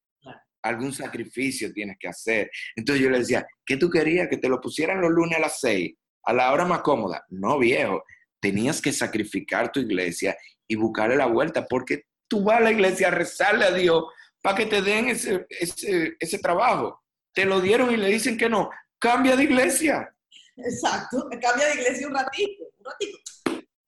Algún 0.63 0.93
sacrificio 0.93 1.71
tienes 1.73 1.97
que 1.99 2.07
hacer. 2.07 2.51
Entonces 2.75 3.03
yo 3.03 3.09
le 3.09 3.19
decía, 3.19 3.45
¿qué 3.65 3.77
tú 3.77 3.89
querías? 3.89 4.27
Que 4.29 4.37
te 4.37 4.49
lo 4.49 4.61
pusieran 4.61 5.01
los 5.01 5.11
lunes 5.11 5.37
a 5.37 5.41
las 5.41 5.59
seis, 5.59 5.95
a 6.23 6.33
la 6.33 6.51
hora 6.51 6.65
más 6.65 6.81
cómoda. 6.81 7.25
No, 7.29 7.59
viejo 7.59 8.03
tenías 8.41 8.81
que 8.81 8.91
sacrificar 8.91 9.71
tu 9.71 9.79
iglesia 9.79 10.35
y 10.67 10.75
buscarle 10.75 11.15
la 11.15 11.27
vuelta, 11.27 11.65
porque 11.65 12.05
tú 12.27 12.43
vas 12.43 12.57
a 12.57 12.61
la 12.61 12.71
iglesia 12.71 13.07
a 13.07 13.11
rezarle 13.11 13.65
a 13.65 13.71
Dios 13.71 14.03
para 14.41 14.57
que 14.57 14.65
te 14.65 14.81
den 14.81 15.09
ese, 15.09 15.45
ese, 15.49 16.39
trabajo. 16.39 17.01
Te 17.33 17.45
lo 17.45 17.61
dieron 17.61 17.93
y 17.93 17.97
le 17.97 18.07
dicen 18.07 18.37
que 18.37 18.49
no. 18.49 18.69
Cambia 18.99 19.35
de 19.35 19.43
iglesia. 19.43 20.13
Exacto, 20.57 21.29
cambia 21.41 21.67
de 21.67 21.75
iglesia 21.75 22.07
un 22.07 22.15
ratito, 22.15 22.63
un 22.79 22.85
ratito. 22.85 23.17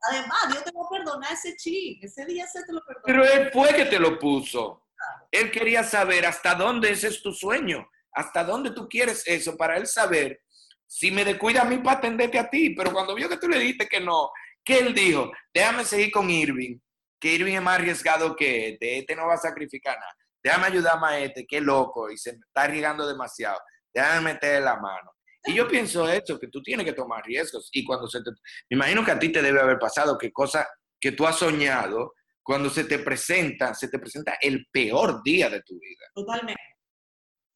Además, 0.09 0.37
Dios 0.51 0.63
te 0.63 0.71
va 0.71 0.85
a 0.85 0.89
perdonar 0.89 1.33
ese 1.33 1.55
chi, 1.55 1.99
ese 2.01 2.25
día 2.25 2.45
se 2.45 2.63
te 2.63 2.73
lo 2.73 2.81
perdonó. 2.85 3.05
Pero 3.05 3.25
Él 3.25 3.49
fue 3.51 3.73
que 3.73 3.85
te 3.85 3.99
lo 3.99 4.19
puso. 4.19 4.82
Él 5.31 5.51
quería 5.51 5.83
saber 5.83 6.25
hasta 6.25 6.55
dónde 6.55 6.91
ese 6.91 7.07
es 7.07 7.21
tu 7.21 7.31
sueño, 7.31 7.87
hasta 8.11 8.43
dónde 8.43 8.71
tú 8.71 8.87
quieres 8.87 9.23
eso, 9.27 9.57
para 9.57 9.77
Él 9.77 9.87
saber 9.87 10.41
si 10.85 11.11
me 11.11 11.25
descuida 11.25 11.61
a 11.61 11.65
mí 11.65 11.77
para 11.77 11.97
atenderte 11.97 12.37
a 12.37 12.49
ti. 12.49 12.71
Pero 12.71 12.91
cuando 12.91 13.15
vio 13.15 13.27
que 13.27 13.37
tú 13.37 13.47
le 13.47 13.59
dijiste 13.59 13.87
que 13.87 13.99
no, 13.99 14.29
¿Qué 14.63 14.79
él 14.79 14.93
dijo? 14.93 15.31
Déjame 15.53 15.83
seguir 15.83 16.11
con 16.11 16.29
Irving, 16.29 16.79
que 17.19 17.33
Irving 17.33 17.55
es 17.55 17.61
más 17.61 17.79
arriesgado 17.79 18.35
que 18.35 18.69
este, 18.69 18.99
este 18.99 19.15
no 19.15 19.27
va 19.27 19.33
a 19.33 19.37
sacrificar 19.37 19.97
nada. 19.99 20.13
Déjame 20.41 20.67
ayudar 20.67 20.99
a 21.01 21.19
este, 21.19 21.45
que 21.45 21.59
loco 21.59 22.09
y 22.09 22.17
se 22.17 22.31
está 22.31 22.63
arriesgando 22.63 23.07
demasiado. 23.07 23.59
Déjame 23.93 24.33
meterle 24.33 24.61
la 24.61 24.75
mano. 24.77 25.11
Y 25.45 25.53
yo 25.53 25.67
pienso 25.67 26.07
esto, 26.07 26.39
que 26.39 26.47
tú 26.47 26.61
tienes 26.61 26.85
que 26.85 26.93
tomar 26.93 27.23
riesgos. 27.25 27.69
Y 27.73 27.83
cuando 27.83 28.07
se 28.07 28.21
te... 28.21 28.31
Me 28.69 28.75
imagino 28.75 29.03
que 29.03 29.11
a 29.11 29.19
ti 29.19 29.29
te 29.29 29.41
debe 29.41 29.59
haber 29.59 29.77
pasado 29.77 30.17
que 30.17 30.31
cosa 30.31 30.67
que 30.99 31.11
tú 31.11 31.27
has 31.27 31.37
soñado, 31.37 32.13
cuando 32.43 32.69
se 32.69 32.83
te 32.83 32.99
presenta, 32.99 33.73
se 33.73 33.87
te 33.87 33.97
presenta 33.97 34.37
el 34.41 34.67
peor 34.71 35.23
día 35.23 35.49
de 35.49 35.61
tu 35.63 35.79
vida. 35.79 36.05
Totalmente. 36.13 36.61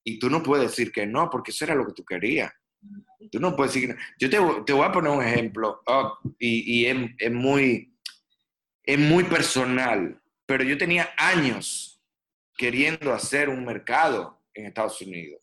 Y 0.03 0.17
tú 0.17 0.29
no 0.29 0.41
puedes 0.41 0.69
decir 0.69 0.91
que 0.91 1.05
no, 1.05 1.29
porque 1.29 1.51
eso 1.51 1.65
era 1.65 1.75
lo 1.75 1.85
que 1.85 1.93
tú 1.93 2.05
querías. 2.05 2.51
Tú 3.31 3.39
no 3.39 3.55
puedes 3.55 3.73
decir 3.73 3.97
Yo 4.19 4.29
te, 4.29 4.39
voy 4.39 4.85
a 4.85 4.91
poner 4.91 5.11
un 5.11 5.23
ejemplo 5.23 5.81
oh, 5.85 6.17
y, 6.39 6.85
es, 6.85 7.31
muy, 7.31 7.93
es 8.83 8.99
muy 8.99 9.25
personal, 9.25 10.21
pero 10.45 10.63
yo 10.63 10.77
tenía 10.77 11.09
años 11.17 12.01
queriendo 12.55 13.11
hacer 13.11 13.49
un 13.49 13.65
mercado 13.65 14.41
en 14.53 14.67
Estados 14.67 15.01
Unidos. 15.01 15.41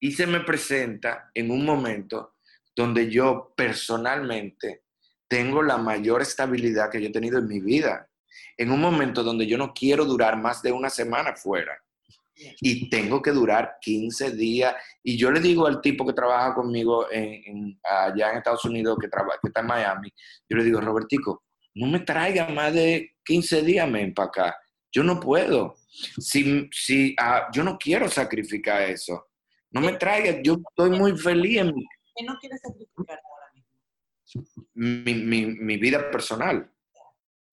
Y 0.00 0.12
se 0.12 0.26
me 0.26 0.40
presenta 0.40 1.30
en 1.34 1.50
un 1.50 1.64
momento 1.64 2.36
donde 2.74 3.10
yo 3.10 3.52
personalmente 3.56 4.85
tengo 5.28 5.62
la 5.62 5.78
mayor 5.78 6.22
estabilidad 6.22 6.90
que 6.90 7.00
yo 7.00 7.08
he 7.08 7.12
tenido 7.12 7.38
en 7.38 7.48
mi 7.48 7.60
vida. 7.60 8.08
En 8.56 8.70
un 8.70 8.80
momento 8.80 9.22
donde 9.22 9.46
yo 9.46 9.58
no 9.58 9.72
quiero 9.72 10.04
durar 10.04 10.38
más 10.38 10.62
de 10.62 10.72
una 10.72 10.90
semana 10.90 11.34
fuera 11.34 11.76
y 12.60 12.88
tengo 12.90 13.22
que 13.22 13.30
durar 13.30 13.76
15 13.80 14.32
días. 14.32 14.74
Y 15.02 15.16
yo 15.16 15.30
le 15.30 15.40
digo 15.40 15.66
al 15.66 15.80
tipo 15.80 16.06
que 16.06 16.12
trabaja 16.12 16.54
conmigo 16.54 17.10
en, 17.10 17.78
allá 17.82 18.30
en 18.30 18.38
Estados 18.38 18.64
Unidos, 18.64 18.98
que, 19.00 19.08
trabaja, 19.08 19.38
que 19.42 19.48
está 19.48 19.60
en 19.60 19.66
Miami, 19.66 20.12
yo 20.48 20.56
le 20.56 20.64
digo, 20.64 20.80
Robertico, 20.80 21.44
no 21.74 21.86
me 21.86 22.00
traiga 22.00 22.48
más 22.48 22.72
de 22.72 23.16
15 23.24 23.62
días 23.62 23.88
men, 23.88 24.14
para 24.14 24.28
acá. 24.28 24.56
Yo 24.92 25.02
no 25.02 25.20
puedo. 25.20 25.76
Si, 25.88 26.68
si, 26.72 27.14
ah, 27.18 27.48
yo 27.52 27.62
no 27.62 27.76
quiero 27.78 28.08
sacrificar 28.08 28.82
eso. 28.82 29.26
No 29.70 29.80
me 29.80 29.92
traiga, 29.94 30.40
yo 30.42 30.54
estoy 30.54 30.90
muy 30.90 31.16
feliz 31.18 31.58
en 31.58 31.74
mi... 31.74 31.84
¿Qué 32.14 32.24
no 32.24 32.36
quieres 32.40 32.60
sacrificar? 32.62 33.20
Mi, 34.74 35.76
vida 35.76 36.10
personal. 36.10 36.70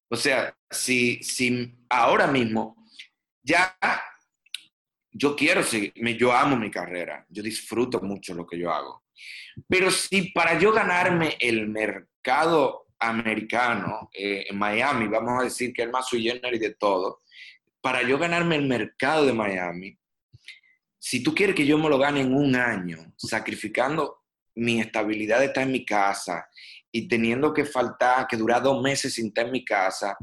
O 0.09 0.15
sea, 0.15 0.55
si, 0.69 1.21
si 1.23 1.75
ahora 1.89 2.27
mismo 2.27 2.87
ya 3.41 3.77
yo 5.11 5.35
quiero 5.35 5.63
seguir, 5.63 5.93
yo 6.17 6.33
amo 6.33 6.55
mi 6.55 6.71
carrera, 6.71 7.25
yo 7.29 7.43
disfruto 7.43 8.01
mucho 8.01 8.33
lo 8.33 8.45
que 8.47 8.57
yo 8.57 8.71
hago. 8.71 9.03
Pero 9.67 9.91
si 9.91 10.31
para 10.31 10.57
yo 10.59 10.71
ganarme 10.71 11.37
el 11.39 11.67
mercado 11.67 12.87
americano 12.99 14.09
eh, 14.13 14.45
en 14.49 14.57
Miami, 14.57 15.07
vamos 15.07 15.39
a 15.39 15.43
decir 15.43 15.73
que 15.73 15.83
es 15.83 15.89
más 15.89 16.07
sui 16.07 16.23
generis 16.23 16.59
de 16.59 16.73
todo, 16.73 17.21
para 17.81 18.01
yo 18.01 18.17
ganarme 18.17 18.55
el 18.55 18.65
mercado 18.65 19.25
de 19.25 19.33
Miami, 19.33 19.97
si 20.97 21.21
tú 21.21 21.35
quieres 21.35 21.55
que 21.55 21.65
yo 21.65 21.77
me 21.77 21.89
lo 21.89 21.97
gane 21.97 22.21
en 22.21 22.33
un 22.33 22.55
año, 22.55 23.13
sacrificando 23.17 24.22
mi 24.55 24.79
estabilidad 24.79 25.43
estar 25.43 25.63
en 25.63 25.71
mi 25.71 25.85
casa 25.85 26.47
y 26.91 27.07
teniendo 27.07 27.53
que 27.53 27.65
faltar, 27.65 28.27
que 28.27 28.37
durar 28.37 28.61
dos 28.61 28.81
meses 28.81 29.13
sin 29.13 29.27
estar 29.27 29.45
en 29.45 29.51
mi 29.51 29.65
casa, 29.65 30.15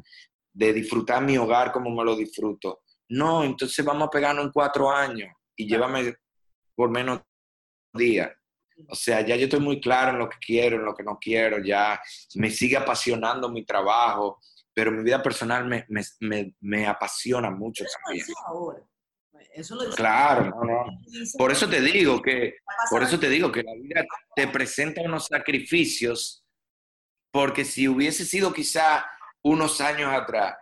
de 0.53 0.73
disfrutar 0.73 1.23
mi 1.23 1.37
hogar 1.37 1.73
como 1.73 1.91
me 1.91 2.05
lo 2.05 2.17
disfruto, 2.17 2.83
no, 3.11 3.43
entonces 3.43 3.85
vamos 3.85 4.07
a 4.07 4.11
pegarnos 4.11 4.45
en 4.45 4.53
cuatro 4.53 4.91
años 4.91 5.33
y 5.57 5.67
llévame 5.67 6.15
por 6.77 6.91
menos 6.91 7.21
días. 7.93 8.31
O 8.89 8.95
sea, 8.95 9.21
ya 9.21 9.37
yo 9.37 9.45
estoy 9.45 9.61
muy 9.61 9.81
claro 9.81 10.13
en 10.13 10.19
lo 10.19 10.29
que 10.29 10.39
quiero, 10.39 10.77
en 10.77 10.85
lo 10.85 10.95
que 10.95 11.03
no 11.03 11.19
quiero, 11.21 11.63
ya 11.63 12.01
me 12.37 12.51
sigue 12.51 12.77
apasionando 12.77 13.51
mi 13.51 13.65
trabajo, 13.65 14.39
pero 14.73 14.93
mi 14.93 15.03
vida 15.03 15.23
personal 15.23 15.67
me, 15.67 15.85
me, 16.21 16.55
me, 16.61 16.87
apasiona 16.87 17.51
mucho 17.51 17.85
también. 18.05 18.25
ahora. 18.47 18.81
Eso 19.55 19.75
lo 19.75 19.91
claro, 19.91 20.47
no, 20.47 20.65
no. 20.65 20.85
Por 21.37 21.51
eso 21.51 21.69
te 21.69 21.81
digo 21.81 22.23
que, 22.23 22.55
por 22.91 23.03
eso 23.03 23.19
te 23.19 23.29
digo 23.29 23.51
que 23.51 23.63
la 23.63 23.75
vida 23.75 24.05
te 24.35 24.47
presenta 24.49 25.03
unos 25.03 25.27
sacrificios, 25.27 26.45
porque 27.33 27.65
si 27.65 27.89
hubiese 27.89 28.25
sido 28.25 28.53
quizá 28.53 29.05
unos 29.43 29.81
años 29.81 30.13
atrás, 30.13 30.57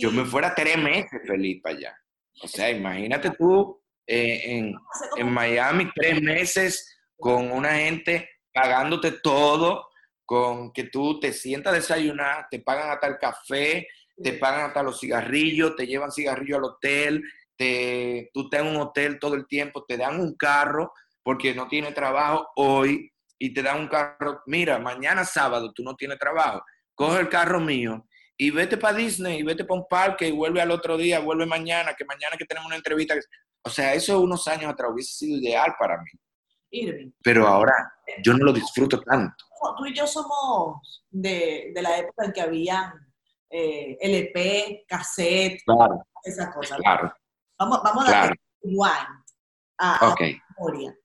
yo 0.00 0.10
me 0.10 0.24
fuera 0.24 0.54
tres 0.54 0.76
meses 0.76 1.20
feliz 1.26 1.60
para 1.62 1.76
allá. 1.76 1.98
O 2.42 2.48
sea, 2.48 2.70
imagínate 2.70 3.30
tú 3.30 3.80
eh, 4.06 4.40
en, 4.44 4.74
en, 5.16 5.32
Miami 5.32 5.90
tres 5.94 6.20
meses 6.20 6.98
con 7.16 7.50
una 7.50 7.74
gente 7.74 8.28
pagándote 8.52 9.12
todo 9.12 9.88
con 10.24 10.72
que 10.72 10.84
tú 10.84 11.20
te 11.20 11.32
sientas 11.32 11.72
a 11.72 11.76
desayunar, 11.76 12.46
te 12.50 12.60
pagan 12.60 12.90
hasta 12.90 13.06
el 13.06 13.18
café, 13.18 13.86
te 14.22 14.34
pagan 14.34 14.66
hasta 14.66 14.82
los 14.82 14.98
cigarrillos, 14.98 15.76
te 15.76 15.86
llevan 15.86 16.10
cigarrillos 16.10 16.58
al 16.58 16.64
hotel, 16.64 17.22
te, 17.62 18.30
tú 18.34 18.42
estás 18.42 18.60
en 18.60 18.66
un 18.66 18.76
hotel 18.76 19.20
todo 19.20 19.36
el 19.36 19.46
tiempo, 19.46 19.84
te 19.84 19.96
dan 19.96 20.20
un 20.20 20.34
carro 20.34 20.92
porque 21.22 21.54
no 21.54 21.68
tienes 21.68 21.94
trabajo 21.94 22.48
hoy 22.56 23.12
y 23.38 23.54
te 23.54 23.62
dan 23.62 23.80
un 23.80 23.88
carro, 23.88 24.42
mira, 24.46 24.80
mañana 24.80 25.24
sábado 25.24 25.72
tú 25.72 25.84
no 25.84 25.94
tienes 25.94 26.18
trabajo, 26.18 26.62
coge 26.94 27.20
el 27.20 27.28
carro 27.28 27.60
mío 27.60 28.04
y 28.36 28.50
vete 28.50 28.76
para 28.76 28.96
Disney 28.96 29.38
y 29.38 29.42
vete 29.44 29.64
para 29.64 29.80
un 29.80 29.86
parque 29.88 30.26
y 30.26 30.32
vuelve 30.32 30.60
al 30.60 30.72
otro 30.72 30.96
día, 30.96 31.20
vuelve 31.20 31.46
mañana, 31.46 31.94
que 31.94 32.04
mañana 32.04 32.36
que 32.36 32.44
tenemos 32.44 32.66
una 32.66 32.76
entrevista. 32.76 33.14
O 33.64 33.70
sea, 33.70 33.94
eso 33.94 34.18
unos 34.20 34.48
años 34.48 34.72
atrás 34.72 34.90
hubiese 34.92 35.12
sido 35.12 35.38
ideal 35.38 35.74
para 35.78 35.98
mí. 35.98 36.10
Irving. 36.70 37.12
Pero 37.22 37.46
ahora 37.46 37.74
yo 38.24 38.32
no 38.32 38.46
lo 38.46 38.52
disfruto 38.52 39.00
tanto. 39.00 39.44
Tú 39.78 39.86
y 39.86 39.94
yo 39.94 40.08
somos 40.08 41.04
de, 41.10 41.70
de 41.72 41.82
la 41.82 41.98
época 41.98 42.24
en 42.24 42.32
que 42.32 42.40
había 42.40 42.92
eh, 43.48 43.96
LP, 44.00 44.84
cassette, 44.88 45.62
claro, 45.64 46.04
esas 46.24 46.52
cosas. 46.52 46.78
Claro. 46.78 47.12
Vamos, 47.62 47.80
vamos 47.84 48.04
a 48.04 48.08
Claro. 48.08 48.34
dar 48.64 49.08
a, 49.78 49.96
a 50.08 50.12
Ok. 50.12 50.20
la 50.20 50.42
memoria. 50.58 50.98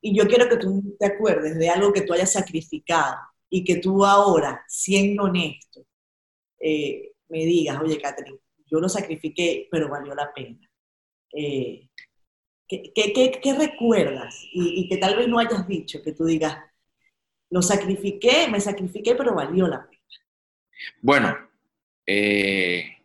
Y 0.00 0.16
yo 0.16 0.26
quiero 0.28 0.48
que 0.48 0.56
tú 0.58 0.96
te 0.98 1.06
acuerdes 1.06 1.58
de 1.58 1.68
algo 1.68 1.92
que 1.92 2.02
tú 2.02 2.12
hayas 2.12 2.32
sacrificado 2.32 3.16
y 3.50 3.64
que 3.64 3.76
tú 3.76 4.04
ahora, 4.04 4.64
siendo 4.68 5.24
honesto, 5.24 5.84
eh, 6.60 7.12
me 7.28 7.38
digas, 7.44 7.78
oye, 7.82 8.00
Catherine, 8.00 8.38
yo 8.66 8.78
lo 8.78 8.88
sacrifiqué, 8.88 9.66
pero 9.70 9.88
valió 9.88 10.14
la 10.14 10.32
pena. 10.32 10.58
Eh, 11.32 11.88
¿qué, 12.68 12.92
qué- 12.94 13.12
qué- 13.12 13.40
qué 13.42 13.54
recuerdas? 13.54 14.40
Y, 14.52 14.82
y 14.84 14.88
que 14.88 14.96
tal 14.98 15.16
vez 15.16 15.26
no 15.28 15.38
hayas 15.40 15.66
dicho, 15.66 16.00
que 16.02 16.12
tú 16.12 16.24
digas, 16.26 16.56
lo 17.50 17.60
sacrifiqué, 17.60 18.46
me 18.48 18.60
sacrifiqué, 18.60 19.14
pero 19.16 19.34
valió 19.34 19.66
la 19.66 19.84
pena. 19.88 20.00
Bueno, 21.02 21.36
eh, 22.06 22.98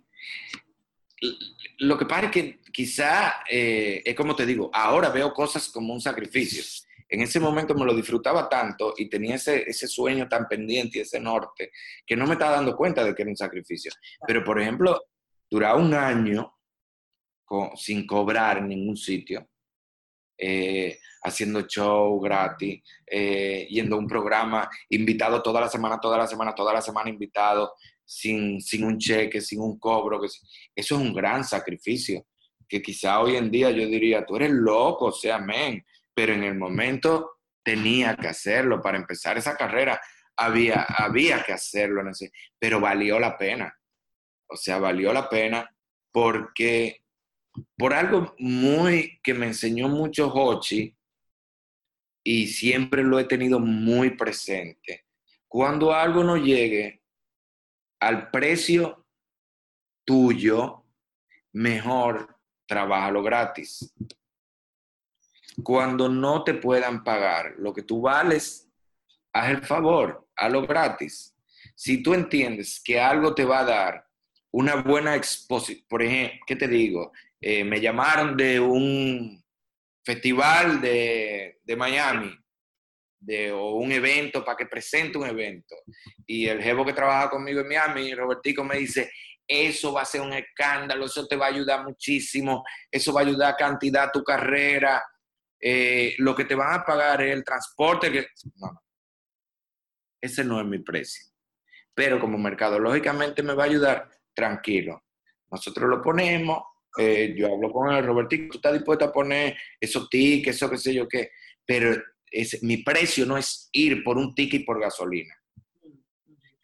lo 1.80 1.98
que 1.98 2.06
pasa 2.06 2.26
es 2.28 2.32
que 2.32 2.59
quizá, 2.80 3.44
eh, 3.50 4.02
es 4.06 4.16
como 4.16 4.34
te 4.34 4.46
digo, 4.46 4.70
ahora 4.74 5.10
veo 5.10 5.34
cosas 5.34 5.68
como 5.68 5.94
un 5.94 6.00
sacrificio. 6.00 6.64
En 7.10 7.20
ese 7.20 7.38
momento 7.38 7.76
me 7.76 7.84
lo 7.84 7.94
disfrutaba 7.94 8.48
tanto 8.48 8.94
y 8.96 9.10
tenía 9.10 9.36
ese, 9.36 9.70
ese 9.70 9.86
sueño 9.86 10.30
tan 10.30 10.48
pendiente 10.48 10.98
y 11.00 11.02
ese 11.02 11.20
norte 11.20 11.72
que 12.06 12.16
no 12.16 12.26
me 12.26 12.36
estaba 12.36 12.54
dando 12.56 12.78
cuenta 12.78 13.04
de 13.04 13.14
que 13.14 13.24
era 13.24 13.32
un 13.32 13.36
sacrificio. 13.36 13.92
Pero, 14.26 14.46
por 14.46 14.62
ejemplo, 14.62 14.98
duraba 15.50 15.78
un 15.78 15.94
año 15.94 16.54
co- 17.44 17.74
sin 17.76 18.08
cobrar 18.08 18.60
en 18.60 18.70
ningún 18.70 18.96
sitio, 18.96 19.46
eh, 20.38 20.98
haciendo 21.24 21.64
show 21.68 22.18
gratis, 22.22 22.82
eh, 23.06 23.68
yendo 23.70 23.98
a 23.98 24.00
un 24.00 24.08
programa, 24.08 24.70
invitado 24.88 25.44
toda 25.44 25.60
la 25.60 25.68
semana, 25.68 26.00
toda 26.00 26.18
la 26.18 26.28
semana, 26.28 26.56
toda 26.56 26.74
la 26.74 26.82
semana 26.82 27.10
invitado, 27.10 27.74
sin, 28.06 28.62
sin 28.62 28.86
un 28.86 28.98
cheque, 28.98 29.42
sin 29.42 29.60
un 29.60 29.78
cobro. 29.78 30.22
Que, 30.22 30.28
eso 30.28 30.42
es 30.76 30.92
un 30.92 31.14
gran 31.14 31.44
sacrificio, 31.44 32.26
que 32.70 32.82
quizá 32.82 33.20
hoy 33.20 33.36
en 33.36 33.50
día 33.52 33.72
yo 33.72 33.86
diría, 33.88 34.26
tú 34.26 34.36
eres 34.38 34.52
loco, 34.52 35.08
o 35.08 35.12
sea, 35.12 35.40
men, 35.40 35.84
pero 36.14 36.34
en 36.34 36.44
el 36.44 36.56
momento 36.56 37.40
tenía 37.64 38.16
que 38.16 38.28
hacerlo 38.28 38.82
para 38.82 38.98
empezar 38.98 39.38
esa 39.38 39.58
carrera. 39.58 40.00
Había, 40.38 40.84
había 40.84 41.44
que 41.44 41.52
hacerlo, 41.54 42.08
ese- 42.10 42.32
pero 42.60 42.80
valió 42.80 43.20
la 43.20 43.38
pena. 43.38 43.76
O 44.48 44.56
sea, 44.56 44.78
valió 44.80 45.12
la 45.12 45.28
pena 45.30 45.70
porque 46.12 47.04
por 47.78 47.94
algo 47.94 48.36
muy 48.40 49.20
que 49.22 49.34
me 49.34 49.48
enseñó 49.48 49.90
mucho 49.90 50.32
Hochi 50.34 50.96
y 52.24 52.48
siempre 52.48 53.04
lo 53.04 53.20
he 53.20 53.26
tenido 53.26 53.60
muy 53.60 54.12
presente. 54.12 55.06
Cuando 55.48 55.94
algo 55.94 56.24
no 56.24 56.38
llegue 56.38 57.02
al 58.00 58.30
precio 58.32 59.06
tuyo, 60.06 60.86
mejor 61.54 62.39
trabajalo 62.70 63.24
gratis. 63.24 63.92
Cuando 65.64 66.08
no 66.08 66.44
te 66.44 66.54
puedan 66.54 67.04
pagar 67.04 67.56
lo 67.58 67.74
que 67.74 67.82
tú 67.82 68.02
vales, 68.02 68.70
haz 69.34 69.50
el 69.50 69.66
favor, 69.66 70.30
hazlo 70.36 70.66
gratis. 70.68 71.36
Si 71.76 72.04
tú 72.04 72.14
entiendes 72.14 72.80
que 72.82 73.00
algo 73.00 73.34
te 73.34 73.44
va 73.44 73.60
a 73.60 73.66
dar 73.66 74.06
una 74.52 74.76
buena 74.76 75.16
exposición, 75.16 75.86
por 75.90 76.04
ejemplo, 76.04 76.40
¿qué 76.46 76.56
te 76.56 76.68
digo? 76.68 77.12
Eh, 77.42 77.64
me 77.64 77.82
llamaron 77.82 78.38
de 78.38 78.60
un 78.60 79.44
festival 80.06 80.80
de, 80.80 81.60
de 81.64 81.76
Miami, 81.76 82.38
de, 83.20 83.52
o 83.52 83.74
un 83.76 83.92
evento 83.92 84.46
para 84.46 84.58
que 84.58 84.68
presente 84.68 85.18
un 85.18 85.28
evento. 85.28 85.76
Y 86.28 86.46
el 86.48 86.62
jefe 86.62 86.86
que 86.86 86.94
trabaja 86.94 87.30
conmigo 87.30 87.62
en 87.62 87.68
Miami, 87.68 88.14
Robertico, 88.14 88.64
me 88.64 88.78
dice, 88.78 89.12
eso 89.50 89.92
va 89.92 90.04
a 90.04 90.06
ser 90.06 90.22
un 90.22 90.34
escándalo, 90.34 91.06
eso 91.06 91.26
te 91.26 91.36
va 91.36 91.48
a 91.48 91.50
ayudar 91.50 91.84
muchísimo, 91.84 92.64
eso 92.92 93.12
va 93.12 93.22
a 93.22 93.24
ayudar 93.24 93.58
cantidad 93.58 94.04
a 94.04 94.12
tu 94.12 94.24
carrera, 94.24 95.04
eh, 95.60 96.16
lo 96.20 96.36
que 96.36 96.46
te 96.46 96.56
van 96.56 96.80
a 96.80 96.86
pagar 96.86 97.22
es 97.24 97.34
el 97.34 97.44
transporte. 97.44 98.12
Que... 98.12 98.28
No. 98.58 98.82
Ese 100.22 100.44
no 100.44 100.60
es 100.60 100.68
mi 100.68 100.80
precio. 100.80 101.26
Pero 101.94 102.20
como 102.20 102.38
mercadológicamente 102.38 103.44
me 103.44 103.54
va 103.54 103.64
a 103.64 103.68
ayudar, 103.68 104.10
tranquilo. 104.34 105.04
Nosotros 105.52 105.90
lo 105.90 106.02
ponemos, 106.02 106.64
eh, 106.98 107.34
yo 107.36 107.54
hablo 107.54 107.72
con 107.72 107.92
el 107.92 108.06
Robertico, 108.06 108.52
tú 108.52 108.58
estás 108.58 108.74
dispuesto 108.74 109.06
a 109.06 109.12
poner 109.12 109.58
esos 109.80 110.10
tickets, 110.10 110.58
eso 110.58 110.70
qué 110.70 110.78
sé 110.78 110.94
yo 110.94 111.08
qué, 111.08 111.32
pero 111.66 111.96
es, 112.32 112.62
mi 112.64 112.78
precio 112.84 113.26
no 113.26 113.38
es 113.38 113.68
ir 113.72 114.04
por 114.04 114.18
un 114.18 114.36
ticket 114.36 114.66
por 114.66 114.80
gasolina. 114.80 115.34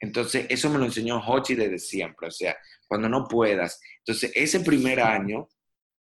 Entonces, 0.05 0.45
eso 0.49 0.69
me 0.69 0.77
lo 0.77 0.85
enseñó 0.85 1.17
Hochi 1.17 1.55
desde 1.55 1.79
siempre, 1.79 2.27
o 2.27 2.31
sea, 2.31 2.55
cuando 2.87 3.09
no 3.09 3.27
puedas. 3.27 3.81
Entonces, 3.97 4.31
ese 4.35 4.59
primer 4.59 4.99
año, 4.99 5.49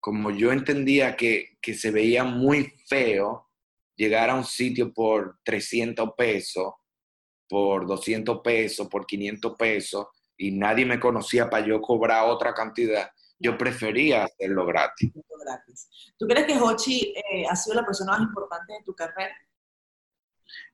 como 0.00 0.30
yo 0.30 0.52
entendía 0.52 1.16
que, 1.16 1.58
que 1.60 1.74
se 1.74 1.90
veía 1.90 2.24
muy 2.24 2.72
feo 2.88 3.50
llegar 3.94 4.30
a 4.30 4.34
un 4.36 4.44
sitio 4.44 4.90
por 4.94 5.38
300 5.44 6.12
pesos, 6.16 6.72
por 7.46 7.86
200 7.86 8.40
pesos, 8.42 8.88
por 8.88 9.04
500 9.04 9.54
pesos, 9.58 10.06
y 10.38 10.52
nadie 10.52 10.86
me 10.86 10.98
conocía 10.98 11.50
para 11.50 11.66
yo 11.66 11.82
cobrar 11.82 12.26
otra 12.26 12.54
cantidad, 12.54 13.10
yo 13.38 13.58
prefería 13.58 14.24
hacerlo 14.24 14.64
gratis. 14.64 15.12
¿Tú 16.18 16.26
crees 16.26 16.46
que 16.46 16.58
Hochi 16.58 17.12
eh, 17.14 17.44
ha 17.46 17.54
sido 17.54 17.76
la 17.76 17.84
persona 17.84 18.12
más 18.12 18.22
importante 18.22 18.72
de 18.72 18.82
tu 18.82 18.94
carrera? 18.94 19.34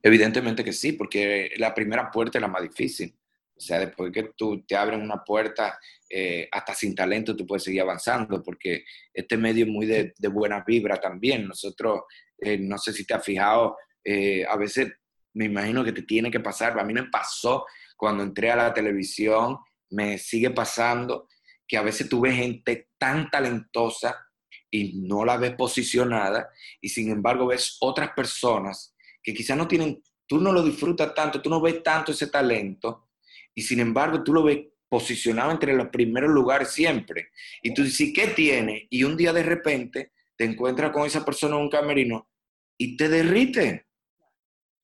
Evidentemente 0.01 0.63
que 0.63 0.73
sí, 0.73 0.93
porque 0.93 1.51
la 1.57 1.73
primera 1.73 2.09
puerta 2.11 2.37
es 2.37 2.41
la 2.41 2.47
más 2.47 2.63
difícil. 2.63 3.15
O 3.55 3.59
sea, 3.59 3.79
después 3.79 4.11
que 4.11 4.31
tú 4.35 4.63
te 4.67 4.75
abren 4.75 5.01
una 5.01 5.23
puerta, 5.23 5.79
eh, 6.09 6.47
hasta 6.51 6.75
sin 6.75 6.93
talento 6.93 7.35
tú 7.35 7.45
puedes 7.45 7.63
seguir 7.63 7.81
avanzando, 7.81 8.43
porque 8.43 8.85
este 9.13 9.35
medio 9.35 9.65
es 9.65 9.71
muy 9.71 9.85
de, 9.87 10.13
de 10.17 10.27
buena 10.27 10.63
vibra 10.65 10.99
también. 10.99 11.47
Nosotros, 11.47 12.01
eh, 12.39 12.57
no 12.59 12.77
sé 12.77 12.93
si 12.93 13.05
te 13.05 13.15
has 13.15 13.25
fijado, 13.25 13.75
eh, 14.03 14.45
a 14.47 14.55
veces 14.57 14.93
me 15.33 15.45
imagino 15.45 15.83
que 15.83 15.91
te 15.91 16.03
tiene 16.03 16.29
que 16.29 16.39
pasar. 16.39 16.79
A 16.79 16.83
mí 16.83 16.93
me 16.93 17.09
pasó 17.09 17.65
cuando 17.95 18.23
entré 18.23 18.51
a 18.51 18.55
la 18.55 18.73
televisión, 18.73 19.57
me 19.89 20.17
sigue 20.17 20.51
pasando 20.51 21.27
que 21.67 21.77
a 21.77 21.81
veces 21.81 22.07
tú 22.07 22.21
ves 22.21 22.35
gente 22.35 22.89
tan 22.97 23.29
talentosa 23.29 24.23
y 24.69 24.99
no 25.01 25.25
la 25.25 25.37
ves 25.37 25.55
posicionada, 25.55 26.49
y 26.81 26.89
sin 26.89 27.09
embargo 27.09 27.47
ves 27.47 27.77
otras 27.79 28.11
personas 28.11 28.93
que 29.27 29.33
quizás 29.33 29.57
no 29.57 29.67
tienen, 29.67 30.01
tú 30.25 30.39
no 30.39 30.53
lo 30.53 30.63
disfrutas 30.63 31.13
tanto, 31.13 31.41
tú 31.41 31.49
no 31.49 31.59
ves 31.59 31.83
tanto 31.83 32.13
ese 32.13 32.27
talento, 32.27 33.09
y 33.53 33.61
sin 33.61 33.81
embargo 33.81 34.23
tú 34.23 34.33
lo 34.33 34.41
ves 34.41 34.67
posicionado 34.87 35.51
entre 35.51 35.73
los 35.73 35.89
primeros 35.89 36.31
lugares 36.31 36.71
siempre. 36.71 37.31
Y 37.61 37.73
tú 37.73 37.83
dices, 37.83 38.13
¿qué 38.15 38.27
tiene? 38.27 38.87
Y 38.89 39.03
un 39.03 39.17
día 39.17 39.33
de 39.33 39.43
repente 39.43 40.13
te 40.37 40.45
encuentras 40.45 40.93
con 40.93 41.05
esa 41.05 41.25
persona 41.25 41.57
en 41.57 41.63
un 41.63 41.69
camerino 41.69 42.29
y 42.77 42.95
te 42.95 43.09
derrite. 43.09 43.87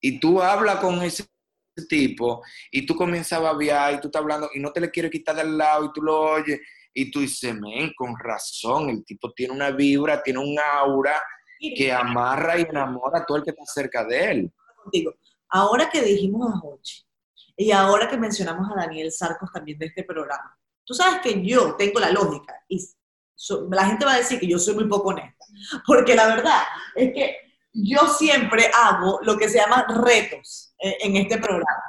Y 0.01 0.19
tú 0.19 0.41
hablas 0.41 0.79
con 0.79 1.01
ese 1.01 1.23
tipo 1.87 2.43
y 2.69 2.85
tú 2.85 2.97
comienzas 2.97 3.39
a 3.39 3.43
babiar 3.43 3.93
y 3.93 4.01
tú 4.01 4.09
estás 4.09 4.23
hablando 4.23 4.49
y 4.53 4.59
no 4.59 4.73
te 4.73 4.81
le 4.81 4.91
quieres 4.91 5.09
quitar 5.09 5.37
del 5.37 5.57
lado 5.57 5.85
y 5.85 5.93
tú 5.93 6.01
lo 6.01 6.19
oyes 6.19 6.59
y 6.93 7.09
tú 7.09 7.21
dices, 7.21 7.55
men, 7.55 7.93
con 7.95 8.13
razón, 8.19 8.89
el 8.89 9.05
tipo 9.05 9.31
tiene 9.31 9.53
una 9.53 9.71
vibra, 9.71 10.21
tiene 10.21 10.39
un 10.39 10.59
aura 10.59 11.15
que 11.71 11.91
amarra 11.91 12.57
y 12.57 12.63
enamora 12.63 13.19
a 13.19 13.25
todo 13.25 13.37
el 13.37 13.43
que 13.43 13.51
está 13.51 13.65
cerca 13.65 14.03
de 14.03 14.31
él. 14.31 14.53
Contigo. 14.75 15.13
Ahora 15.49 15.89
que 15.89 16.01
dijimos 16.01 16.51
a 16.51 16.59
Hochi 16.65 17.05
y 17.55 17.71
ahora 17.71 18.09
que 18.09 18.17
mencionamos 18.17 18.69
a 18.71 18.75
Daniel 18.75 19.11
Sarcos 19.11 19.51
también 19.51 19.77
de 19.77 19.85
este 19.85 20.03
programa, 20.03 20.57
tú 20.83 20.93
sabes 20.93 21.21
que 21.21 21.45
yo 21.45 21.75
tengo 21.75 21.99
la 21.99 22.11
lógica 22.11 22.53
y 22.67 22.79
so, 23.35 23.67
la 23.71 23.85
gente 23.85 24.05
va 24.05 24.13
a 24.13 24.17
decir 24.17 24.39
que 24.39 24.47
yo 24.47 24.57
soy 24.57 24.75
muy 24.75 24.87
poco 24.87 25.09
honesta, 25.09 25.45
porque 25.85 26.15
la 26.15 26.27
verdad 26.27 26.63
es 26.95 27.13
que 27.13 27.37
yo 27.71 28.07
siempre 28.07 28.69
hago 28.73 29.19
lo 29.23 29.37
que 29.37 29.49
se 29.49 29.59
llama 29.59 29.85
retos 30.03 30.73
eh, 30.79 30.97
en 31.01 31.15
este 31.17 31.37
programa. 31.37 31.83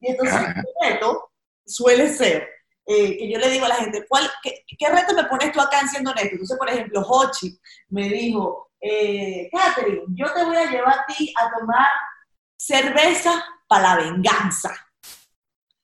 Y 0.00 0.10
entonces 0.10 0.40
el 0.40 0.90
reto 0.90 1.32
suele 1.66 2.08
ser 2.08 2.48
eh, 2.86 3.18
que 3.18 3.30
yo 3.30 3.38
le 3.38 3.50
digo 3.50 3.66
a 3.66 3.68
la 3.68 3.74
gente, 3.76 4.06
¿cuál, 4.08 4.28
qué, 4.42 4.64
qué, 4.78 4.88
reto 4.88 5.14
me 5.14 5.24
pones 5.24 5.52
tú 5.52 5.60
acá 5.60 5.80
en 5.80 5.88
siendo 5.88 6.10
honesto? 6.10 6.32
Entonces, 6.32 6.56
por 6.56 6.70
ejemplo, 6.70 7.02
Hochi 7.02 7.58
me 7.88 8.08
dijo, 8.08 8.67
eh, 8.80 9.48
Catherine, 9.50 10.04
yo 10.08 10.32
te 10.32 10.44
voy 10.44 10.56
a 10.56 10.70
llevar 10.70 11.00
a 11.00 11.06
ti 11.06 11.32
a 11.36 11.58
tomar 11.58 11.88
cerveza 12.56 13.44
para 13.66 13.96
la 13.96 14.04
venganza. 14.04 14.74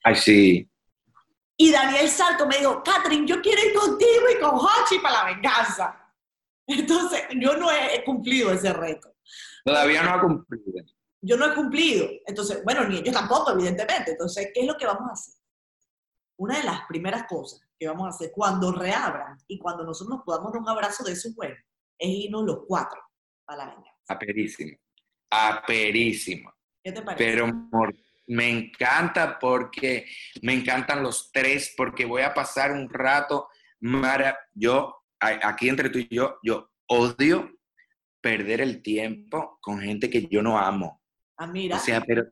Ay, 0.03 0.14
sí. 0.16 0.70
Y 1.57 1.70
Daniel 1.70 2.09
Salto 2.09 2.47
me 2.47 2.59
dijo, 2.59 2.82
Catherine, 2.82 3.26
yo 3.26 3.40
quiero 3.40 3.62
ir 3.62 3.74
contigo 3.74 4.24
y 4.36 4.40
con 4.40 4.59
Hachi 4.59 4.99
para 4.99 5.24
la 5.24 5.34
venganza. 5.34 6.12
Entonces, 6.66 7.22
yo 7.36 7.57
no 7.57 7.70
he 7.70 8.03
cumplido 8.05 8.53
ese 8.53 8.72
reto. 8.72 9.14
Todavía 9.64 10.03
no 10.03 10.11
ha 10.11 10.20
cumplido. 10.20 10.84
Yo 11.20 11.36
no 11.36 11.47
he 11.47 11.55
cumplido. 11.55 12.09
Entonces, 12.26 12.62
bueno, 12.64 12.84
ni 12.84 12.99
ellos 12.99 13.14
tampoco, 13.14 13.53
evidentemente. 13.53 14.12
Entonces, 14.12 14.51
¿qué 14.53 14.61
es 14.61 14.66
lo 14.66 14.76
que 14.76 14.86
vamos 14.86 15.09
a 15.09 15.12
hacer? 15.12 15.34
Una 16.36 16.59
de 16.59 16.64
las 16.64 16.86
primeras 16.86 17.26
cosas 17.28 17.61
que 17.78 17.86
vamos 17.86 18.07
a 18.07 18.11
hacer 18.11 18.32
cuando 18.34 18.72
reabran 18.72 19.38
y 19.47 19.59
cuando 19.59 19.84
nosotros 19.84 20.16
nos 20.16 20.24
podamos 20.24 20.53
dar 20.53 20.61
un 20.61 20.68
abrazo 20.68 21.05
de 21.05 21.12
esos 21.12 21.34
buenos 21.34 21.59
es 22.05 22.24
irnos 22.24 22.44
los 22.44 22.61
cuatro 22.66 23.00
a 23.46 23.57
la 23.57 23.66
venganza. 23.66 23.90
Aperísimo. 24.09 24.76
Aperísimo. 25.30 26.52
¿Qué 26.82 26.92
te 26.92 27.02
parece? 27.02 27.24
Pero 27.24 27.48
me 28.26 28.48
encanta 28.48 29.38
porque 29.38 30.07
me 30.42 30.55
encantan 30.55 31.02
los 31.02 31.30
tres, 31.32 31.74
porque 31.76 32.05
voy 32.05 32.22
a 32.22 32.34
pasar 32.34 32.72
un 32.72 32.88
rato 32.88 33.48
mara. 33.80 34.38
Yo, 34.52 35.05
aquí 35.20 35.68
entre 35.68 35.90
tú 35.90 35.98
y 35.98 36.09
yo, 36.09 36.38
yo 36.42 36.70
odio 36.86 37.59
perder 38.20 38.62
el 38.62 38.82
tiempo 38.82 39.59
con 39.61 39.80
gente 39.80 40.09
que 40.09 40.26
yo 40.28 40.42
no 40.42 40.59
amo. 40.59 41.02
Ah, 41.36 41.46
mira. 41.46 41.76
O 41.76 41.78
sea, 41.78 42.00
pero, 42.00 42.24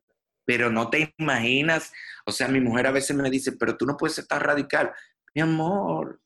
pero 0.45 0.71
no 0.71 0.89
te 0.89 1.15
imaginas. 1.19 1.93
O 2.25 2.33
sea, 2.33 2.49
mi 2.49 2.61
mujer 2.61 2.87
a 2.87 2.93
veces 2.93 3.15
me 3.15 3.29
dice, 3.29 3.53
pero 3.53 3.77
tú 3.77 3.85
no 3.85 3.97
puedes 3.97 4.15
ser 4.15 4.27
tan 4.27 4.41
radical. 4.41 4.93
Mi 5.35 5.43
amor, 5.43 6.22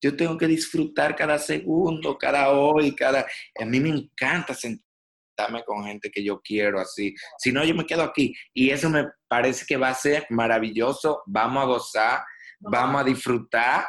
yo 0.00 0.16
tengo 0.16 0.36
que 0.38 0.46
disfrutar 0.46 1.14
cada 1.16 1.38
segundo, 1.38 2.16
cada 2.18 2.50
hoy, 2.50 2.94
cada... 2.94 3.20
A 3.60 3.64
mí 3.64 3.80
me 3.80 3.90
encanta 3.90 4.54
sentarme 4.54 5.64
con 5.64 5.84
gente 5.84 6.10
que 6.10 6.22
yo 6.24 6.40
quiero 6.40 6.80
así. 6.80 7.14
Si 7.38 7.52
no, 7.52 7.64
yo 7.64 7.74
me 7.74 7.86
quedo 7.86 8.02
aquí. 8.02 8.34
Y 8.54 8.70
eso 8.70 8.88
me 8.90 9.06
parece 9.28 9.64
que 9.66 9.76
va 9.76 9.88
a 9.88 9.94
ser 9.94 10.26
maravilloso. 10.30 11.22
Vamos 11.26 11.62
a 11.62 11.66
gozar, 11.66 12.24
vamos 12.60 13.00
a 13.00 13.04
disfrutar, 13.04 13.86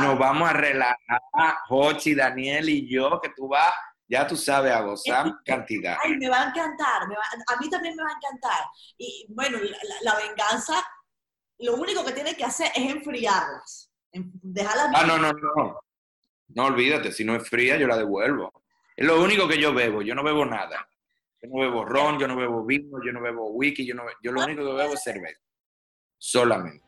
nos 0.00 0.18
vamos 0.18 0.48
a 0.48 0.52
relajar. 0.52 1.56
Jochi, 1.68 2.14
Daniel 2.14 2.68
y 2.68 2.88
yo, 2.90 3.20
que 3.22 3.30
tú 3.36 3.48
vas, 3.48 3.72
ya 4.08 4.26
tú 4.26 4.36
sabes, 4.36 4.72
a 4.72 4.80
gozar 4.82 5.32
cantidad. 5.44 5.96
Ay, 6.02 6.16
me 6.16 6.28
va 6.30 6.42
a 6.44 6.48
encantar, 6.48 7.06
me 7.08 7.14
va- 7.14 7.54
a 7.54 7.60
mí 7.60 7.68
también 7.68 7.94
me 7.96 8.02
va 8.02 8.08
a 8.10 8.12
encantar. 8.16 8.64
Y 8.96 9.26
bueno, 9.30 9.58
la, 9.58 9.76
la- 9.82 10.12
la 10.12 10.26
venganza, 10.26 10.82
lo 11.58 11.74
único 11.74 12.04
que 12.04 12.12
tiene 12.12 12.34
que 12.36 12.44
hacer 12.44 12.70
es 12.74 12.90
enfriarlas, 12.90 13.87
dejarlas 14.12 14.88
Ah, 14.94 15.04
no, 15.06 15.18
no, 15.18 15.32
no. 15.32 15.80
No 16.54 16.64
olvídate, 16.64 17.12
si 17.12 17.24
no 17.24 17.36
es 17.36 17.48
fría, 17.48 17.76
yo 17.76 17.86
la 17.86 17.96
devuelvo. 17.96 18.62
Es 18.96 19.06
lo 19.06 19.20
único 19.22 19.46
que 19.46 19.60
yo 19.60 19.72
bebo, 19.74 20.02
yo 20.02 20.14
no 20.14 20.22
bebo 20.24 20.44
nada. 20.46 20.88
Yo 21.42 21.48
no 21.50 21.60
bebo 21.60 21.84
ron, 21.84 22.18
yo 22.18 22.26
no 22.26 22.36
bebo 22.36 22.64
vino, 22.64 22.98
yo 23.04 23.12
no 23.12 23.20
bebo 23.20 23.50
whisky, 23.50 23.86
yo, 23.86 23.94
no, 23.94 24.04
be- 24.06 24.14
yo 24.22 24.32
lo 24.32 24.42
único 24.42 24.64
que 24.64 24.72
bebo 24.72 24.94
es 24.94 25.02
cerveza. 25.02 25.40
Solamente. 26.16 26.84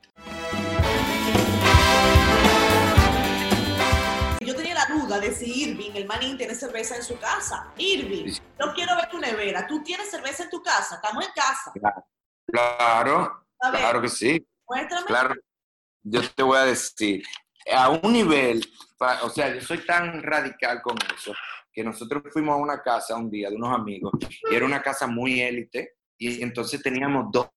Yo 4.40 4.56
tenía 4.56 4.74
la 4.74 4.86
duda 4.86 5.20
de 5.20 5.30
si 5.32 5.68
Irving, 5.70 5.90
el 5.94 6.06
manín, 6.06 6.36
tiene 6.38 6.54
cerveza 6.54 6.96
en 6.96 7.02
su 7.04 7.16
casa. 7.18 7.70
Irving, 7.76 8.28
Sí. 8.32 8.40
no 8.58 8.72
quiero 8.74 8.96
ver 8.96 9.08
tu 9.10 9.18
nevera. 9.18 9.66
¿Tú 9.66 9.82
tienes 9.82 10.10
cerveza 10.10 10.44
en 10.44 10.50
tu 10.50 10.62
casa? 10.62 10.96
Estamos 10.96 11.24
en 11.26 11.32
casa. 11.34 11.72
Claro, 12.46 13.44
ver, 13.70 13.80
claro 13.80 14.00
que 14.02 14.08
sí. 14.08 14.44
muéstrame. 14.66 15.06
Claro. 15.06 15.34
Yo 16.02 16.20
te 16.34 16.42
voy 16.42 16.56
a 16.58 16.64
decir, 16.64 17.22
a 17.72 17.90
un 17.90 18.12
nivel, 18.12 18.64
pa- 18.98 19.22
o 19.22 19.30
sea, 19.30 19.54
yo 19.54 19.60
soy 19.60 19.78
tan 19.84 20.22
radical 20.22 20.80
con 20.82 20.96
eso, 21.14 21.32
que 21.72 21.84
nosotros 21.84 22.22
fuimos 22.32 22.54
a 22.54 22.56
una 22.62 22.82
casa 22.82 23.16
un 23.16 23.30
día 23.30 23.50
de 23.50 23.56
unos 23.56 23.74
amigos, 23.78 24.12
y 24.50 24.54
era 24.54 24.64
una 24.64 24.82
casa 24.82 25.06
muy 25.06 25.40
élite, 25.40 25.94
y 26.18 26.42
entonces 26.42 26.82
teníamos 26.82 27.26
dos, 27.30 27.48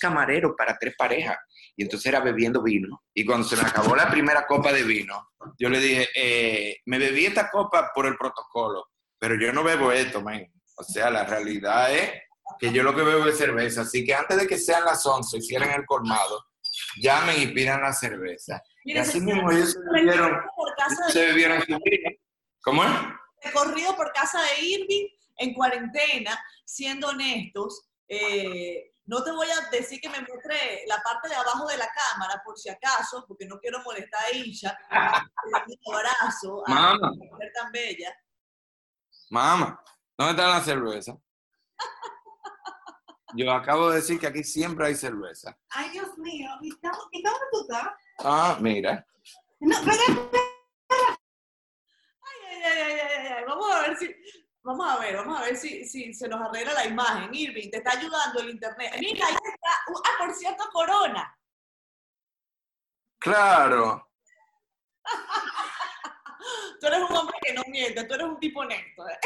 camareros 0.00 0.54
para 0.56 0.78
tres 0.78 0.94
parejas, 0.96 1.36
y 1.76 1.82
entonces 1.82 2.06
era 2.06 2.20
bebiendo 2.20 2.62
vino, 2.62 3.02
y 3.12 3.24
cuando 3.24 3.46
se 3.46 3.56
me 3.56 3.62
acabó 3.62 3.94
la 3.94 4.10
primera 4.10 4.46
copa 4.46 4.72
de 4.72 4.82
vino, 4.82 5.30
yo 5.58 5.68
le 5.68 5.78
dije, 5.78 6.08
eh, 6.14 6.78
me 6.86 6.98
bebí 6.98 7.26
esta 7.26 7.50
copa 7.50 7.90
por 7.94 8.06
el 8.06 8.16
protocolo, 8.16 8.86
pero 9.18 9.34
yo 9.38 9.52
no 9.52 9.62
bebo 9.62 9.92
esto, 9.92 10.22
man. 10.22 10.42
O 10.76 10.82
sea, 10.82 11.10
la 11.10 11.24
realidad 11.24 11.92
es 11.94 12.10
que 12.58 12.72
yo 12.72 12.82
lo 12.82 12.94
que 12.94 13.02
bebo 13.02 13.26
es 13.26 13.36
cerveza, 13.38 13.82
así 13.82 14.04
que 14.04 14.14
antes 14.14 14.38
de 14.38 14.46
que 14.46 14.56
sean 14.58 14.84
las 14.84 15.04
11 15.04 15.38
y 15.40 15.54
el 15.54 15.84
colmado, 15.86 16.44
llamen 16.96 17.40
y 17.42 17.46
pidan 17.48 17.82
la 17.82 17.92
cerveza. 17.92 18.62
Y 18.84 18.88
Mire, 18.88 19.00
así 19.00 19.20
mismo 19.20 19.50
ellos 19.50 19.72
se 19.72 19.78
bebieron, 19.92 20.42
se 21.08 21.26
bebieron 21.26 21.60
su 21.62 21.78
vino. 21.84 22.10
¿Cómo 22.62 22.84
es? 22.84 22.90
recorrido 23.42 23.94
por 23.94 24.10
casa 24.12 24.40
de 24.40 24.64
Irving 24.64 25.06
en 25.36 25.52
cuarentena, 25.54 26.38
siendo 26.64 27.08
honestos. 27.08 27.88
eh, 28.08 28.90
no 29.06 29.22
te 29.22 29.32
voy 29.32 29.46
a 29.50 29.68
decir 29.70 30.00
que 30.00 30.08
me 30.08 30.18
muestre 30.20 30.82
la 30.86 30.96
parte 31.02 31.28
de 31.28 31.34
abajo 31.34 31.66
de 31.66 31.76
la 31.76 31.88
cámara, 31.92 32.40
por 32.42 32.56
si 32.58 32.70
acaso, 32.70 33.22
porque 33.28 33.44
no 33.44 33.58
quiero 33.60 33.82
molestar 33.82 34.24
a 34.24 34.30
Isha. 34.34 34.78
Un 35.44 35.94
abrazo 35.94 36.62
a 36.66 36.70
Mamá, 36.70 36.98
la 37.02 37.10
mujer 37.30 37.52
tan 37.54 37.70
bella. 37.70 38.16
mamá, 39.28 39.84
¿dónde 40.16 40.32
está 40.42 40.48
la 40.58 40.64
cerveza? 40.64 41.18
Yo 43.36 43.50
acabo 43.52 43.90
de 43.90 43.96
decir 43.96 44.18
que 44.20 44.26
aquí 44.28 44.44
siempre 44.44 44.86
hay 44.86 44.94
cerveza. 44.94 45.56
Ay, 45.70 45.90
Dios 45.90 46.16
mío, 46.18 46.50
¿y 46.62 46.70
dónde 46.70 47.38
tú 47.50 47.60
estás? 47.62 47.88
Ah, 48.20 48.56
mira. 48.60 49.04
No, 49.60 49.76
pero- 49.84 50.30
Ay, 52.20 52.38
ay, 52.46 52.62
ay, 52.64 52.80
ay, 52.82 53.00
ay, 53.00 53.26
ay, 53.38 53.44
Vamos 53.46 53.70
a 53.72 53.80
ver 53.82 53.96
si, 53.96 54.14
vamos 54.62 54.86
a 54.88 54.98
ver, 54.98 55.16
vamos 55.16 55.38
a 55.38 55.42
ver 55.44 55.56
si, 55.56 55.84
si 55.84 56.14
se 56.14 56.28
nos 56.28 56.40
arregla 56.40 56.72
la 56.74 56.86
imagen. 56.86 57.34
Irving, 57.34 57.70
te 57.70 57.78
está 57.78 57.92
ayudando 57.92 58.40
el 58.40 58.50
internet. 58.50 58.94
Mira, 59.00 59.26
ahí 59.26 59.34
está. 59.34 59.70
Uh, 59.92 59.98
Ah, 60.06 60.14
por 60.18 60.34
cierto, 60.34 60.64
Corona. 60.72 61.36
Claro. 63.18 64.10
Tú 66.80 66.86
eres 66.86 67.00
un 67.10 67.16
hombre 67.16 67.36
que 67.42 67.52
no 67.54 67.62
miente, 67.68 68.04
tú 68.04 68.14
eres 68.14 68.26
un 68.26 68.38
tipo 68.38 68.60
honesto. 68.60 69.08
¿eh? 69.08 69.18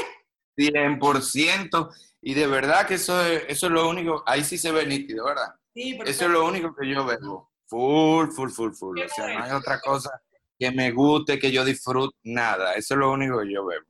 100%. 0.58 1.94
Y 2.20 2.34
de 2.34 2.46
verdad 2.46 2.86
que 2.86 2.94
eso 2.94 3.24
es, 3.24 3.44
eso 3.48 3.66
es 3.66 3.72
lo 3.72 3.88
único, 3.88 4.22
ahí 4.26 4.42
sí 4.42 4.58
se 4.58 4.72
ve 4.72 4.84
nítido, 4.84 5.24
¿verdad? 5.24 5.54
Sí, 5.72 5.94
pero 5.96 6.10
Eso 6.10 6.24
es 6.24 6.30
lo 6.30 6.46
único 6.46 6.74
que 6.74 6.88
yo 6.88 7.04
bebo. 7.04 7.52
Full, 7.66 8.30
full, 8.30 8.50
full, 8.50 8.72
full. 8.72 9.00
O 9.00 9.08
sea, 9.08 9.38
no 9.38 9.44
hay 9.44 9.52
otra 9.52 9.80
cosa 9.80 10.10
que 10.58 10.70
me 10.72 10.90
guste, 10.90 11.38
que 11.38 11.52
yo 11.52 11.64
disfrute, 11.64 12.16
nada. 12.24 12.74
Eso 12.74 12.94
es 12.94 13.00
lo 13.00 13.12
único 13.12 13.38
que 13.40 13.52
yo 13.52 13.64
bebo. 13.64 13.86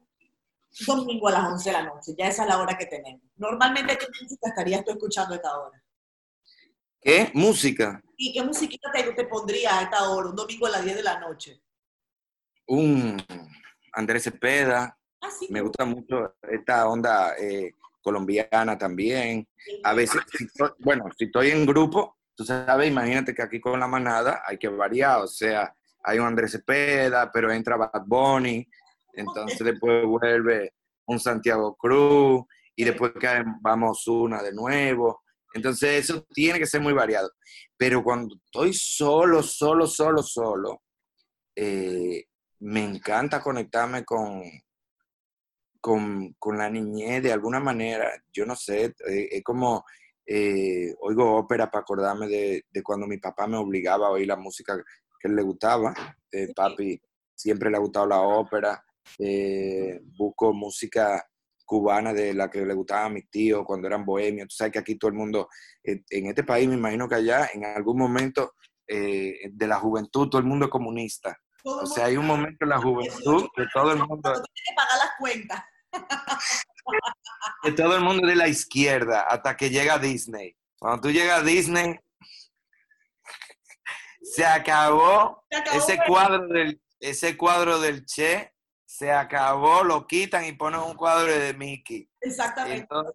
domingo 0.86 1.28
a 1.28 1.32
las 1.32 1.52
11 1.52 1.70
de 1.70 1.72
la 1.72 1.82
noche, 1.84 2.14
ya 2.18 2.28
esa 2.28 2.42
es 2.42 2.48
la 2.48 2.58
hora 2.58 2.76
que 2.76 2.86
tenemos. 2.86 3.22
Normalmente, 3.36 3.96
¿qué 3.96 4.06
música 4.20 4.48
estarías 4.50 4.84
tú 4.84 4.90
escuchando 4.90 5.32
a 5.32 5.36
esta 5.36 5.58
hora? 5.58 5.82
¿Qué? 7.00 7.30
Música. 7.32 8.02
¿Y 8.16 8.32
qué 8.34 8.42
musiquita 8.42 8.90
te, 8.92 9.04
te 9.12 9.24
pondría 9.24 9.78
a 9.78 9.82
esta 9.84 10.10
hora, 10.10 10.28
un 10.28 10.36
domingo 10.36 10.66
a 10.66 10.70
las 10.70 10.84
10 10.84 10.96
de 10.96 11.02
la 11.02 11.20
noche? 11.20 11.62
Un 12.66 13.16
Andrés 13.92 14.24
Cepeda. 14.24 14.97
Ah, 15.20 15.30
sí. 15.30 15.46
Me 15.50 15.60
gusta 15.60 15.84
mucho 15.84 16.36
esta 16.42 16.88
onda 16.88 17.34
eh, 17.38 17.74
colombiana 18.02 18.78
también. 18.78 19.46
A 19.82 19.94
veces, 19.94 20.20
si 20.36 20.44
estoy- 20.44 20.70
bueno, 20.78 21.04
si 21.16 21.24
estoy 21.26 21.50
en 21.50 21.66
grupo, 21.66 22.16
tú 22.34 22.44
sabes, 22.44 22.88
imagínate 22.88 23.34
que 23.34 23.42
aquí 23.42 23.60
con 23.60 23.78
la 23.80 23.88
manada 23.88 24.42
hay 24.46 24.58
que 24.58 24.68
variar. 24.68 25.20
O 25.22 25.26
sea, 25.26 25.74
hay 26.04 26.18
un 26.18 26.26
Andrés 26.26 26.52
Cepeda, 26.52 27.30
pero 27.32 27.52
entra 27.52 27.76
Bad 27.76 28.04
Bunny. 28.06 28.66
Entonces 29.14 29.58
después 29.58 30.04
vuelve 30.06 30.74
un 31.06 31.18
Santiago 31.18 31.74
Cruz 31.76 32.44
y 32.76 32.84
después 32.84 33.12
vamos 33.60 34.06
una 34.06 34.42
de 34.42 34.52
nuevo. 34.52 35.22
Entonces 35.54 36.04
eso 36.04 36.22
tiene 36.32 36.58
que 36.58 36.66
ser 36.66 36.80
muy 36.80 36.92
variado. 36.92 37.30
Pero 37.76 38.04
cuando 38.04 38.36
estoy 38.36 38.72
solo, 38.72 39.42
solo, 39.42 39.86
solo, 39.86 40.22
solo, 40.22 40.82
eh, 41.56 42.24
me 42.60 42.84
encanta 42.84 43.42
conectarme 43.42 44.04
con, 44.04 44.42
con, 45.80 46.34
con 46.38 46.58
la 46.58 46.70
niñez 46.70 47.22
de 47.22 47.32
alguna 47.32 47.60
manera. 47.60 48.10
Yo 48.32 48.46
no 48.46 48.56
sé, 48.56 48.94
eh, 49.08 49.28
es 49.30 49.42
como 49.42 49.84
eh, 50.30 50.94
oigo 51.00 51.36
ópera 51.36 51.70
para 51.70 51.80
acordarme 51.80 52.28
de, 52.28 52.66
de 52.70 52.82
cuando 52.82 53.06
mi 53.06 53.16
papá 53.16 53.46
me 53.46 53.56
obligaba 53.56 54.08
a 54.08 54.10
oír 54.10 54.28
la 54.28 54.36
música 54.36 54.76
que 55.18 55.28
él 55.28 55.36
le 55.36 55.42
gustaba. 55.42 55.94
Eh, 56.30 56.52
papi 56.54 57.00
siempre 57.34 57.70
le 57.70 57.76
ha 57.76 57.80
gustado 57.80 58.06
la 58.06 58.20
ópera. 58.20 58.84
Eh, 59.18 60.00
busco 60.18 60.52
música 60.52 61.26
cubana 61.64 62.12
de 62.12 62.34
la 62.34 62.50
que 62.50 62.64
le 62.64 62.74
gustaba 62.74 63.06
a 63.06 63.10
mis 63.10 63.30
tíos 63.30 63.64
cuando 63.64 63.86
eran 63.86 64.04
bohemios. 64.04 64.48
Tú 64.48 64.56
sabes 64.56 64.72
que 64.72 64.78
aquí 64.78 64.96
todo 64.96 65.10
el 65.10 65.16
mundo, 65.16 65.48
eh, 65.82 66.02
en 66.10 66.26
este 66.26 66.44
país, 66.44 66.68
me 66.68 66.74
imagino 66.74 67.08
que 67.08 67.16
allá, 67.16 67.48
en 67.52 67.64
algún 67.64 67.98
momento 67.98 68.54
de 68.90 69.66
la 69.66 69.76
juventud, 69.76 70.30
todo 70.30 70.40
el 70.40 70.46
mundo 70.46 70.64
es 70.64 70.70
comunista. 70.70 71.38
Todo 71.68 71.82
O 71.82 71.86
sea, 71.86 72.06
hay 72.06 72.16
un 72.16 72.26
momento 72.26 72.64
en 72.64 72.70
la 72.70 72.78
juventud 72.78 73.46
que 73.54 73.66
todo 73.74 73.92
el 73.92 73.98
mundo, 73.98 74.32
tiene 74.32 74.46
que 74.64 74.74
pagar 74.74 74.98
las 74.98 75.10
cuentas. 75.18 75.64
que 77.62 77.72
todo 77.72 77.94
el 77.94 78.00
mundo 78.00 78.26
de 78.26 78.36
la 78.36 78.48
izquierda 78.48 79.20
hasta 79.20 79.54
que 79.54 79.68
llega 79.68 79.98
Disney. 79.98 80.56
Cuando 80.78 81.02
tú 81.02 81.10
llegas 81.10 81.40
a 81.40 81.42
Disney, 81.42 82.00
se 84.22 84.46
acabó 84.46 85.44
Se 85.50 85.58
acabó 85.58 85.76
ese 85.76 85.98
cuadro 86.06 86.48
del, 86.48 86.80
ese 87.00 87.36
cuadro 87.36 87.80
del 87.80 88.06
Che, 88.06 88.54
se 88.86 89.12
acabó, 89.12 89.84
lo 89.84 90.06
quitan 90.06 90.46
y 90.46 90.52
ponen 90.52 90.80
un 90.80 90.94
cuadro 90.94 91.30
de 91.30 91.52
Mickey. 91.52 92.08
Exactamente. 92.22 92.80
Entonces, 92.84 93.14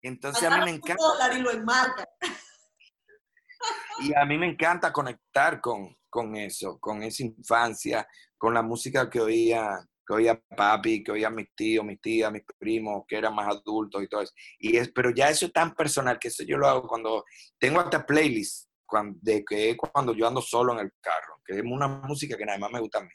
Entonces 0.00 0.44
a 0.44 0.58
mí 0.58 0.64
me 0.64 0.70
encanta. 0.70 1.34
y 1.34 1.42
lo. 1.42 1.50
Y 3.98 4.14
a 4.14 4.24
mí 4.24 4.38
me 4.38 4.46
encanta 4.46 4.92
conectar 4.92 5.60
con, 5.60 5.95
con 6.08 6.36
eso, 6.36 6.78
con 6.78 7.02
esa 7.02 7.24
infancia, 7.24 8.06
con 8.36 8.54
la 8.54 8.62
música 8.62 9.08
que 9.10 9.20
oía, 9.20 9.78
que 10.06 10.14
oía 10.14 10.40
papi, 10.56 11.02
que 11.02 11.12
oía 11.12 11.30
mis 11.30 11.54
tíos, 11.54 11.84
mis 11.84 12.00
tías, 12.00 12.32
mis 12.32 12.42
primos, 12.58 13.04
que 13.08 13.16
eran 13.16 13.34
más 13.34 13.48
adultos 13.48 14.02
y 14.02 14.08
todo 14.08 14.22
eso. 14.22 14.32
Y 14.58 14.76
es, 14.76 14.90
pero 14.92 15.10
ya 15.10 15.30
eso 15.30 15.46
es 15.46 15.52
tan 15.52 15.74
personal 15.74 16.18
que 16.18 16.28
eso 16.28 16.44
yo 16.44 16.58
lo 16.58 16.68
hago 16.68 16.86
cuando 16.86 17.24
tengo 17.58 17.80
hasta 17.80 18.04
playlists 18.04 18.68
cuando, 18.86 19.18
de 19.20 19.44
que 19.44 19.76
cuando 19.76 20.14
yo 20.14 20.26
ando 20.28 20.40
solo 20.40 20.72
en 20.72 20.86
el 20.86 20.92
carro, 21.00 21.40
que 21.44 21.54
es 21.54 21.62
una 21.62 21.88
música 21.88 22.36
que 22.36 22.46
nada 22.46 22.58
más 22.58 22.70
me 22.70 22.80
gusta 22.80 22.98
a 22.98 23.02
mí. 23.02 23.10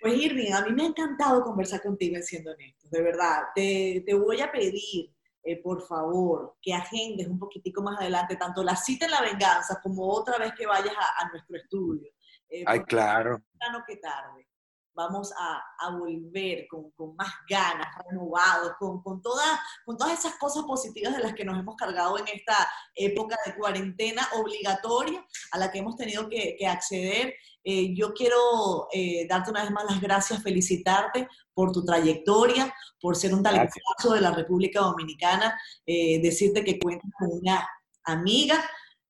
Pues 0.00 0.14
Irving, 0.14 0.52
a 0.52 0.64
mí 0.64 0.72
me 0.72 0.82
ha 0.82 0.86
encantado 0.86 1.42
conversar 1.42 1.80
contigo 1.82 2.20
siendo 2.22 2.52
honesto, 2.52 2.88
de 2.90 3.02
verdad. 3.02 3.42
Te, 3.54 4.02
te 4.04 4.14
voy 4.14 4.40
a 4.40 4.50
pedir, 4.50 5.12
eh, 5.42 5.60
por 5.60 5.82
favor, 5.86 6.56
que 6.60 6.72
agendes 6.72 7.26
un 7.26 7.38
poquitico 7.38 7.82
más 7.82 7.98
adelante 8.00 8.36
tanto 8.36 8.62
la 8.62 8.76
cita 8.76 9.06
en 9.06 9.10
la 9.10 9.22
venganza 9.22 9.80
como 9.82 10.06
otra 10.08 10.38
vez 10.38 10.52
que 10.56 10.66
vayas 10.66 10.94
a, 10.96 11.28
nuestro 11.30 11.56
estudio. 11.56 12.10
Eh, 12.48 12.64
Ay, 12.66 12.80
claro. 12.84 13.42
que 13.86 13.96
tarde 13.96 14.46
vamos 14.94 15.32
a, 15.38 15.90
volver 15.90 16.66
con, 16.68 17.16
más 17.16 17.32
ganas, 17.48 17.88
renovados, 18.08 18.72
con, 18.78 19.02
con, 19.02 19.20
todas, 19.20 19.58
con 19.84 19.96
todas 19.96 20.18
esas 20.18 20.36
cosas 20.36 20.64
positivas 20.64 21.14
de 21.16 21.22
las 21.22 21.34
que 21.34 21.44
nos 21.44 21.58
hemos 21.58 21.76
cargado 21.76 22.18
en 22.18 22.28
esta 22.28 22.68
época 22.94 23.36
de 23.44 23.54
cuarentena 23.56 24.26
obligatoria 24.34 25.24
a 25.52 25.58
la 25.58 25.70
que 25.70 25.78
hemos 25.78 25.96
tenido 25.96 26.28
que, 26.28 26.56
acceder. 26.66 27.34
Eh, 27.64 27.94
yo 27.94 28.12
quiero 28.12 28.88
eh, 28.92 29.26
darte 29.28 29.50
una 29.50 29.62
vez 29.62 29.70
más 29.70 29.84
las 29.84 30.00
gracias, 30.00 30.42
felicitarte 30.42 31.28
por 31.54 31.72
tu 31.72 31.84
trayectoria, 31.84 32.74
por 33.00 33.16
ser 33.16 33.34
un 33.34 33.42
talentazo 33.42 34.14
de 34.14 34.20
la 34.20 34.32
República 34.32 34.80
Dominicana, 34.80 35.58
eh, 35.86 36.20
decirte 36.22 36.64
que 36.64 36.78
cuentas 36.78 37.10
con 37.18 37.30
una 37.32 37.68
amiga 38.04 38.64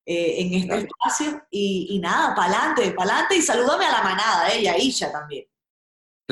en 0.05 0.53
este 0.55 0.79
espacio 0.79 1.47
y, 1.49 2.01
nada, 2.03 2.35
pa'lante, 2.35 2.91
pa'lante 2.91 3.37
y 3.37 3.41
salúdame 3.43 3.87
a 3.87 3.93
la 3.93 4.03
manada, 4.03 4.53
ella, 4.53 4.77
Isha 4.77 5.13
también. 5.13 5.47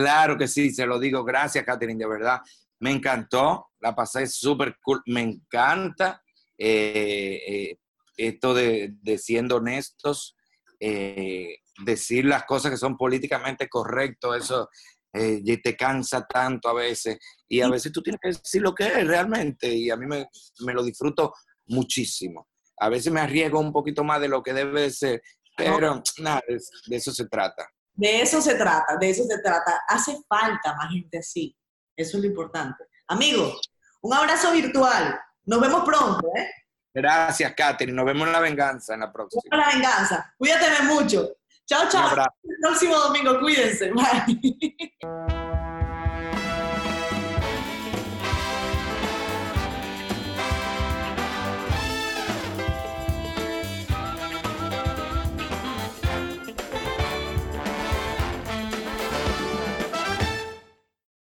Claro 0.00 0.38
que 0.38 0.48
sí, 0.48 0.70
se 0.70 0.86
lo 0.86 0.98
digo. 0.98 1.22
Gracias, 1.24 1.62
Catherine, 1.62 2.02
de 2.02 2.08
verdad. 2.08 2.40
Me 2.78 2.90
encantó, 2.90 3.68
la 3.80 3.94
pasé 3.94 4.26
súper 4.26 4.78
cool. 4.82 5.02
Me 5.04 5.20
encanta 5.20 6.22
eh, 6.56 7.38
eh, 7.46 7.78
esto 8.16 8.54
de, 8.54 8.94
siendo 9.18 9.56
honestos, 9.56 10.38
eh, 10.80 11.56
decir 11.84 12.24
las 12.24 12.44
cosas 12.44 12.70
que 12.70 12.78
son 12.78 12.96
políticamente 12.96 13.68
correctas, 13.68 14.42
eso 14.42 14.70
te 15.12 15.76
cansa 15.76 16.26
tanto 16.26 16.70
a 16.70 16.72
veces. 16.72 17.18
Y 17.46 17.60
a 17.60 17.68
veces 17.68 17.92
tú 17.92 18.00
tienes 18.00 18.20
que 18.22 18.28
decir 18.28 18.62
lo 18.62 18.74
que 18.74 18.86
es 18.86 19.06
realmente. 19.06 19.70
Y 19.70 19.90
a 19.90 19.96
mí 19.96 20.06
me, 20.06 20.26
lo 20.72 20.82
disfruto 20.82 21.34
muchísimo. 21.66 22.48
A 22.78 22.88
veces 22.88 23.12
me 23.12 23.20
arriesgo 23.20 23.60
un 23.60 23.70
poquito 23.70 24.02
más 24.02 24.18
de 24.18 24.28
lo 24.28 24.42
que 24.42 24.54
debe 24.54 24.90
ser, 24.90 25.20
pero 25.54 26.02
nada, 26.20 26.42
de 26.48 26.96
eso 26.96 27.12
se 27.12 27.28
trata. 27.28 27.68
De 28.00 28.22
eso 28.22 28.40
se 28.40 28.54
trata, 28.54 28.96
de 28.96 29.10
eso 29.10 29.24
se 29.24 29.42
trata. 29.42 29.82
Hace 29.86 30.16
falta 30.26 30.74
más 30.74 30.90
gente 30.90 31.18
así. 31.18 31.54
Eso 31.94 32.16
es 32.16 32.22
lo 32.22 32.30
importante. 32.30 32.84
Amigos, 33.08 33.60
un 34.00 34.14
abrazo 34.14 34.52
virtual. 34.52 35.20
Nos 35.44 35.60
vemos 35.60 35.84
pronto, 35.84 36.26
¿eh? 36.34 36.48
Gracias, 36.94 37.52
Katherine. 37.54 37.94
Nos 37.94 38.06
vemos 38.06 38.26
en 38.26 38.32
la 38.32 38.40
venganza 38.40 38.94
en 38.94 39.00
la 39.00 39.12
próxima. 39.12 39.42
En 39.44 39.58
la 39.58 39.68
venganza. 39.68 40.34
Cuídate 40.38 40.82
mucho. 40.84 41.28
Chao, 41.66 41.90
chao. 41.90 42.08
El 42.42 42.56
próximo 42.62 42.96
domingo, 42.96 43.38
cuídense. 43.38 43.92
Bye. 43.92 45.36